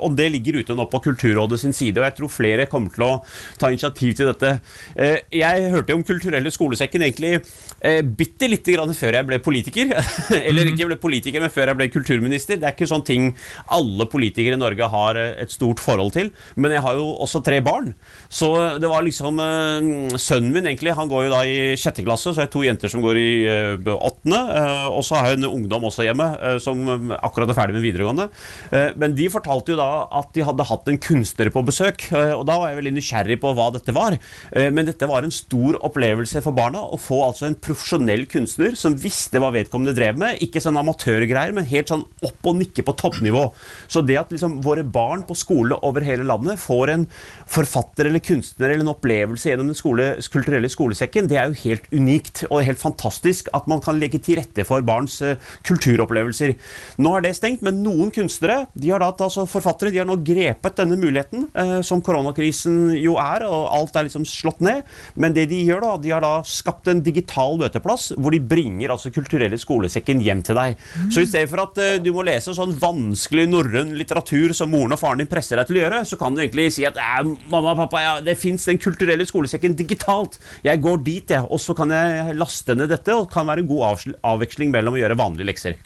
[0.00, 3.04] Og det ligger ute nå på Kulturrådet sin side, og jeg tror flere kommer til
[3.06, 3.12] å
[3.60, 4.54] ta initiativ til dette.
[4.96, 9.92] Eh, Jeg hørte om Kulturelle skolesekken egentlig eh, bitte lite grann før jeg ble politiker.
[10.48, 12.60] Eller ikke ble politiker, men før jeg ble kulturminister.
[12.60, 13.30] Det er ikke sånn ting
[13.74, 16.32] alle politikere i Norge har eh, et stort forhold til.
[16.56, 17.92] Men jeg har jo også tre barn.
[18.32, 18.50] Så
[18.80, 22.38] det var liksom eh, Sønnen min egentlig, han går jo da i sjette klasse, så
[22.44, 24.42] jeg har to jenter som går i eh, åttende.
[24.54, 28.28] Eh, og så har hun ungdom også hjemme eh, som akkurat er ferdig med videregående.
[28.70, 29.88] Eh, men de fortalte jo da
[30.20, 33.52] at de hadde hatt en kunstner på besøk, og da var jeg veldig nysgjerrig på
[33.56, 34.16] hva dette var.
[34.54, 38.96] Men dette var en stor opplevelse for barna, å få altså en profesjonell kunstner som
[39.00, 40.40] visste hva vedkommende drev med.
[40.44, 43.46] Ikke sånn amatørgreier, men helt sånn opp og nikke på toppnivå.
[43.90, 47.06] Så det at liksom våre barn på skole over hele landet får en
[47.50, 51.88] forfatter eller kunstner eller en opplevelse gjennom den skole, kulturelle skolesekken, det er jo helt
[51.94, 56.54] unikt og helt fantastisk at man kan legge til rette for barns eh, kulturopplevelser.
[57.02, 60.16] Nå er det stengt, men noen kunstnere, de har da, altså forfattere, de har nå
[60.24, 64.82] grepet denne muligheten, eh, som koronakrisen jo er, og alt er liksom slått ned.
[65.16, 68.92] Men det de gjør da, de har da skapt en digital møteplass, hvor de bringer
[68.94, 70.76] altså kulturelle skolesekken hjem til deg.
[71.12, 74.94] Så i stedet for at eh, du må lese sånn vanskelig norrøn litteratur som moren
[74.96, 77.24] og faren din presser deg til å gjøre, så kan du egentlig si at "Eh,
[77.50, 80.38] mamma og pappa, ja, det fins den kulturelle skolesekken digitalt.
[80.64, 83.62] Jeg går dit, jeg, og så kan jeg laste ned dette, og det kan være
[83.64, 85.78] en god avsl- avveksling mellom å gjøre vanlige lekser.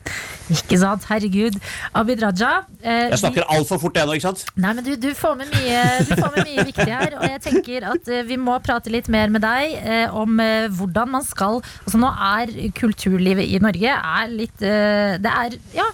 [0.48, 1.04] Ikke sant?
[1.10, 1.58] Herregud.
[1.98, 2.64] Abid Raja.
[2.82, 4.44] eh, Jeg snakker altfor fort jeg nå, ikke sant?
[4.56, 7.16] Nei, men du, du, får med mye, du får med mye viktig her.
[7.20, 10.68] Og jeg tenker at eh, vi må prate litt mer med deg eh, om eh,
[10.72, 15.86] hvordan man skal Altså Nå er kulturlivet i Norge er litt eh, Det er ja,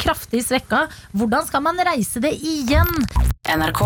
[0.00, 0.86] kraftig svekka.
[1.16, 2.90] Hvordan skal man reise det igjen?
[3.48, 3.82] NRK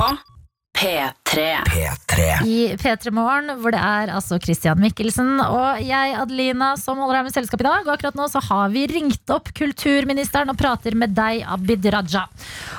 [0.76, 1.25] P3.
[1.26, 2.46] P3.
[2.46, 7.26] I P3 Morgen, hvor det er altså Christian Mikkelsen og jeg, Adelina, som holder her
[7.26, 7.82] med selskap i dag.
[7.84, 12.24] Og akkurat nå så har vi ringt opp kulturministeren og prater med deg, Abid Raja.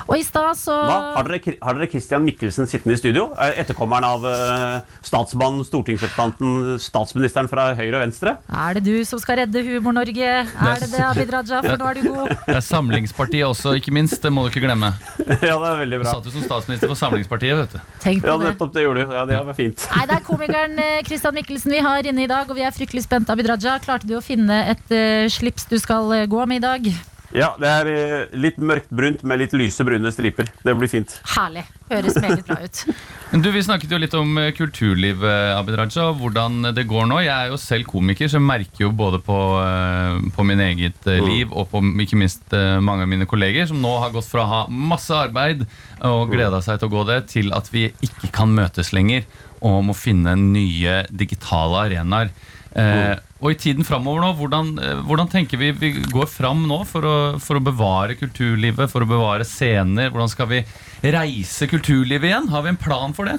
[0.08, 0.96] Og i stad så Hva?
[1.18, 3.28] Har dere, har dere Christian Mikkelsen sittende i studio?
[3.36, 8.36] Er Etterkommeren av uh, statsmannen, stortingsrepresentanten, statsministeren fra Høyre og Venstre?
[8.48, 10.32] Er det du som skal redde Humor-Norge?
[10.48, 11.60] Er det det, Abid Raja?
[11.66, 12.34] For nå er du god.
[12.48, 14.18] Det er Samlingspartiet også, ikke minst.
[14.24, 14.94] Det må du ikke glemme.
[15.28, 16.08] ja, det er veldig bra.
[16.08, 17.94] Du satt jo som statsminister for Samlingspartiet, vet du.
[18.02, 18.37] Tenk på.
[18.44, 19.14] Nettopp det gjorde du.
[19.16, 19.84] Ja, det var fint.
[19.94, 22.74] Nei, Det er komikeren eh, Christian Mikkelsen vi har inne i dag, og vi er
[22.74, 23.34] fryktelig spente.
[23.34, 26.66] Abid Raja, klarte du å finne et uh, slips du skal eh, gå med i
[26.66, 26.90] dag?
[27.36, 30.48] Ja, det er eh, litt mørkt brunt med litt lyse brune striper.
[30.64, 31.12] Det blir fint.
[31.34, 31.66] Herlig.
[31.90, 32.82] Høres meget bra ut.
[33.32, 37.08] Men du, Vi snakket jo litt om kulturlivet, eh, Abid Raja, og hvordan det går
[37.10, 37.20] nå.
[37.26, 41.10] Jeg er jo selv komiker, så jeg merker jo både på, eh, på min eget
[41.10, 44.30] eh, liv og på ikke minst eh, mange av mine kolleger, som nå har gått
[44.30, 45.66] fra å ha masse arbeid
[46.08, 49.28] og gleda seg til å gå det, til at vi ikke kan møtes lenger
[49.60, 52.32] og må finne nye digitale arenaer.
[52.78, 56.80] Eh, og i tiden framover nå, hvordan, eh, hvordan tenker vi vi går fram nå
[56.88, 60.10] for å, for å bevare kulturlivet, for å bevare scener?
[60.10, 60.64] Hvordan skal vi
[61.04, 62.50] reise kulturlivet igjen?
[62.50, 63.38] Har vi en plan for det?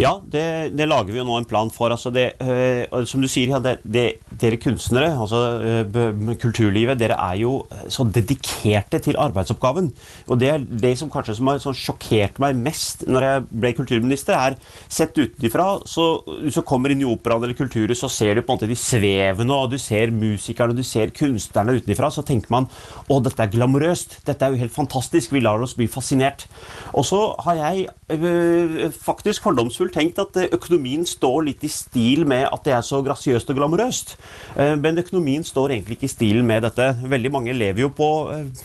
[0.00, 1.92] Ja, det, det lager vi jo nå en plan for.
[1.92, 4.04] Altså det, øh, som du sier, ja, det,
[4.40, 7.52] dere kunstnere, altså eh, b- kulturlivet, dere er jo
[7.92, 9.90] så dedikerte til arbeidsoppgaven.
[10.30, 14.38] Og det er det som kanskje som har sjokkert meg mest når jeg ble kulturminister,
[14.38, 14.56] er
[14.88, 18.60] sett utenfra, så du kommer inn i operaen eller kulturhus, så ser du på en
[18.60, 22.70] måte de svevende, og du ser musikerne, og du ser kunstnerne utenfra, så tenker man
[23.10, 26.46] å, dette er glamorøst, dette er jo helt fantastisk, vi lar oss bli fascinert.
[26.94, 32.26] Og så har jeg øh, faktisk fordomsfullt tenkt at øh, økonomien står litt i stil
[32.28, 34.16] med at det er så grasiøst og glamorøst.
[34.56, 36.90] Eh, Men økonomien står egentlig ikke i stil med dette.
[37.02, 38.10] Veldig mange lever jo på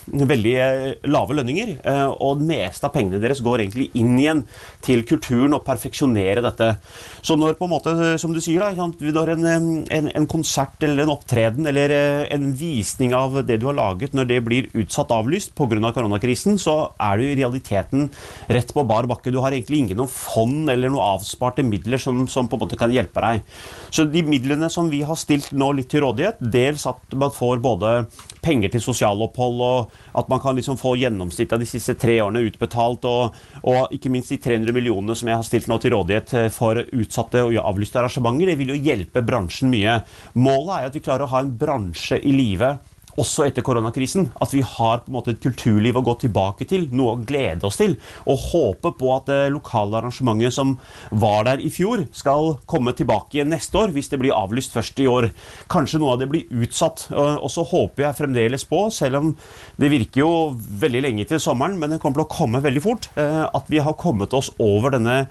[0.05, 0.55] veldig
[1.07, 1.75] lave lønninger,
[2.19, 4.43] og det meste av pengene deres går egentlig inn igjen
[4.85, 6.75] til kulturen og perfeksjonere dette.
[7.25, 9.45] Så når på en måte, som du sier da, når en,
[9.89, 14.13] en, en konsert eller en opptreden eller øh, en visning av det du har laget,
[14.13, 15.91] når det blir utsatt avlyst pga.
[15.95, 18.11] koronakrisen, så er du i realiteten
[18.45, 19.33] rett på bar bakke.
[19.33, 22.77] Du har egentlig ingen noe fond eller noe avsparte midler som, som på en måte
[22.77, 23.41] kan hjelpe deg.
[23.89, 27.63] Så de midlene som vi har stilt nå litt til rådighet, dels at man får
[27.63, 27.95] både
[28.45, 32.45] penger til sosialopphold, og at man kan liksom få gjennomsnittet av de siste tre årene
[32.47, 33.35] utbetalt, og,
[33.67, 36.81] og ikke minst de 300 millionene som jeg har stilt nå til rådighet eh, for
[36.95, 39.99] utsatte og avlyste arrangementer, det vil jo hjelpe bransjen mye.
[40.39, 42.75] Målet er at vi klarer å ha en bransje i live
[43.21, 44.29] også etter koronakrisen.
[44.41, 47.67] At vi har på en måte et kulturliv å gå tilbake til, noe å glede
[47.67, 47.97] oss til.
[48.29, 50.75] Og håpe på at det lokale arrangementet som
[51.11, 54.99] var der i fjor, skal komme tilbake igjen neste år, hvis det blir avlyst først
[55.03, 55.29] i år.
[55.71, 57.07] Kanskje noe av det blir utsatt.
[57.15, 59.31] Og så håper jeg fremdeles på, selv om
[59.81, 63.09] det virker jo veldig lenge til sommeren, men det kommer til å komme veldig fort,
[63.19, 65.25] eh, at vi har kommet oss over denne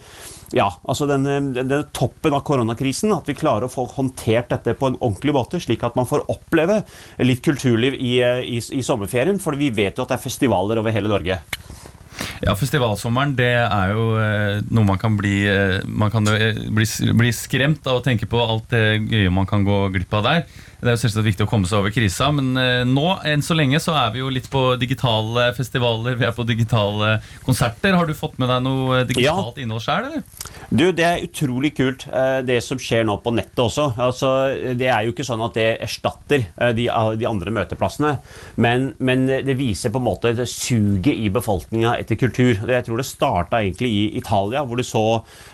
[0.52, 4.90] ja, altså denne, denne toppen av koronakrisen, at vi klarer å få håndtert dette på
[4.90, 6.82] en ordentlig måte, slik at man får oppleve
[7.24, 10.82] litt kulturliv i, eh, i, i sommerferien, for vi vet jo at det er festivaler
[10.82, 11.40] over hele Norge.
[12.44, 16.86] Ja, Festivalsommeren det er jo eh, noe man kan bli eh, Man kan eh, bli,
[17.16, 20.46] bli skremt av å tenke på alt det gøye man kan gå glipp av der.
[20.84, 23.56] Det er jo selvsagt viktig å komme seg over krisa, men eh, nå, enn så
[23.56, 26.18] lenge, så er vi jo litt på digitale festivaler.
[26.20, 27.14] Vi er på digitale
[27.46, 27.96] konserter.
[27.96, 30.50] Har du fått med deg noe digitalt digitalt innhold sjøl, eller?
[30.68, 32.04] Du, Det er utrolig kult,
[32.44, 33.86] det som skjer nå på nettet også.
[34.00, 34.30] Altså,
[34.76, 36.44] det er jo ikke sånn at det erstatter
[36.76, 38.16] de, de andre møteplassene,
[38.60, 42.60] men, men det viser på en måte suget i befolkninga etter kultur.
[42.70, 45.04] Jeg tror det starta egentlig i Italia, hvor du så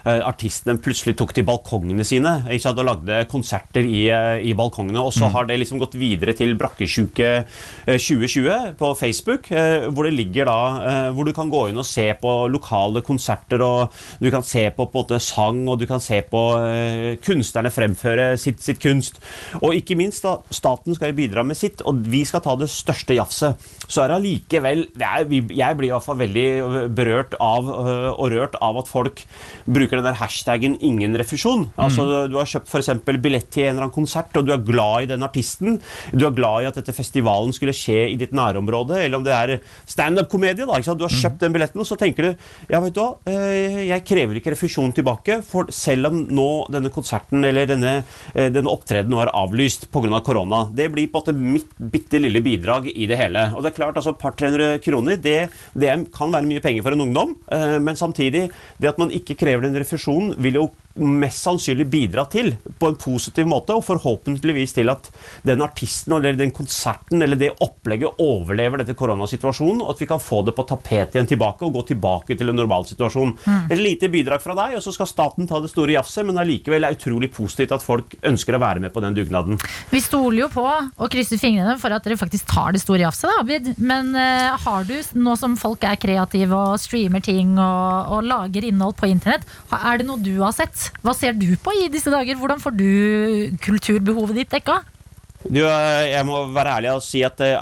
[0.05, 5.01] eh, artistene plutselig tok til balkongene sine ikke og lagde konserter i, eh, i balkongene.
[5.03, 10.07] Og så har det liksom gått videre til Brakkesjuke eh, 2020 på Facebook, eh, hvor
[10.07, 13.95] det ligger da eh, hvor du kan gå inn og se på lokale konserter, og
[14.21, 18.33] du kan se på, på måte sang, og du kan se på eh, kunstnerne fremføre
[18.41, 19.21] sitt, sitt kunst.
[19.61, 23.17] Og ikke minst, da, staten skal bidra med sitt, og vi skal ta det største
[23.17, 23.71] jafset.
[23.91, 28.31] Så er det allikevel Jeg blir i hvert fall veldig øh, berørt av øh, og
[28.33, 29.23] rørt av at folk
[29.67, 31.69] bruker den der hashtaggen 'ingen refusjon'.
[31.79, 34.59] Altså, Du har kjøpt for eksempel billett til en eller annen konsert, og du er
[34.65, 35.81] glad i den artisten.
[36.13, 39.33] Du er glad i at dette festivalen skulle skje i ditt nærområde, eller om det
[39.33, 40.67] er standup-komedie.
[40.67, 40.79] da?
[40.95, 42.37] Du har kjøpt den billetten, og så tenker du
[42.71, 46.91] ja, vet du hva, øh, jeg krever ikke refusjon tilbake, for selv om nå denne
[46.91, 50.21] konserten eller denne, eh, denne opptredenen var avlyst pga.
[50.25, 50.69] korona.
[50.75, 53.53] Det blir på en måte mitt bitte lille bidrag i det hele.
[53.55, 56.63] Og det er klart, altså et par 300 kroner, det, det er- kan være mye
[56.65, 58.49] penger for en ungdom, eh, men samtidig,
[58.81, 60.71] det at man ikke krever den refusjonen, vil jo
[61.01, 65.09] mest sannsynlig bidra til på en positiv måte, og forhåpentligvis til at
[65.47, 70.23] den artisten eller den konserten eller det opplegget overlever dette koronasituasjonen, og at vi kan
[70.23, 73.37] få det på tapet igjen tilbake og gå tilbake til en normalsituasjon.
[73.71, 76.87] Et lite bidrag fra deg, og så skal staten ta det store jafset, men allikevel
[76.87, 79.61] er utrolig positivt at folk ønsker å være med på den dugnaden.
[79.91, 83.31] Vi stoler jo på og krysser fingrene for at dere faktisk tar det store jafset,
[83.31, 83.73] da, Abid.
[83.81, 88.67] Men uh, har du, nå som folk er kreative og streamer ting og, og lager
[88.69, 89.47] innhold på internett,
[89.81, 90.90] er det noe du har sett?
[91.01, 92.37] Hva ser du på i disse dager?
[92.37, 92.89] Hvordan får du
[93.65, 94.81] kulturbehovet ditt dekka?
[95.41, 97.55] Du, eh, jeg må være ærlig og si at eh,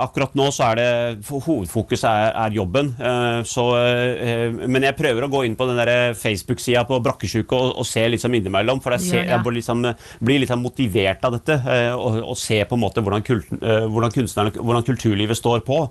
[0.00, 2.94] akkurat nå så er det hovedfokuset er, er jobben.
[2.96, 7.52] Eh, så, eh, men jeg prøver å gå inn på den der Facebook-sida på Brakkesjuke
[7.52, 8.80] og, og se liksom innimellom.
[8.80, 9.84] For jeg, ser, jeg blir liksom,
[10.24, 11.58] blir sånn motivert av dette.
[11.68, 14.16] eh, Og, og se på en måte hvordan, kult, eh, hvordan,
[14.62, 15.82] hvordan kulturlivet står på.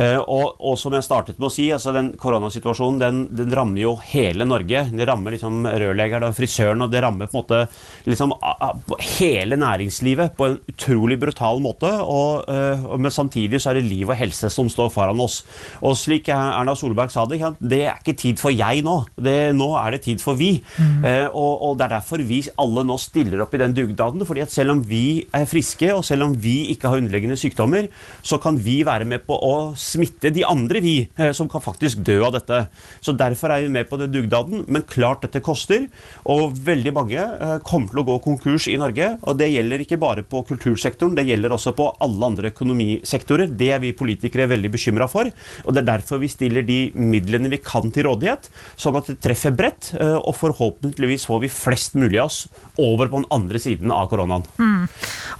[0.00, 3.84] Eh, Og, og som jeg startet med å si, altså den koronasituasjonen den, den rammer
[3.84, 4.86] jo hele Norge.
[4.96, 7.62] Det rammer liksom rørleggeren og frisøren, og det rammer på en måte
[8.08, 8.32] liksom
[9.20, 11.90] hele næringslivet på en utrolig brutal måte.
[12.00, 15.42] Og, eh, men samtidig så er det liv og helse som står foran oss.
[15.82, 18.96] Og slik Erna Solberg sa det, det er ikke tid for jeg nå.
[19.20, 20.52] Det, nå er det tid for vi.
[20.78, 24.24] Eh, og, og det er derfor vi alle nå stiller opp i den dugnaden.
[24.26, 27.88] fordi at selv om vi er friske, og selv om vi ikke har underliggende sykdommer,
[28.22, 32.04] så kan vi være med på å smitte de andre, vi, eh, som kan faktisk
[32.06, 32.66] dø av dette.
[33.00, 34.64] Så derfor er vi med på den dugnaden.
[34.68, 35.88] Men klart dette koster,
[36.24, 37.26] og veldig mange
[37.66, 39.12] kommer til å gå konkurs i Norge.
[39.28, 43.50] Og det gjelder ikke bare på kultursektoren, det gjelder også på alle andre økonomisektorer.
[43.56, 45.30] Det er vi politikere veldig bekymra for.
[45.64, 48.50] Og det er derfor vi stiller de midlene vi kan til rådighet,
[48.80, 52.44] sånn at det treffer bredt, eh, og forhåpentligvis får vi flest mulig av oss
[52.80, 54.44] over på den andre siden av koronaen.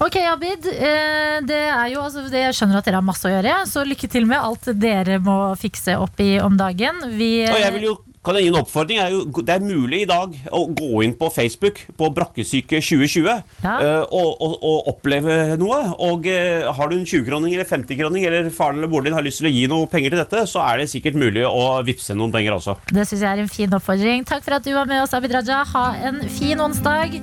[0.01, 0.66] Ok, Abid.
[0.73, 3.85] eh, Det er jo, altså, det, jeg skjønner at dere har masse å gjøre, så
[3.87, 7.01] lykke til med alt dere må fikse opp i om dagen.
[7.16, 8.99] Vi, Og jeg vil jo kan jeg gi en oppfordring?
[9.01, 12.81] Det er, jo, det er mulig i dag å gå inn på Facebook på Brakkesyke
[12.85, 13.31] 2020
[13.64, 13.77] Ja.
[13.81, 15.79] eh, og, og, og oppleve noe.
[16.05, 19.41] Og eh, har du en 20-kroning eller 50-kroning, eller faren eller moren din har lyst
[19.41, 22.35] til å gi noe penger til dette, så er det sikkert mulig å vippse noen
[22.35, 22.77] penger også.
[22.93, 24.29] Det syns jeg er en fin oppfordring.
[24.29, 25.62] Takk for at du var med oss, Abid Raja.
[25.73, 27.16] Ha en fin onsdag.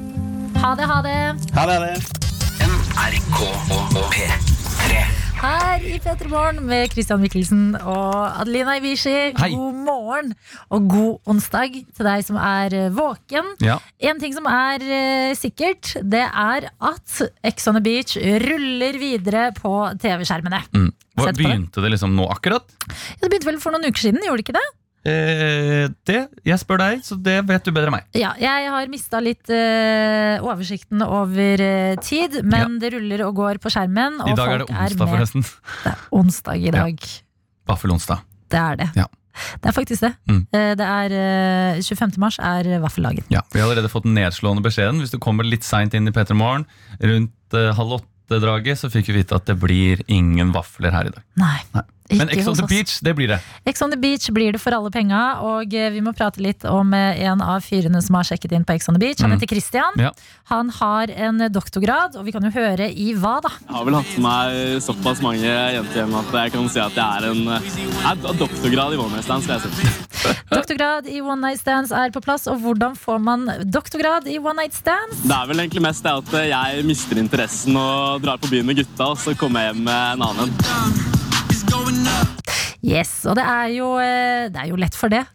[0.58, 1.18] Ha det, ha det.
[1.54, 1.78] Ha det.
[1.78, 2.26] ha det.
[2.66, 3.45] NRK
[4.18, 5.16] P3.
[5.38, 9.35] Her i P3 Morgen med Christian Mikkelsen og Adelina Ibishi.
[9.38, 10.31] God morgen
[10.73, 13.51] og god onsdag til deg som er eh, våken.
[13.61, 13.75] Ja.
[14.01, 19.51] En ting som er uh, sikkert, det er at Ex on the Beach ruller videre
[19.57, 20.63] på TV-skjermene.
[20.73, 20.89] Mm.
[21.17, 21.38] Hva, det.
[21.38, 22.73] begynte det liksom nå akkurat?
[23.21, 24.67] Det begynte vel for noen uker siden, gjorde det ikke det?
[25.08, 28.08] Eh, det, jeg spør deg, så det vet du bedre enn meg.
[28.18, 33.62] Ja, jeg har mista litt eh, oversikten over eh, tid, men det ruller og går
[33.64, 34.20] på skjermen.
[34.24, 35.14] Og I dag er det folk onsdag, med.
[35.14, 35.47] forresten.
[35.86, 37.08] Det er onsdag i dag.
[37.72, 38.26] Vaffelonsdag.
[38.51, 38.89] Det er det.
[38.99, 39.08] Ja.
[39.62, 40.14] Det er faktisk det.
[40.32, 40.39] Mm.
[40.49, 41.14] Eh, Det er
[41.78, 42.16] eh, 25.
[42.24, 43.26] mars er vaffeldagen.
[43.30, 44.99] Ja, Vi har allerede fått den nedslående beskjeden.
[45.03, 46.66] Hvis du kommer litt seint inn i P3 Morgen,
[46.99, 51.14] rundt eh, halv åtte-draget, så fikk vi vite at det blir ingen vafler her i
[51.14, 51.24] dag.
[51.39, 51.60] Nei.
[51.78, 51.86] Nei.
[52.08, 52.68] Ikke Men Ex on the.
[52.68, 53.39] Beach, det blir det.
[53.68, 56.64] Ex on the Beach blir det for alle penga, og eh, vi må prate litt
[56.66, 59.20] om eh, en av fyrene som har sjekket inn på Ex on the Beach.
[59.22, 59.38] Han Mm.
[59.39, 59.97] heter Christian.
[59.99, 60.12] Ja.
[60.51, 63.49] Han har en doktorgrad, og vi kan jo høre i hva, da.
[63.68, 66.95] Jeg har vel hatt med meg såpass mange jenter hjem at jeg kan si at
[66.95, 69.43] jeg er en jeg er doktorgrad i one night Stands.
[69.43, 70.05] skal jeg si.
[70.58, 74.55] Doktorgrad i One Night Stands er på plass, og hvordan får man doktorgrad i One
[74.64, 75.22] Night Stands?
[75.28, 78.80] Det er vel egentlig mest det at jeg mister interessen og drar på byen med
[78.82, 81.16] gutta, og så kommer jeg hjem med en annen en.
[82.88, 85.25] Yes, og det er jo, eh, det er jo lett for det.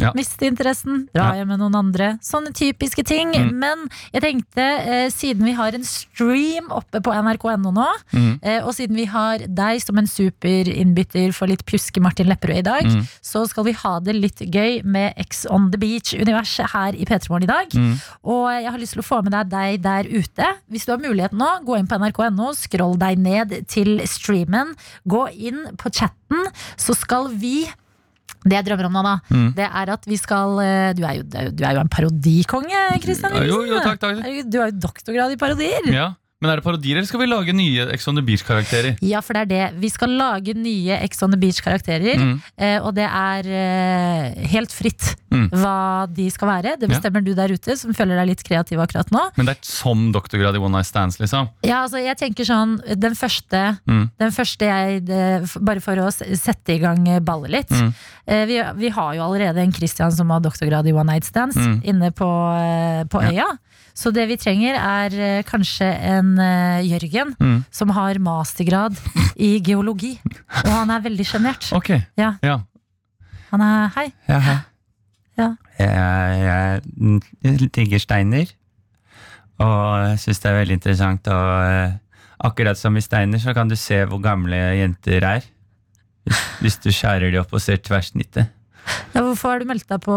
[0.00, 0.12] Ja.
[0.16, 2.18] Miste interessen, dra hjem med noen andre.
[2.24, 3.32] Sånne typiske ting.
[3.34, 3.50] Mm.
[3.60, 8.38] Men jeg tenkte, eh, siden vi har en stream oppe på nrk.no nå, Mm.
[8.42, 12.62] eh, og siden vi har deg som en superinnbytter for litt pjuske Martin Lepperød i
[12.62, 13.06] dag, Mm.
[13.22, 17.28] så skal vi ha det litt gøy med X on the Beach-universet her i P3
[17.30, 17.68] Morgen i dag.
[17.70, 18.00] Mm.
[18.24, 20.46] Og jeg har lyst til å få med deg deg der ute.
[20.70, 24.74] Hvis du har mulighet nå, gå inn på nrk.no, scroll deg ned til streamen.
[25.08, 26.46] Gå inn på chatten,
[26.76, 27.66] så skal vi
[28.44, 29.54] det jeg drømmer om da, Mm.
[29.54, 33.32] det er at vi skal eh, Du er jo, du er jo- en parodikonge, Kristian
[33.34, 34.50] Ja, jo, jo, takk, takk.
[34.50, 35.92] Du har jo doktorgrad i parodier.
[35.92, 36.14] Ja.
[36.40, 38.94] Men er det parodier, eller skal vi lage nye Ex on the Beach-karakterer?
[39.04, 39.80] Ja, for det er det.
[39.82, 42.16] Vi skal lage nye Ex on the Beach-karakterer.
[42.16, 42.30] Mm.
[42.56, 45.44] Eh, og det er eh, helt fritt Mm.
[45.54, 46.72] hva de skal være.
[46.80, 46.96] Det Ja.
[46.96, 49.20] bestemmer du der ute, som føler deg litt kreativ akkurat nå.
[49.36, 51.48] Men det er som doktorgrad i One Night Stands, liksom?
[51.62, 54.10] Ja, altså jeg tenker sånn Den første, Mm.
[54.18, 57.68] den første jeg det, Bare for å sette i gang eh, ballet litt.
[57.70, 57.94] Mm.
[58.26, 61.54] Eh, vi, vi har jo allerede en Christian som har doktorgrad i One Night Stands
[61.56, 61.82] Mm.
[61.84, 62.26] inne på,
[63.08, 63.32] på øya.
[63.32, 63.46] Ja.
[63.94, 67.64] Så det vi trenger, er eh, kanskje en eh, Jørgen Mm.
[67.70, 68.96] som har mastergrad
[69.36, 70.18] i geologi.
[70.64, 71.70] Og han er veldig sjenert.
[71.76, 71.90] Ok.
[72.18, 72.34] Ja.
[72.42, 72.60] Ja.
[73.50, 74.06] Han er Hei.
[74.28, 74.58] Ja, hei.
[75.40, 75.48] Ja.
[75.80, 76.82] Jeg,
[77.42, 78.50] jeg digger steiner,
[79.60, 81.28] og jeg syns det er veldig interessant.
[81.32, 81.94] Og eh,
[82.44, 85.46] akkurat som i steiner, så kan du se hvor gamle jenter er.
[86.28, 88.50] Hvis, hvis du skjærer de opp og ser tverrsnittet.
[89.14, 90.14] Ja, hvorfor har du meldt deg på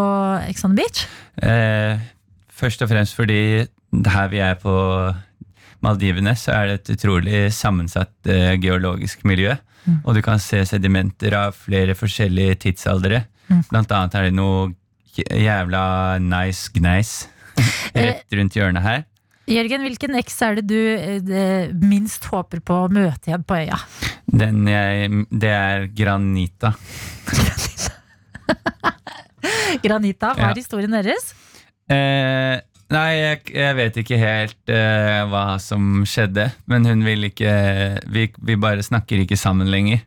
[0.49, 1.05] Ex on the Beach?
[1.43, 1.99] Eh,
[2.53, 3.39] først og fremst fordi
[4.13, 4.73] her vi er på
[5.83, 9.55] Maldivene, så er det et utrolig sammensatt uh, geologisk miljø.
[9.83, 9.97] Mm.
[10.05, 13.25] Og du kan se sedimenter av flere forskjellige tidsaldere.
[13.49, 13.63] Mm.
[13.69, 14.69] Blant annet er det noe
[15.13, 15.81] jævla
[16.23, 17.27] nice gneis
[17.93, 19.03] rett rundt hjørnet her.
[19.51, 23.57] Jørgen, hvilken eks er det du eh, det minst håper på å møte igjen på
[23.59, 23.75] øya?
[24.23, 26.71] Den jeg, det er granita.
[29.83, 30.55] Granita, hva Ja.
[30.55, 31.33] historien deres?
[31.93, 32.55] Eh,
[32.93, 37.53] nei, jeg, jeg vet ikke helt eh, hva som skjedde, men hun vil ikke
[38.13, 40.01] vi, vi bare snakker ikke sammen lenger.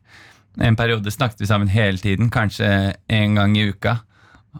[0.62, 2.68] En periode snakket vi sammen hele tiden, kanskje
[3.12, 3.98] en gang i uka.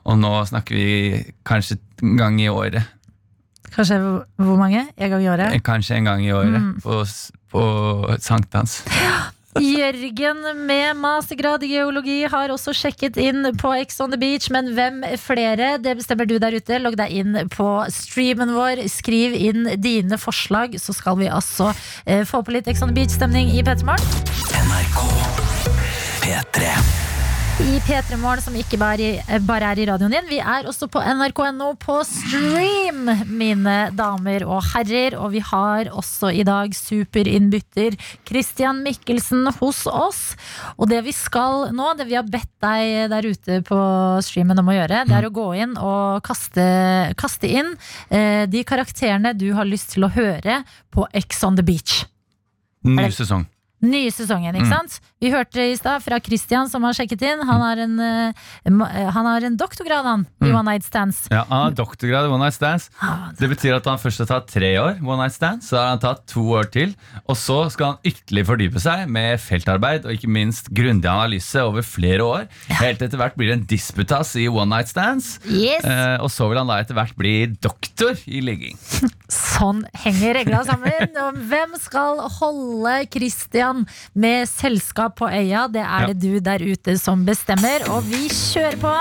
[0.05, 2.85] Og nå snakker vi kanskje en gang i året.
[3.73, 3.97] Kanskje
[4.37, 4.83] hvor mange?
[4.97, 5.55] En gang i året?
[5.57, 6.75] Eh, Kanskje en gang i året Mm.
[6.85, 7.01] på,
[7.53, 7.63] på
[8.21, 8.83] sankthans.
[9.63, 14.73] Jørgen med mastergrad i geologi har også sjekket inn på Ex on the Beach, men
[14.77, 15.77] hvem flere?
[15.83, 16.81] Det bestemmer du der ute.
[16.83, 18.85] Logg deg inn på streamen vår.
[18.93, 21.73] Skriv inn dine forslag, så skal vi altså
[22.05, 24.23] eh, få på litt Ex on the Beach-stemning i P3 Morgen.
[24.67, 25.03] NRK
[26.25, 26.96] P3
[27.57, 30.27] I P3 Morgen, som ikke bare, bare er i radioen din.
[30.29, 35.17] Vi er også på nrk.no på stream, mine damer og herrer.
[35.17, 37.97] Og vi har også i dag superinnbytter
[38.29, 40.21] Christian Mikkelsen hos oss.
[40.77, 43.81] Og det vi skal nå, det vi har bedt deg der ute på
[44.29, 46.69] streamen om å gjøre, det er å gå inn og kaste,
[47.17, 47.73] kaste inn
[48.13, 50.61] eh, de karakterene du har lyst til å høre
[50.93, 52.03] på Ex on the Beach.
[52.85, 53.49] Ny sesong.
[53.83, 54.73] Nye sesongen, ikke Mm.
[54.73, 55.01] sant?
[55.21, 57.43] Vi hørte i stad fra Christian som har sjekket inn.
[57.47, 58.33] Han har en, eh,
[58.65, 60.55] eh, han har en doktorgrad, han, i Mm.
[60.57, 61.29] One Night Stands.
[61.31, 62.89] Ja, Han har doktorgrad i One Night Stands.
[63.03, 65.89] Ah, Det betyr at han først har tatt tre år, One Night Stands, så har
[65.91, 66.95] han tatt to år til.
[67.29, 71.83] Og så skal han ytterligere fordype seg med feltarbeid og ikke minst grundig analyse over
[71.83, 72.49] flere år.
[72.69, 75.39] Helt etter hvert blir det en disputas i One Night Stands.
[75.47, 75.85] Yes!
[75.85, 78.77] Eh, og så vil han da etter hvert bli doktor i ligging.
[79.29, 81.13] Sånn henger regla sammen.
[81.17, 83.66] Og hvem skal holde Christian
[84.15, 85.67] med selskap på øya?
[85.73, 87.87] Det er det du der ute som bestemmer.
[87.95, 88.95] Og vi kjører på.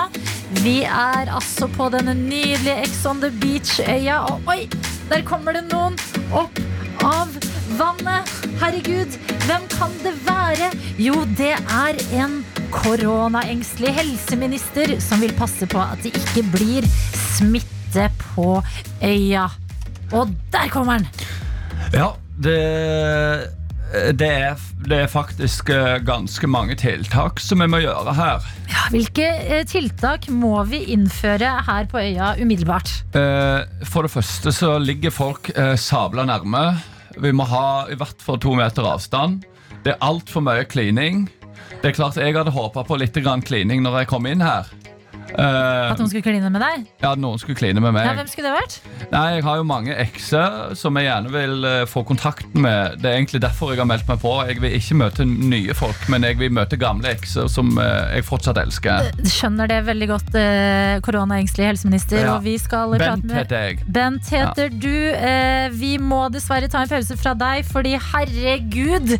[0.62, 4.22] Vi er altså på denne nydelige Ex on the Beach-øya.
[4.30, 4.70] Og oi,
[5.10, 5.98] der kommer det noen
[6.34, 6.62] opp
[7.06, 7.34] av
[7.80, 8.32] vannet.
[8.62, 10.72] Herregud, hvem kan det være?
[11.02, 12.40] Jo, det er en
[12.74, 16.88] koronaengstelig helseminister som vil passe på at det ikke blir
[17.36, 18.60] smitte på
[19.04, 19.50] øya.
[20.14, 21.08] Og der kommer han!
[21.94, 22.58] Ja, det,
[23.94, 28.48] det, er, det er faktisk eh, ganske mange tiltak som vi må gjøre her.
[28.72, 32.92] Ja, Hvilke eh, tiltak må vi innføre her på øya umiddelbart?
[33.16, 36.66] Eh, For det første så ligger folk eh, sabla nærme.
[37.22, 39.46] Vi må ha i hvert fall to meter avstand.
[39.86, 41.28] Det er altfor mye klining.
[41.82, 43.16] Det er klart Jeg hadde håpa på litt
[43.46, 44.66] klining når jeg kom inn her.
[45.34, 46.86] Eh, At noen skulle kline med deg?
[47.02, 48.06] ja, noen skulle kline med meg.
[48.08, 48.78] Ja, hvem skulle det vært?
[49.12, 53.00] Nei, Jeg har jo mange ekser som jeg gjerne vil uh, få kontakt med.
[53.02, 54.34] Det er egentlig derfor jeg har meldt meg på.
[54.48, 58.28] Jeg vil ikke møte nye folk, men jeg vil møte gamle ekser som uh, jeg
[58.28, 59.12] fortsatt elsker.
[59.26, 60.38] Skjønner det veldig godt,
[61.06, 62.22] koronaengstelig helseminister.
[62.24, 62.36] Ja.
[62.38, 63.82] Og vi skal prate Bent med heter jeg.
[63.96, 64.94] Bent heter du.
[65.16, 69.16] Eh, vi må dessverre ta en pause fra deg, fordi herregud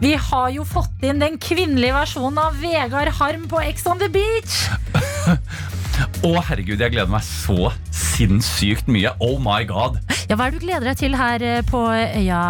[0.00, 4.08] vi har jo fått inn den kvinnelige versjonen av Vegard Harm på Ex on the
[4.08, 4.99] Beach!
[6.24, 9.12] Å, herregud, jeg gleder meg så sinnssykt mye.
[9.24, 9.98] Oh my god.
[10.30, 12.42] Ja, Hva er det du gleder deg til her eh, på øya?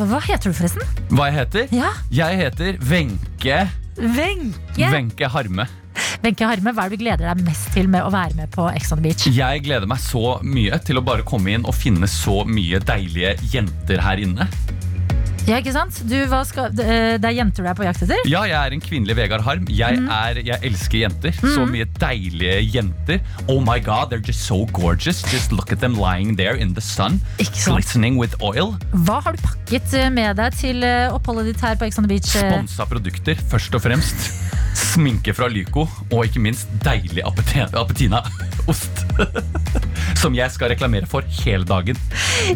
[0.00, 0.84] Hva heter du forresten?
[1.12, 1.66] Hva jeg heter?
[1.76, 3.66] Ja, Jeg heter Wenche
[3.96, 4.90] Wenche.
[4.92, 5.64] Wenche Harme.
[6.24, 8.66] Wenche Harme, hva er det du gleder deg mest til med å være med på
[8.76, 9.24] Ex on the Beach?
[9.32, 13.34] Jeg gleder meg så mye til å bare komme inn og finne så mye deilige
[13.52, 14.48] jenter her inne.
[15.46, 16.00] Ja, ikke sant?
[16.10, 18.18] Du, hva skal, det eh, er jenter du er på jakt etter?
[18.26, 19.66] Ja, jeg er en kvinnelig Vegard Harm.
[19.70, 20.08] Jeg, Mm.
[20.10, 21.32] er, jeg elsker jenter.
[21.38, 23.20] Så mye deilige jenter.
[23.46, 25.22] Oh my god, they're just so gorgeous.
[25.30, 27.20] Just look at them lying there in the sun.
[27.38, 28.74] Glistening with oil.
[29.06, 32.08] Hva har du pakket eh, med deg til eh, oppholdet ditt her på Ex on
[32.08, 32.26] the Beach?
[32.34, 34.26] Sponsa produkter, først og fremst.
[34.76, 39.06] Sminke fra Lyco, og ikke minst deilig Appetina-ost.
[40.20, 41.96] Som jeg skal reklamere for hele dagen.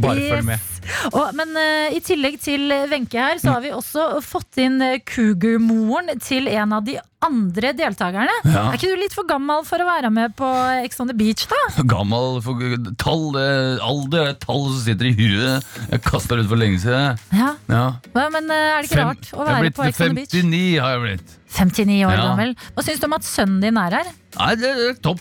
[0.03, 0.67] Bare følg med.
[1.13, 4.97] Og, men uh, i tillegg til Wenche her, så har vi også fått inn uh,
[5.07, 8.33] Cougar-moren til en av de andre deltakerne.
[8.49, 8.63] Ja.
[8.71, 10.49] Er ikke du litt for gammel for å være med på
[10.87, 11.59] Ex on the Beach, da?
[11.91, 12.63] Gammel for,
[13.03, 15.67] tall, eh, alder er et tall som sitter i huet.
[15.91, 17.21] Jeg kasta det ut for lenge siden.
[17.37, 17.83] Ja, Ja.
[18.17, 20.33] Men eh, er det ikke Fem- rart å være på Ex on the Beach?
[20.33, 21.37] 59 har jeg blitt.
[21.61, 22.25] 59 år Ja.
[22.31, 22.55] gammel.
[22.73, 24.13] Hva syns du om at sønnen din er her?
[24.39, 25.21] Nei, det er topp.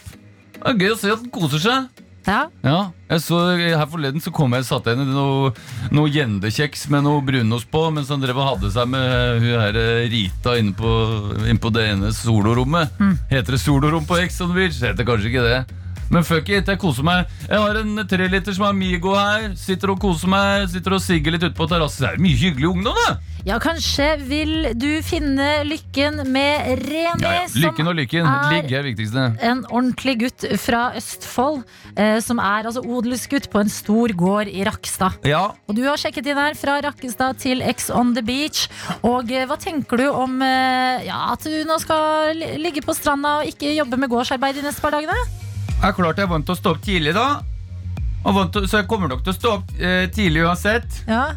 [0.56, 2.06] Det er gøy å se at den koser seg.
[2.28, 2.50] Ja,
[3.10, 5.52] Ja, så Her forleden så kom jeg og satte henne noe,
[5.96, 9.80] noe gjendekjeks med noe brunost på, mens han drev og hadde seg med hun her
[9.80, 10.92] eh, Rita inne på,
[11.48, 12.92] inne på det ene solorommet.
[13.32, 14.78] Heter det solorom på Ex on the Beach?
[14.84, 15.60] Heter kanskje ikke det.
[16.10, 17.28] Men fuck it, jeg koser meg.
[17.48, 19.52] Jeg har en treliters med Amigo her.
[19.60, 22.06] Sitter og koser meg, sitter og sigger litt ute på terrassen.
[22.08, 23.18] Det er mye hyggelig ungdom, da!
[23.48, 27.46] ja kanskje vil du finne lykken med Remi, Ja, ja.
[27.56, 28.26] Lykken og lykken.
[28.28, 29.24] er- Ligg er viktigste.
[29.42, 31.64] en ordentlig gutt fra Østfold,
[31.96, 35.14] eh, som er altså odelsgutt på en stor gård i Rakstad.
[35.26, 38.68] Ja, Og du har sjekket inn her fra Rakkestad til X on the beach.
[39.04, 43.40] Og eh, hva tenker du om eh, ja, at du nå skal ligge på stranda
[43.40, 45.16] og ikke jobbe med gårdsarbeid de neste par dagene?
[45.80, 47.28] Jeg er klart jeg er vant til å stå opp tidlig, da.
[48.28, 50.98] Og vant til, så jeg kommer nok til å stå opp eh, tidlig uansett.
[51.08, 51.30] Ja.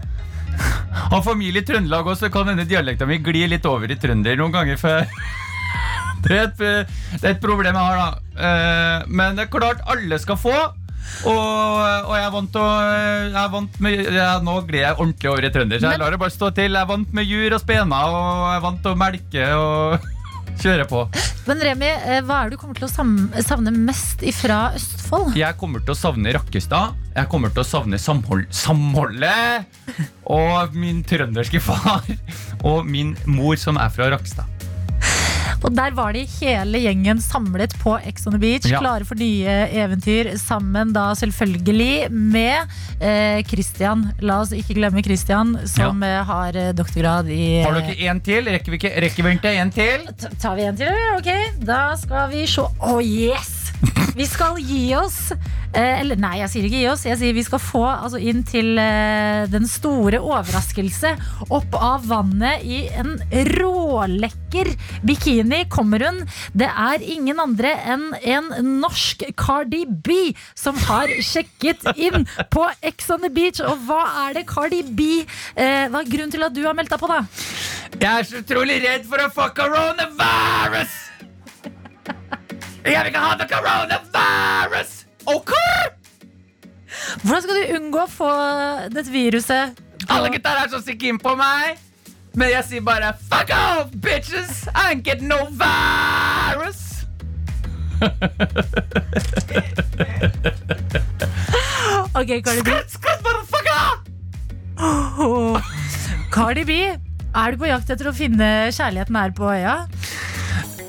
[1.13, 4.37] Har familie i Trøndelag også, så kan denne dialekta mi gli litt over i trønder
[4.41, 5.07] noen ganger før.
[6.23, 6.61] Det er et,
[7.19, 8.35] det er et problem jeg har, da.
[8.47, 10.53] Eh, Men det er klart alle skal få.
[11.27, 14.95] Og, og jeg er vant til å jeg er vant med, ja, Nå glir jeg
[15.01, 16.79] ordentlig over i trønder, så jeg lar det bare stå til.
[16.79, 20.07] Jeg er vant med jur og spener, og jeg er vant til å melke og
[20.63, 21.03] kjøre på.
[21.43, 25.35] Men Remi, eh, hva er det du kommer til å savne mest ifra Østfold?
[25.35, 26.95] Jeg kommer til å savne Rakkestad.
[27.17, 29.67] Jeg kommer til å savne samhold, samholdet.
[30.39, 32.07] Og min trønderske far.
[32.63, 34.62] Og min mor, som er fra Rakkestad.
[35.63, 38.81] Og der var de hele gjengen samlet på Ex on the Beach, Ja.
[38.83, 40.33] klare for nye eventyr.
[40.41, 42.67] Sammen da selvfølgelig med
[43.01, 44.09] eh, Christian.
[44.21, 46.25] La oss ikke glemme Christian, som ja.
[46.27, 48.45] har eh, doktorgrad i Har du ikke en til?
[48.51, 50.07] Rekker vi ikke rekker vi ikke en til?
[50.19, 51.19] Ta- Tar vi en til, eller?
[51.21, 53.62] Ok, da skal vi se Å, yes!
[54.17, 55.33] Vi skal gi oss.
[55.73, 57.05] Eh, eller nei, jeg sier ikke gi oss.
[57.09, 61.15] Jeg sier vi skal få altså, inn til eh, den store overraskelse.
[61.49, 63.15] Opp av vannet i en
[63.57, 64.73] rålekker
[65.09, 66.21] bikini kommer hun.
[66.53, 68.53] Det er ingen andre enn en
[68.83, 73.63] norsk Cardi B som har sjekket inn på Ex on the Beach.
[73.65, 76.93] Og hva er det Cardi B eh, Hva er grunnen til at du har meldt
[76.93, 77.25] deg på, da?
[77.97, 81.01] Jeg er så utrolig redd for å få coronavirus!
[82.85, 85.07] Jeg vil ikke ha the coronavirus!
[85.27, 85.53] Ok?
[87.23, 88.31] Hvordan skal du unngå å få
[88.91, 89.79] dette viruset?
[90.11, 91.79] Alle gutta er så sikke inn på meg.
[92.35, 94.65] Men jeg sier bare fuck off, bitches!
[94.75, 96.81] I ain't get no virus!
[102.13, 102.69] Ok, Cardi B.
[102.69, 104.05] Skrutt, skrutt, motherfucker!
[105.23, 105.57] off!
[106.35, 109.77] Cardi B, er du på jakt etter å finne kjærligheten her på øya?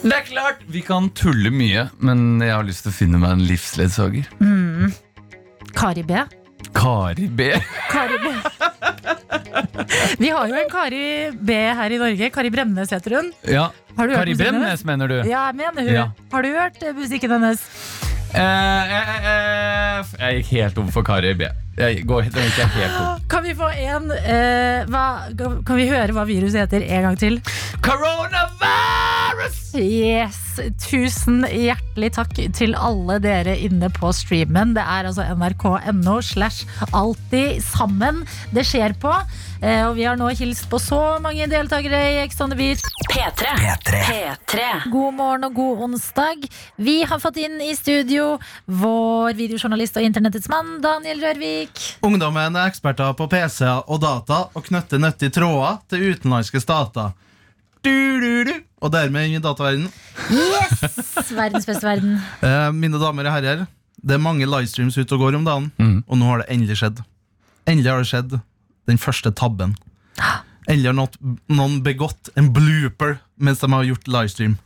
[0.03, 3.37] Det er klart, Vi kan tulle mye, men jeg har lyst til å finne meg
[3.37, 4.27] en livsledsager.
[5.73, 6.17] Kari B.
[6.75, 7.47] Kari B.
[7.91, 8.33] Kari B.
[10.19, 11.05] Vi har jo en Kari
[11.39, 12.29] B her i Norge.
[12.35, 13.31] Kari Bremnes heter hun.
[13.47, 13.69] Ja.
[13.97, 15.17] Har du hørt Kari Bremnes, mener du?
[15.29, 15.93] Ja, mener hun.
[15.93, 16.05] Ja.
[16.33, 17.63] Har du hørt eh, musikken hennes?
[18.33, 21.47] Eh, eh, eh, jeg gikk helt om for Kari B.
[21.73, 22.33] Jeg går jeg
[22.75, 23.23] helt opp.
[23.33, 25.05] Kan vi få en eh, hva,
[25.65, 27.39] Kan vi høre hva viruset heter en gang til?
[27.81, 29.57] Coronavirus!
[29.81, 30.52] Yes,
[30.83, 34.75] Tusen hjertelig takk til alle dere inne på streamen.
[34.75, 38.21] Det er altså nrk.no slash alltid sammen
[38.53, 39.13] det skjer på.
[39.63, 42.83] Eh, og vi har nå hilst på så mange deltakere i Ex on the Beach.
[43.09, 43.53] P3.
[43.87, 44.67] P3.
[44.91, 46.47] God morgen og god onsdag.
[46.75, 48.35] Vi har fått inn i studio
[48.65, 51.83] vår videojournalist og internettets mann Daniel Rørvik.
[52.03, 57.13] Ungdommen er eksperter på PC og data og knytter nøttige tråder til utenlandske stater.
[58.83, 59.91] Og dermed inn i dataverdenen.
[60.31, 61.31] Yes!
[61.31, 62.17] Verdens beste verden.
[62.43, 63.65] Eh, mine damer og herrer,
[64.03, 65.69] det er mange livestreams ute og går om dagen,
[66.07, 66.99] og nå har det endelig skjedd.
[67.69, 68.35] Endelig har det skjedd.
[68.91, 69.77] Den første tabben.
[70.67, 70.97] Endelig har
[71.51, 74.57] noen, begått en blooper mens de har gjort livestream.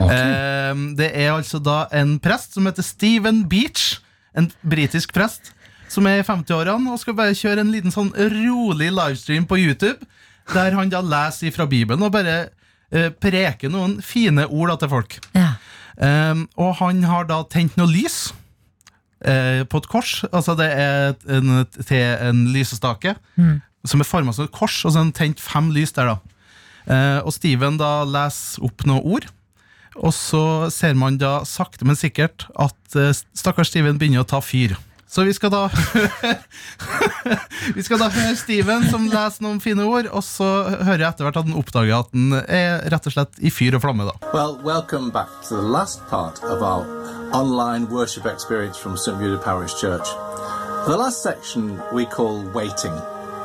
[0.00, 3.98] Eh, det er altså da en prest som heter Steven Beach,
[4.36, 5.52] en britisk prest,
[5.92, 10.00] som er i 50-årene og skal bare kjøre en liten sånn rolig livestream på YouTube,
[10.52, 12.50] der han da leser fra Bibelen og bare
[12.92, 15.18] eh, preker noen fine ord da til folk.
[15.96, 18.32] Um, og han har da tent noe lys
[19.24, 20.24] eh, på et kors.
[20.32, 23.14] Altså det er en, til en lysestake
[23.86, 26.12] som er forma som et kors, og så har han tent fem lys der.
[26.14, 26.20] da
[26.84, 29.26] Eh, Og Steven da leser opp noen ord.
[29.96, 32.76] Og så ser man da sakte, men sikkert at
[33.32, 34.74] stakkars Steven begynner å ta fyr.
[35.08, 35.68] Så vi skal da
[37.76, 40.48] Vi skal da høre Steven som leser noen fine ord, og så
[40.82, 43.76] hører jeg etter hvert at han oppdager at han er rett og slett i fyr
[43.78, 44.08] og flamme.
[44.08, 46.84] da Well, welcome back to the last part of our
[47.32, 49.16] online worship experience from St.
[49.20, 50.08] Rita Parish Church.
[50.86, 52.92] The last section we call waiting.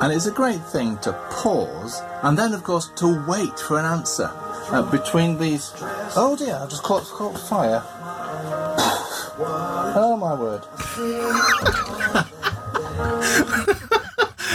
[0.02, 3.86] And it's a great thing to pause and then, of course, to wait for an
[3.86, 4.30] answer.
[4.72, 5.74] Uh, between these.
[6.16, 7.84] Oh dear, I just caught, caught fire.
[9.40, 10.68] oh my word.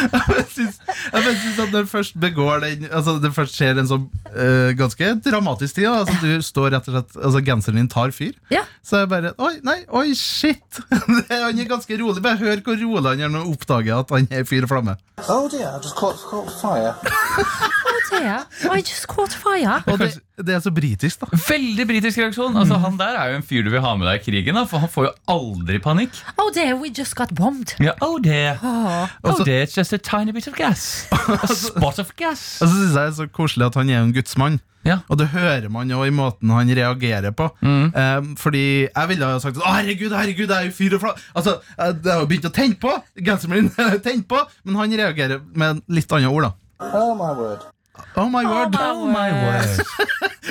[0.05, 0.79] jeg syns,
[1.13, 4.05] bare syns at når først begår den Altså det først skjer en sånn
[4.35, 5.89] uh, ganske dramatisk tid.
[5.91, 8.35] Altså Du står rett og slett Altså Genseren din tar fyr.
[8.53, 8.65] Ja.
[8.85, 10.81] Så jeg bare Oi, nei, oi, shit!
[11.31, 12.23] Er- han er ganske rolig.
[12.25, 14.97] Bare hør hvor rolig han er når han oppdager at han er fyr og flamme.
[15.29, 16.95] Oh dear, I just caught, caught fire.
[18.13, 19.81] Oh I just caught fire.
[19.91, 21.39] Og det, det er så britisk, da.
[21.49, 22.57] Veldig britisk reaksjon.
[22.61, 24.67] Altså, han der er jo en fyr du vil ha med deg i krigen, da,
[24.69, 26.21] for han får jo aldri panikk.
[26.37, 27.75] Oh dear, we just got bombed.
[27.83, 28.59] Ja, oh dear.
[28.63, 29.09] Oh.
[29.25, 31.07] Oh dear, it's just a tiny bit of gas.
[31.13, 32.45] A spot of gas.
[32.63, 34.61] Og så syns jeg det er så koselig at han er en gudsmann.
[34.85, 34.99] Ja.
[35.09, 37.47] Og det hører man jo i måten han reagerer på.
[37.65, 41.25] Eh, fordi jeg ville ha sagt Å, herregud, herregud, det er jo fyr og flamme.
[41.33, 42.93] Altså, eh, det har jo begynt å tenne på!
[43.17, 43.71] Genseren min
[44.05, 44.43] tenner på!
[44.69, 46.53] Men han reagerer med litt andre ord, da.
[46.93, 47.65] Oh my word.
[48.17, 48.75] Oh my word.
[48.79, 49.81] Oh my word.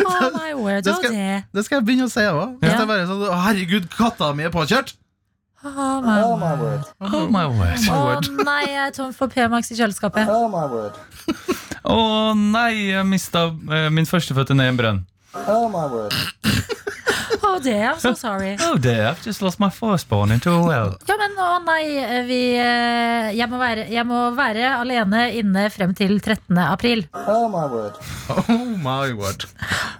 [0.05, 1.13] Oh my word, Det oh skal,
[1.53, 2.57] det skal jeg begynne å si òg.
[2.61, 4.95] Hvis det er bare sånn herregud, katta mi er påkjørt!
[5.63, 6.39] Oh my Oh word.
[6.41, 6.87] my word.
[6.99, 7.85] Oh my word.
[7.87, 10.27] Å nei, jeg er tom for P-Max i kjøleskapet.
[10.27, 10.97] Oh my word.
[11.87, 11.99] Å
[12.35, 14.99] nei, jeg mista eh, min førstefødte ned i en brønn.
[15.47, 16.15] Oh my word.
[17.53, 18.55] Oh dear, I'm so sorry.
[18.65, 20.95] Oh dear, I've just lost my firstborn into a well.
[21.05, 21.83] Ja, men å nei,
[22.25, 26.57] vi eh, jeg må, være, jeg må være alene inne frem til 13.
[26.63, 27.05] april.
[27.27, 27.99] Oh my word.
[28.53, 29.45] Oh my word.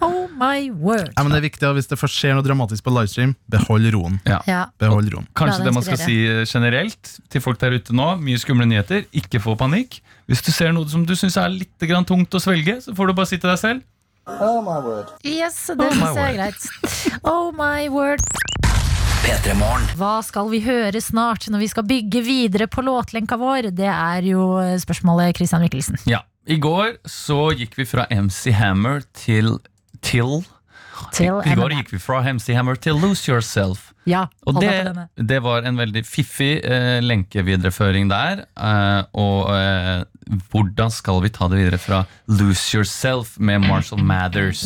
[0.02, 1.12] Oh my word.
[1.14, 3.86] Ja, men det er viktig at Hvis det først skjer noe dramatisk på livestream, behold
[3.94, 4.18] roen.
[4.28, 4.42] Ja.
[4.50, 4.64] Ja.
[4.82, 5.28] Behold roen.
[5.38, 6.18] Kanskje det det man skal si
[6.50, 8.10] generelt til folk der ute nå.
[8.24, 9.06] Mye skumle nyheter.
[9.16, 10.02] Ikke få panikk.
[10.30, 13.12] Hvis du ser noe som du syns er litt grann tungt å svelge, så får
[13.12, 13.84] du bare si til deg selv.
[14.28, 15.10] Oh my word.
[15.28, 16.68] Yes, det Oh syns jeg er greit.
[17.28, 18.24] Oh my word.
[19.96, 23.70] Hva skal vi høre snart når vi skal bygge videre på låtlenka vår?
[23.76, 26.00] Det er jo eh, spørsmålet Christian Mikkelsen.
[26.08, 26.24] Ja.
[26.44, 29.58] I går så gikk vi fra MC Hammer til
[30.04, 30.42] Til.
[31.12, 33.90] Til I går gikk vi fra Hemsey Hammer til Lose Yourself.
[34.06, 34.72] Ja, Og det,
[35.16, 38.44] det var en veldig fiffig eh, lenkevidereføring der.
[38.60, 40.04] Eh, og eh,
[40.52, 44.66] hvordan skal vi ta det videre fra Lose Yourself med Marshall Mathers?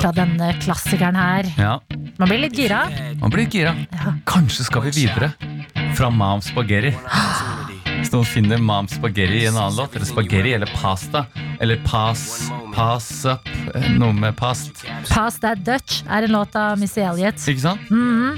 [0.00, 1.50] Fra denne klassikeren her.
[1.58, 1.74] Ja,
[2.18, 2.86] Man blir litt gira.
[3.20, 3.74] Man blir gira.
[4.30, 5.32] Kanskje skal vi videre
[5.98, 6.94] fra Mom Spaghetti.
[7.96, 11.24] Hvis noen finner Mom Spaghetti i en annen låt, eller spaghetti eller pasta,
[11.60, 14.84] eller pass, pass up, eh, noe med past.
[15.08, 17.40] Pass That Dutch er en låt av Missy Elliot.
[17.48, 17.90] Ikke sant?
[17.90, 18.36] Mhm.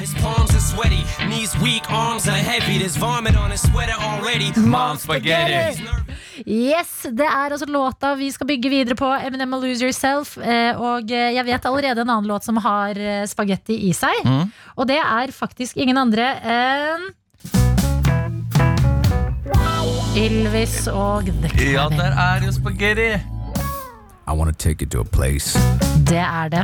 [0.00, 2.78] His palms are sweaty, knees weak, arms are heavy.
[2.80, 4.50] There's vomit on his sweater already.
[4.56, 5.84] Mom Spaghetti.
[6.46, 9.06] Yes, det er altså låta vi skal bygge videre på.
[9.26, 10.36] Eminem og Lose Yourself.
[10.38, 12.94] Eh, Og eh, jeg vet allerede en annen låt som har
[13.26, 14.24] spagetti i seg.
[14.24, 14.50] Mm.
[14.76, 17.10] Og det er faktisk ingen andre enn
[19.50, 23.10] Ylvis og The Ja, der er jo spaghetti.
[24.30, 25.58] I want to take it to a place.
[26.06, 26.62] Det er det.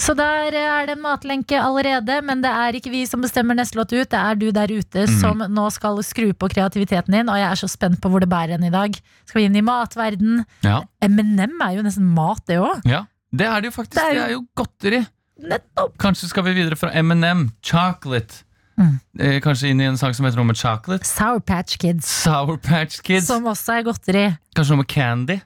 [0.00, 3.76] Så der er det en matlenke allerede, men det er ikke vi som bestemmer neste
[3.78, 4.08] låt ut.
[4.12, 5.18] Det er du der ute Mm.
[5.20, 8.28] som nå skal skru på kreativiteten din, og jeg er så spent på hvor det
[8.28, 8.94] bærer hen i dag.
[9.26, 10.44] Skal vi inn i matverden?
[10.64, 10.80] Ja.
[11.02, 12.80] M&M er jo nesten mat, det òg.
[12.86, 13.94] ja, det er det jo faktisk.
[13.94, 15.06] Det er Det jo- er jo godteri.
[15.50, 15.98] Nettopp.
[15.98, 18.44] Kanskje skal vi videre fra M&M, chocolate.
[18.76, 18.94] Mm.
[19.18, 21.08] Eh, kanskje inn i en sang som heter noe med chocolate.
[21.08, 22.08] Sour Patch Kids.
[22.24, 23.28] Sour Patch Kids.
[23.30, 24.26] Som også er godteri.
[24.56, 25.40] Kanskje noe med candy.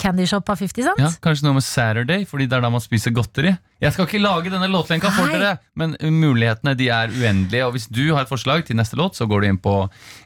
[0.00, 1.00] Candy Shop av 50 Cent.
[1.00, 3.52] Ja, Kanskje noe med Saturday, fordi det er da man spiser godteri.
[3.80, 7.66] Jeg skal ikke lage denne låtlenka for dere, men mulighetene de er uendelige.
[7.66, 9.74] Og hvis du har et forslag til neste låt, så går du inn på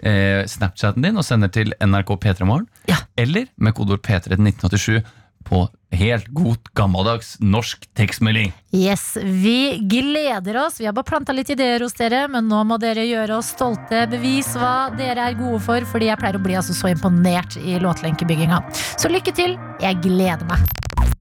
[0.06, 2.68] eh, Snapchaten din og sender til NRK P3morgen.
[2.90, 3.00] Ja.
[3.18, 5.02] Eller med kodeord P3 til 1987.
[5.44, 5.64] på
[5.94, 8.52] helt god gammeldags norsk tekstmelding.
[8.74, 10.80] Yes, Vi gleder oss.
[10.80, 14.04] Vi har bare planta litt ideer hos dere, men nå må dere gjøre oss stolte.
[14.10, 17.78] Bevis hva dere er gode for, fordi jeg pleier å bli altså så imponert i
[17.82, 18.62] låtlenkebygginga.
[18.98, 19.58] Så lykke til.
[19.82, 20.64] Jeg gleder meg.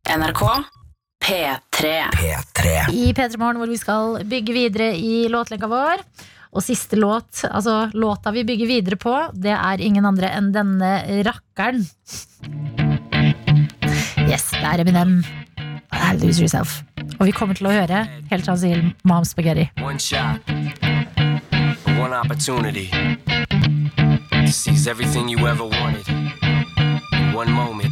[0.10, 0.44] NRK
[1.24, 1.92] P3.
[2.92, 6.04] I P3 Morgen hvor vi skal bygge videre i låtlenka vår.
[6.54, 10.92] Og siste låt, altså låta vi bygger videre på, det er ingen andre enn denne
[11.26, 11.82] rakkeren.
[14.30, 15.24] Yes, det er Eminem.
[16.22, 16.82] Lose Yourself.
[17.20, 19.68] Og vi kommer til å høre helt til han sier Mom Spaghetti.
[19.82, 20.42] One shot,
[22.00, 22.90] one opportunity
[24.32, 27.92] to seize everything you ever wanted in one moment.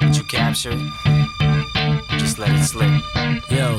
[0.00, 2.18] Did you capture it?
[2.18, 2.90] Just let it slip.
[3.50, 3.78] Yo.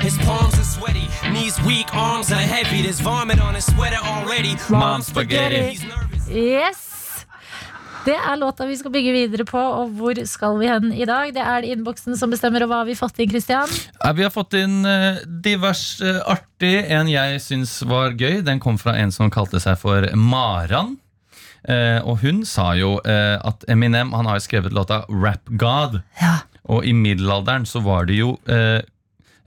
[0.00, 2.82] His palms are sweaty, knees weak, arms are heavy.
[2.82, 4.56] There's vomit on his sweater already.
[4.70, 5.78] Mom spaghetti.
[6.28, 6.93] Yes!
[8.04, 11.30] Det er låta vi skal bygge videre på, og hvor skal vi hen i dag?
[11.32, 13.70] Det er det innboksen som bestemmer, og hva har vi fått inn, Christian?
[14.18, 16.74] Vi har fått inn eh, divers eh, artig.
[16.92, 18.42] En jeg syns var gøy.
[18.44, 20.98] Den kom fra en som kalte seg for Maran.
[21.64, 26.02] Eh, og hun sa jo eh, at Eminem han har jo skrevet låta Rap God.
[26.68, 28.82] Og i middelalderen så var det jo eh,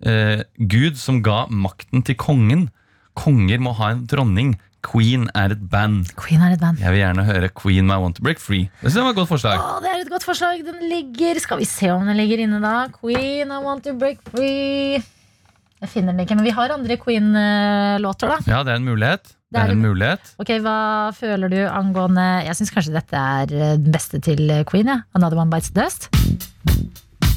[0.02, 2.72] eh, Gud som ga makten til kongen.
[3.18, 4.58] Konger må ha en dronning.
[4.88, 6.06] Queen er et band.
[6.16, 6.80] Queen er et band.
[6.80, 8.70] Jeg vil gjerne høre Queen I Want to Break Free.
[8.82, 9.60] Det synes jeg var et godt forslag.
[9.60, 10.62] Åh, det er et godt forslag.
[10.68, 12.88] Den ligger Skal vi se om den ligger inne, da.
[13.02, 15.02] Queen, I want to break free.
[15.82, 18.38] Jeg finner den ikke, men vi har andre Queen-låter, da.
[18.50, 19.34] Ja, det er en mulighet.
[19.54, 20.32] Det er en mulighet.
[20.42, 20.78] Ok, Hva
[21.16, 23.46] føler du angående Jeg syns kanskje dette er
[23.84, 24.90] den beste til Queen.
[24.92, 25.02] Ja.
[25.16, 26.10] Another One Bites Dust.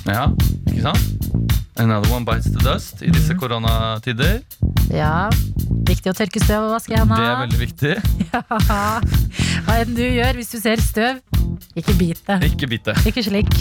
[0.08, 0.30] Ja,
[0.70, 1.48] ikke sant?
[1.80, 4.40] Another one bites the dust i disse koronatider.
[4.92, 5.30] Ja,
[5.90, 7.18] Viktig å tørke støv og vaske hendene.
[7.18, 7.94] Det er veldig viktig.
[8.30, 8.42] Ja.
[9.66, 11.18] Hva enn du gjør hvis du ser støv,
[11.78, 12.36] ikke bit det.
[12.46, 12.94] Ikke bit det.
[13.10, 13.56] Ikke slik.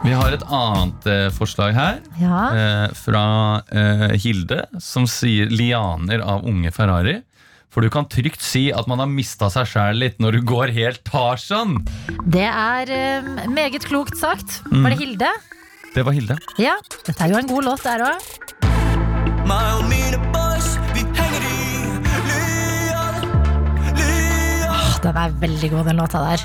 [0.00, 2.00] Vi har et annet eh, forslag her.
[2.22, 2.40] Ja.
[2.56, 3.24] Eh, fra
[3.68, 7.20] eh, Hilde, som sier 'lianer av unge Ferrari'.
[7.70, 10.72] For du kan trygt si at man har mista seg sjæl litt når du går
[10.74, 11.78] helt Tarzan.
[12.26, 14.58] Det er eh, meget klokt sagt.
[14.72, 14.82] Mm.
[14.82, 15.30] Var det Hilde?
[15.94, 16.38] Det var Hilde.
[16.58, 16.74] Ja.
[17.06, 18.30] Dette er jo en god låt, der òg.
[19.46, 21.60] Meg og mine boys, vi henger i
[25.00, 26.42] Den er veldig god, den låta der.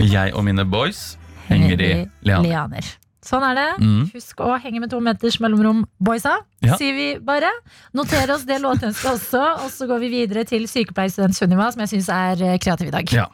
[0.00, 1.18] Jeg og mine boys
[1.50, 1.90] henger i
[2.24, 2.46] lianer.
[2.46, 2.86] lianer.
[3.22, 3.66] Sånn er det.
[3.78, 4.06] Mm.
[4.16, 6.40] Husk å henge med to meters mellomrom, boysa.
[6.64, 6.74] Ja.
[6.80, 7.52] Sier vi bare.
[7.94, 11.92] Noter oss det låtønsket også, og så går vi videre til sykepleierstudent Sunniva, som jeg
[11.94, 13.14] syns er eh, kreativ i dag.
[13.14, 13.28] Ja.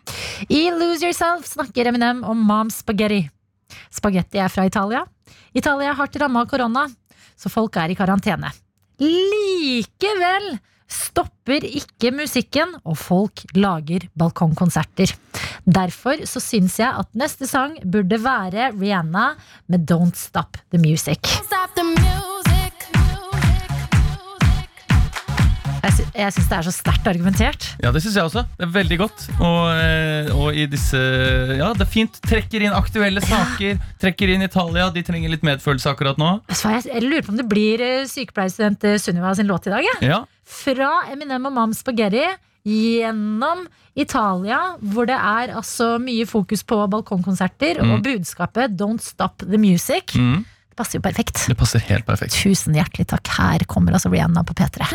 [0.45, 3.25] I Lose Yourself snakker Eminem om mom spaghetti.
[3.93, 5.07] Spagetti er fra Italia.
[5.57, 6.85] Italia er hardt ramma av korona,
[7.39, 8.53] så folk er i karantene.
[9.01, 10.59] Likevel
[10.89, 15.15] stopper ikke musikken, og folk lager balkongkonserter.
[15.69, 19.31] Derfor så syns jeg at neste sang burde være Rihanna
[19.69, 21.21] med Don't Stop The Music.
[21.45, 21.85] Stop the
[22.49, 22.58] sy
[26.19, 27.67] jeg syns det er så sterkt argumentert.
[27.83, 28.43] Ja, det syns jeg også.
[28.59, 29.25] Det er veldig godt.
[29.39, 30.99] Og, eh, og i disse
[31.61, 32.19] Ja, det er fint.
[32.27, 33.79] Trekker inn aktuelle saker.
[34.03, 34.89] Trekker inn Italia.
[34.91, 36.33] De trenger litt medfølelse akkurat nå.
[36.51, 39.87] Jeg, jeg lurer på om det blir eh, sykepleierstudent eh, Sunniva sin låt i dag.
[39.87, 39.97] Ja.
[40.03, 40.21] Ja.
[40.49, 42.25] Fra Eminem og Mam Spaghetti
[42.69, 43.67] gjennom
[43.99, 44.59] Italia,
[44.93, 47.91] hvor det er altså mye fokus på balkongkonserter, Mm.
[47.95, 50.15] og budskapet 'Don't Stop The Music'.
[50.19, 50.45] Mm.
[50.79, 51.41] Det passer jo perfekt.
[51.51, 52.37] Det passer helt perfekt.
[52.39, 53.27] Tusen hjertelig takk.
[53.35, 54.87] Her kommer altså Rihanna på P3.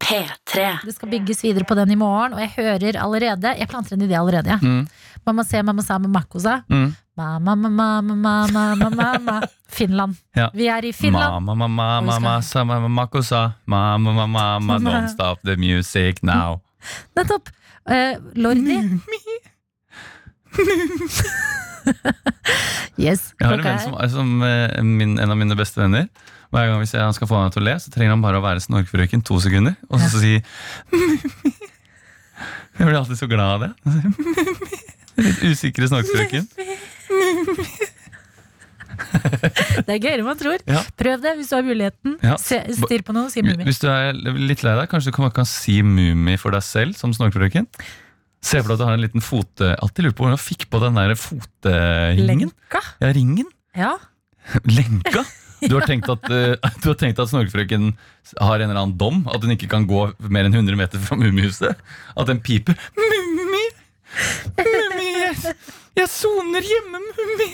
[0.00, 0.62] P3.
[0.86, 4.06] Det skal bygges videre på den i morgen, og jeg hører allerede Jeg planter en
[4.06, 4.48] idé allerede.
[4.48, 4.56] Ja.
[4.62, 4.86] Mm.
[5.28, 6.62] Mamma se, mamma sa, mamma kosa.
[6.72, 6.94] Mm.
[7.20, 9.36] Mamma, mamma, mamma, mamma, mamma.
[9.68, 10.16] Finland.
[10.32, 10.48] Ja.
[10.54, 11.44] Vi er i Finland.
[11.44, 13.52] Mamma, mamma, mamma, sa, mamma, makosa.
[13.66, 16.62] Mamma, mamma, mamma, don't stop the music now.
[17.16, 17.52] Nettopp.
[17.84, 18.80] Uh, Lordi.
[22.98, 23.34] yes.
[23.38, 26.06] Jeg har en venn som, som eh, min, en av mine beste venner.
[26.54, 28.38] Hver gang hvis jeg, han skal få meg til å le, så trenger han bare
[28.40, 29.74] å være snorkfrøken to sekunder.
[29.92, 30.32] Og så si
[32.78, 33.72] Jeg blir alltid så glad av det.
[35.24, 36.44] Litt usikre snorkfrøken.
[39.08, 40.58] Det er gøyere enn man tror.
[40.68, 40.82] Ja.
[40.98, 42.10] Prøv det hvis du har muligheten.
[42.22, 42.36] Ja.
[42.40, 43.64] Se, stirr på noe, si Mummi.
[43.66, 46.92] Hvis du er litt lei deg, kanskje du kan, kan si Mummi for deg selv
[46.98, 47.64] som snorkfrøken?
[48.44, 49.64] Se for deg at du har en liten fot...
[49.64, 52.28] Alltid lurer på hvordan du fikk på den der fotringen.
[52.28, 52.82] Lenka?
[53.02, 53.50] Ja, ringen.
[53.76, 53.96] Ja.
[54.78, 55.24] Lenka?
[55.58, 57.90] Du har tenkt at, eh, du har tenkt at snorkfrøken
[58.38, 59.24] har en eller annen dom?
[59.26, 61.80] At hun ikke kan gå mer enn 100 meter fra Mummihuset?
[62.14, 63.64] At den piper Mummi!
[64.58, 65.08] Mummi,
[65.98, 67.50] jeg soner hjemme, Mummi!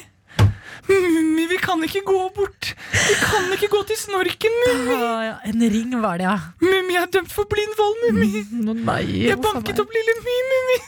[0.89, 2.73] Mummi, vi kan ikke gå bort!
[2.93, 4.97] Vi kan ikke gå til snorken, Mummi!
[4.99, 5.37] Å, ja.
[5.49, 6.37] En ring var det, ja.
[6.61, 8.43] Mummi, er dømt for blind vold, Mummi!
[8.69, 9.01] Å nei,
[9.31, 10.79] Jeg banket opp lille My, Mummi!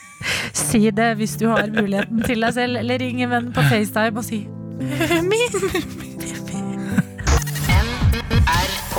[0.56, 4.20] Si det hvis du har muligheten til deg selv, eller ring en venn på FaceTime
[4.20, 4.42] og si
[8.36, 8.96] NRK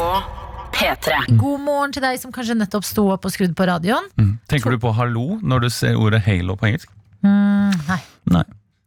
[0.77, 1.15] P3.
[1.41, 4.05] God morgen til deg som kanskje nettopp sto opp og skrudd på radioen.
[4.49, 6.91] Tenker du på hallo når du ser ordet halo på engelsk?
[7.25, 7.99] Mm, nei.
[8.29, 8.43] Nei.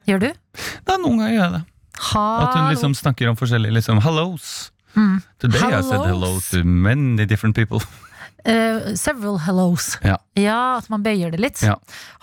[0.08, 0.28] Gjør du?
[0.30, 1.62] Nei, noen ganger gjør jeg det.
[2.00, 4.70] At hun liksom snakker om forskjellige liksom, hellos.
[4.96, 5.20] Mm.
[5.38, 7.80] Today I said hello to many different people.
[8.40, 9.98] Uh, several hellos.
[10.00, 10.16] Ja.
[10.78, 11.60] at man bøyer det litt.
[11.64, 11.74] Ja.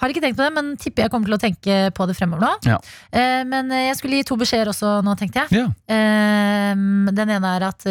[0.01, 2.47] Har ikke tenkt på det, men tipper jeg kommer til å tenke på det fremover
[2.47, 2.53] nå.
[2.65, 2.79] Ja.
[3.13, 5.61] Uh, men eh, jeg skulle gi to beskjeder også nå, tenkte jeg.
[5.61, 5.67] Ja.
[5.93, 6.73] Eh,
[7.13, 7.85] den ene er at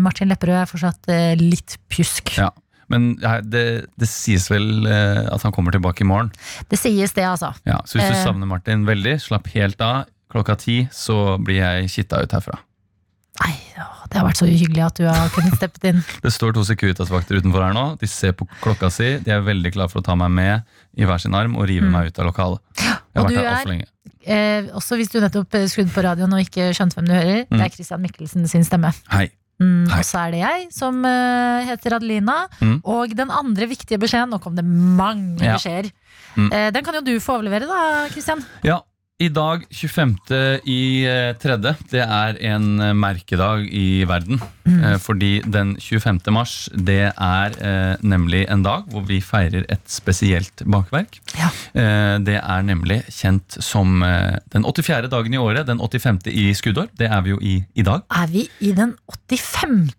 [0.00, 1.10] Martin Lepperød er fortsatt
[1.40, 2.34] litt pjusk.
[2.40, 2.50] Ja.
[2.90, 3.12] Men
[3.46, 3.64] det,
[4.00, 6.32] det sies vel at han kommer tilbake i morgen.
[6.70, 7.52] Det sies det, altså.
[7.68, 10.10] Ja, så hvis du savner Martin veldig, slapp helt av.
[10.30, 12.58] Klokka ti så blir jeg kitta ut herfra.
[13.40, 13.54] Nei,
[14.10, 16.00] Det har vært så hyggelig at du har kunnet steppet inn.
[16.24, 17.84] Det står to Securitas-vakter utenfor her nå.
[18.00, 19.12] De ser på klokka si.
[19.22, 20.64] De er veldig klare for å ta meg med
[20.98, 21.92] i hver sin arm og rive Mm.
[21.94, 22.58] meg ut av lokalet.
[22.76, 23.86] Jeg har Og vært du her er- altfor lenge.
[24.26, 27.46] Eh, også hvis du nettopp skrudde på radioen og ikke skjønte hvem du hører.
[27.48, 27.56] Mm.
[27.58, 28.92] Det er Christian Mikkelsen sin stemme.
[29.10, 29.30] Hei.
[29.60, 32.46] Mm, og så er det jeg, som uh, heter Adelina.
[32.60, 32.78] Mm.
[32.84, 35.54] Og den andre viktige beskjeden Nå kom det mange Ja.
[35.56, 35.90] beskjeder.
[36.36, 36.46] Mm.
[36.52, 38.42] Uh, den kan jo du få overlevere, da, Christian.
[38.64, 38.80] Ja,
[39.20, 40.14] i dag, 25.
[40.64, 44.40] i eh, tredje, det er en eh, merkedag i verden.
[44.64, 44.78] Mm.
[44.80, 46.20] Eh, Fordi den 25.
[46.32, 51.20] mars, det er eh, nemlig en dag hvor vi feirer et spesielt bakverk.
[51.36, 55.10] Eh, Det er nemlig kjent som eh, den 84.
[55.12, 56.24] dagen i året, den 85.
[56.32, 56.88] i skuddår.
[56.96, 58.02] Det er vi jo i i dag.
[58.10, 58.96] Er vi i den
[59.28, 59.90] 85.?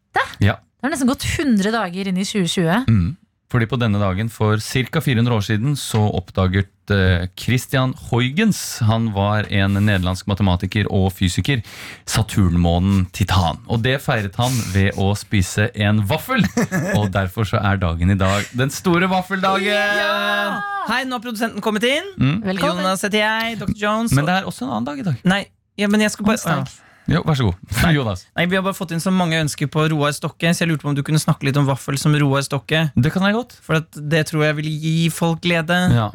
[0.41, 0.57] Ja.
[0.81, 2.87] Det har nesten gått 100 dager inn i 2020.
[2.89, 3.09] Mm.
[3.51, 5.01] Fordi på denne dagen for ca.
[5.03, 11.59] 400 år siden så oppdaget eh, Christian Huygens, han var en nederlandsk matematiker og fysiker,
[12.07, 13.59] Saturnmånen Titan.
[13.67, 16.45] Og det feiret han ved å spise en vaffel.
[16.99, 20.61] Og derfor så er dagen i dag den store vaffeldagen!
[20.87, 22.07] Hei, nå har produsenten kommet inn.
[22.15, 22.37] Mm.
[22.53, 22.85] Velkommen.
[22.85, 23.59] Jonas heter jeg.
[23.59, 23.75] Dr.
[23.75, 24.15] Jones.
[24.15, 25.27] Men det er også en annen dag i dag.
[25.27, 25.43] Nei,
[25.79, 26.79] ja, men jeg skal bare Onsdag.
[27.09, 27.75] Jo, vær så god.
[27.97, 28.25] Jonas.
[28.37, 30.85] Nei, Vi har bare fått inn så mange ønsker på Roar Stokke, så jeg lurte
[30.85, 32.89] på om du kunne snakke litt om vaffel som Roar Stokke.
[32.95, 33.57] Det kan jeg godt.
[33.65, 35.79] For at det tror jeg vil gi folk glede.
[35.95, 36.09] Ja.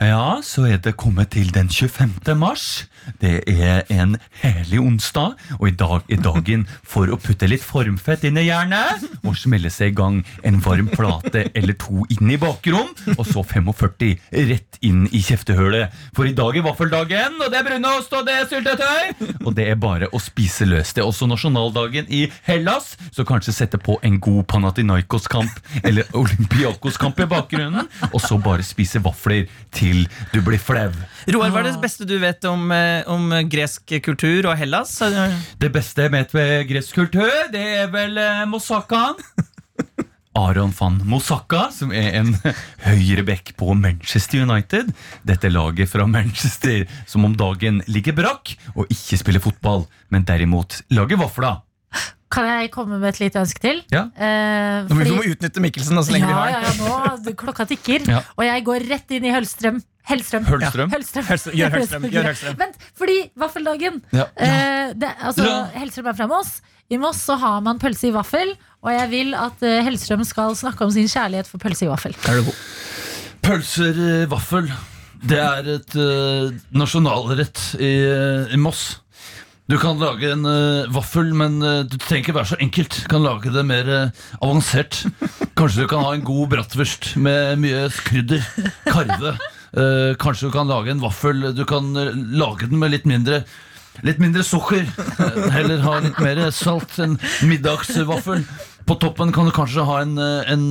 [0.00, 2.32] Ja, så er det kommet til den 25.
[2.40, 2.86] mars.
[3.20, 8.24] Det er en herlig onsdag, og i dag er dagen for å putte litt formfett
[8.28, 12.38] inn i jernet og smelle seg i gang en varm plate eller to inn i
[12.40, 14.16] bakrom, og så 45
[14.50, 15.94] rett inn i kjeftehølet.
[16.16, 19.28] For i dag er vaffeldagen, og det er brunost, og det er syltetøy!
[19.46, 20.92] Og det er bare å spise løs.
[20.94, 27.20] Det er også nasjonaldagen i Hellas, så kanskje sette på en god Panathinaikos-kamp eller Olympiakos-kamp
[27.24, 30.90] i bakgrunnen, og så bare spise vafler til du blir flau.
[31.30, 34.96] Roar, hva er det beste du vet om, eh, om gresk kultur og Hellas?
[35.60, 39.18] Det beste jeg vet ved gresk kultur, det er vel eh, moussakaen.
[40.38, 42.36] Aron van Moussaka, som er en
[42.86, 44.92] høyreback på Manchester United.
[45.26, 50.80] Dette laget fra Manchester som om dagen ligger brakk og ikke spiller fotball, men derimot
[50.94, 51.58] lager vafler.
[52.30, 53.80] Kan jeg komme med et lite ønske til?
[53.90, 54.04] Ja.
[54.14, 55.10] Eh, fordi...
[55.10, 58.06] må må utnytte Mikkelsen da, så lenge ja, vi har ja, ja, nå, klokka tikker,
[58.06, 58.20] Ja.
[58.36, 59.32] og jeg går rett inn i.
[59.34, 59.80] Hellstrøm.
[60.10, 60.46] Hølstrøm?
[60.46, 61.26] Ja, Hellstrøm.
[61.28, 61.56] Hølstrøm.
[61.58, 62.58] Gjør Hølstrøm, gjør Hellstrøm.
[62.62, 64.28] Vent, fordi vaffeldagen Ja.
[64.38, 66.60] eh, det, altså, Hellstrøm er fra Moss.
[66.90, 70.56] I Moss så har man pølse i vaffel, og jeg vil at eh, Hellstrøm skal
[70.58, 72.16] snakke om sin kjærlighet for pølse i vaffel.
[72.26, 72.62] Er det god?
[73.46, 74.70] Pølser i vaffel.
[75.20, 79.00] Det er et uh, nasjonalrett i, eh, i Moss.
[79.70, 82.96] Du kan lage en uh, vaffel, men uh, du trenger ikke være så enkelt.
[83.04, 85.04] Du kan lage det mer uh, avansert.
[85.58, 88.42] Kanskje du kan ha en god bratwurst med mye krydder.
[88.88, 89.36] Karve.
[90.18, 91.92] Kanskje du kan lage en vaffel Du kan
[92.34, 93.44] lage den med litt mindre
[94.02, 94.88] Litt mindre sukker.
[95.54, 96.96] Heller ha litt mer salt.
[96.98, 97.14] En
[97.46, 98.42] middagsvaffel.
[98.88, 100.66] På toppen kan du kanskje ha en, en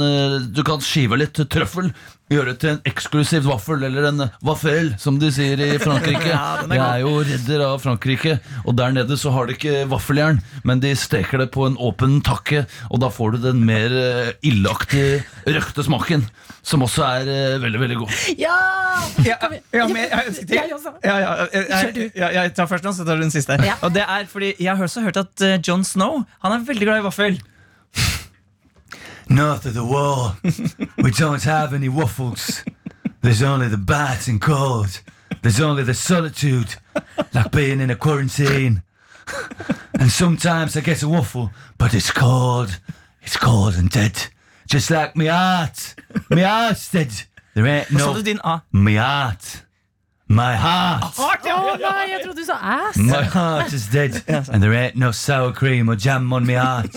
[0.51, 1.93] Du kan skive litt trøffel.
[2.30, 6.30] Gjøre det til en eksklusiv vaffel, eller en vaffel, som de sier i Frankrike.
[6.30, 8.35] Ja, er Jeg er jo redder av Frankrike,
[8.65, 12.19] og der nede så har de ikke vaffeljern, men de steker det på en åpen
[12.26, 16.27] takke, og da får du den mer eh, illeaktige røkte smaken,
[16.61, 18.22] som også er eh, veldig, veldig god.
[18.38, 18.60] Ja!
[19.26, 19.39] Ja,
[19.73, 20.56] ja, men jeg ønsker til.
[20.60, 20.93] Jeg også.
[21.01, 23.57] Ja, ja, jeg, jeg, tar først nå, så tar du den siste.
[23.65, 23.80] Ja.
[23.81, 26.88] Og det er fordi Jeg har også hørt at John Jon Snow Han er veldig
[26.88, 27.39] glad i vaffel.
[29.30, 30.35] North of the wall,
[31.03, 32.64] we don't have any waffles.
[33.22, 35.01] There's only the bats and cold.
[35.41, 36.76] There's only the solitude,
[37.34, 38.81] like being in a quarantine.
[39.99, 42.80] And sometimes I get a waffle, but it's cold.
[43.22, 44.27] It's cold and dead.
[44.68, 45.95] Just like me heart.
[46.30, 47.11] Me heart's dead.
[47.53, 48.14] There ain't Hva sa no...
[48.14, 48.61] du din A?
[48.72, 49.64] Me heart.
[50.27, 51.18] My heart.
[51.18, 52.97] Å nei, jeg trodde du sa ass!
[52.97, 54.23] My heart is dead.
[54.27, 56.93] And there ain't no sour cream or jam on my heart.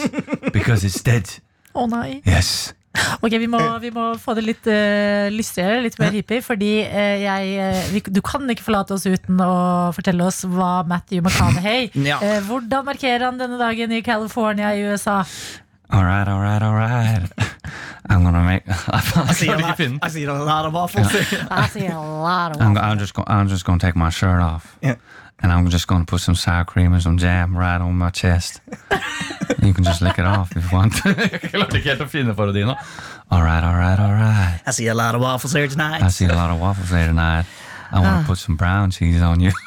[0.52, 1.28] Because it's dead.
[1.72, 2.20] Å nei.
[2.28, 2.72] Yes,
[3.24, 6.42] Ok, vi må, vi må få det litt uh, lystigere, litt mer hippie.
[6.44, 9.52] Fordi uh, jeg eh, vi, Du kan ikke forlate oss uten å
[9.96, 12.20] fortelle oss hva Matthew McConaughey Ja.
[12.20, 15.22] uh, Hvordan markerer han denne dagen i California i USA?
[15.92, 17.28] All right, all right, all right.
[18.08, 19.98] I'm gonna make klarer ikke finne den.
[20.02, 21.12] Jeg sier det her er waffles.
[21.12, 24.40] I see a lot of I'm, I'm just go, I'm just gonna take my shirt
[24.40, 24.76] off.
[24.82, 24.96] Yeah.
[25.42, 28.60] And I'm just gonna put some sour cream and some jam right on my chest.
[29.62, 30.94] you can just lick it off if you want.
[31.04, 32.76] Jeg klarte ikke helt å finne parodien nå.
[33.30, 34.60] All right, all right, all right.
[34.66, 36.02] I see a lot of waffles here tonight.
[36.02, 37.46] I see a lot of waffles here tonight.
[37.90, 39.52] I want to put some brown cheese on you.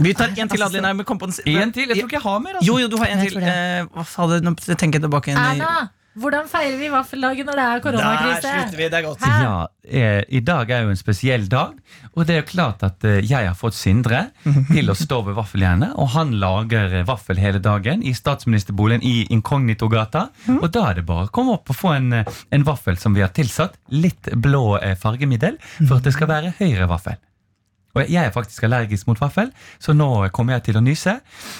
[0.00, 0.88] Vi tar en til, Adeline.
[0.96, 1.88] Jeg kom på den- En til?
[1.88, 2.50] Jeg tror ikke jeg har mer.
[2.56, 2.66] Altså.
[2.66, 3.36] Jo, jo, du har en til.
[3.42, 5.88] Eh, hva fader, nå tenker jeg tilbake Anna.
[6.20, 8.88] Hvordan feirer vi vaffeldagen når det er Der slutter vi.
[8.92, 9.24] Det er godt.
[9.24, 9.54] Ja,
[9.88, 11.78] eh, I dag er jo en spesiell dag,
[12.12, 14.26] og det er jo klart at eh, jeg har fått Sindre
[14.70, 19.26] til å stå ved vaffeljernet, og han lager eh, vaffel hele dagen i statsministerboligen i
[19.32, 20.28] Inkognitogata.
[20.60, 23.24] Og da er det bare å komme opp og få en, en vaffel som vi
[23.24, 25.56] har tilsatt litt blå fargemiddel,
[25.86, 27.16] for at det skal være høyre vaffel.
[27.94, 29.50] Og jeg er faktisk allergisk mot vaffel,
[29.82, 31.12] så nå kommer jeg til å nyse.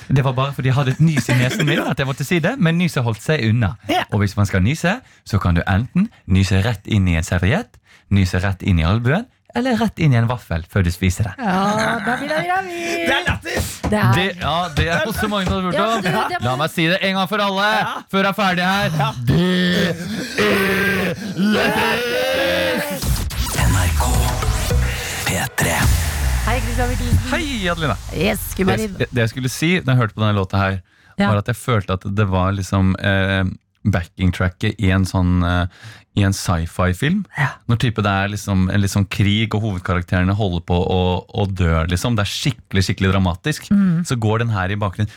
[0.09, 2.39] Det var bare fordi jeg hadde et nys i nesen min at jeg måtte si
[2.41, 3.75] det, men nyset holdt seg unna.
[4.13, 4.93] Og hvis man skal nyse,
[5.29, 7.77] så kan du enten nyse rett inn i en serviett,
[8.13, 11.35] nyse rett inn i albuen, eller rett inn i en vaffel før du spiser det.
[11.37, 12.15] Ja, det.
[12.25, 12.33] Det
[13.13, 13.67] er lættis!
[13.83, 16.03] Det Det, ja, det er også mange som har spurt om.
[16.33, 17.69] det La meg si det en gang for alle,
[18.09, 18.89] før jeg er ferdig her.
[19.29, 19.45] Det
[21.61, 22.01] er
[23.69, 24.03] NRK
[25.29, 25.92] P3.
[27.33, 27.97] Hei, Adelina.
[28.15, 28.53] Yes.
[28.57, 30.79] Det, det jeg skulle si da jeg hørte på denne låta her,
[31.19, 31.29] Ja.
[31.29, 33.43] var at jeg følte at det var liksom eh,
[33.85, 35.67] backing-tracket i en sånn eh,
[36.17, 37.23] I en sci-fi-film.
[37.69, 41.85] Når type det er liksom en liksom krig, og hovedkarakterene holder på å, å dø.
[41.89, 42.17] Liksom.
[42.17, 43.71] Det er skikkelig skikkelig dramatisk.
[43.73, 44.03] Mm.
[44.09, 45.09] Så går den her i bakgrunnen.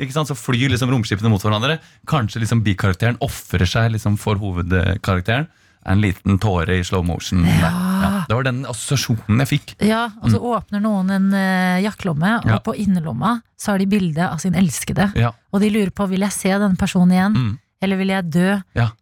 [0.00, 0.30] Ikke sant?
[0.32, 1.78] Så flyr liksom romskipene mot hverandre.
[2.08, 5.46] Kanskje liksom bikarakteren ofrer seg liksom for hovedkarakteren.
[5.86, 7.42] En liten tåre i slow motion.
[7.44, 7.70] Ja.
[8.04, 9.74] Ja, det var den assosiasjonen jeg fikk.
[9.84, 12.50] Ja, og så åpner noen en uh, jakkelomme, og Mm.
[12.54, 12.58] Ja.
[12.64, 15.10] på innerlomma så har de bilde av sin elskede.
[15.16, 15.32] Ja.
[15.52, 17.58] Og de lurer på vil jeg se denne personen igjen, Mm.
[17.82, 18.50] eller vil jeg dø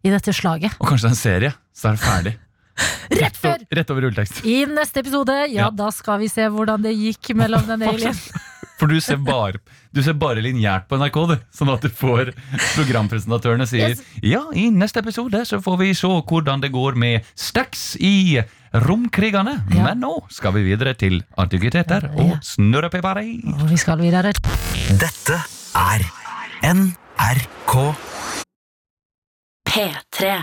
[0.03, 0.75] i dette slaget.
[0.79, 2.35] Og kanskje det er en serie, så er det ferdig.
[3.23, 3.57] Rett før!
[3.71, 4.43] Rett over rulletekst.
[4.45, 5.69] I neste episode, ja, Ja.
[5.69, 8.15] da skal vi se hvordan det gikk mellom den alien.
[8.79, 9.59] For du ser bare,
[9.93, 11.35] du ser bare lineært på NRK, du.
[11.53, 12.31] Sånn at du får
[12.73, 14.01] programpresentatørene sier Yes.
[14.25, 18.41] Ja, i neste episode så får vi se hvordan det går med Stax i
[18.73, 19.59] Romkrigerne.
[19.75, 19.83] Ja.
[19.91, 22.23] Men nå skal vi videre til antikviteter Ja.
[22.23, 23.39] og snurrepipari.
[23.53, 24.33] Og vi skal videre.
[24.97, 25.37] Dette
[25.77, 26.07] er
[26.63, 27.75] NRK
[29.69, 30.33] P3.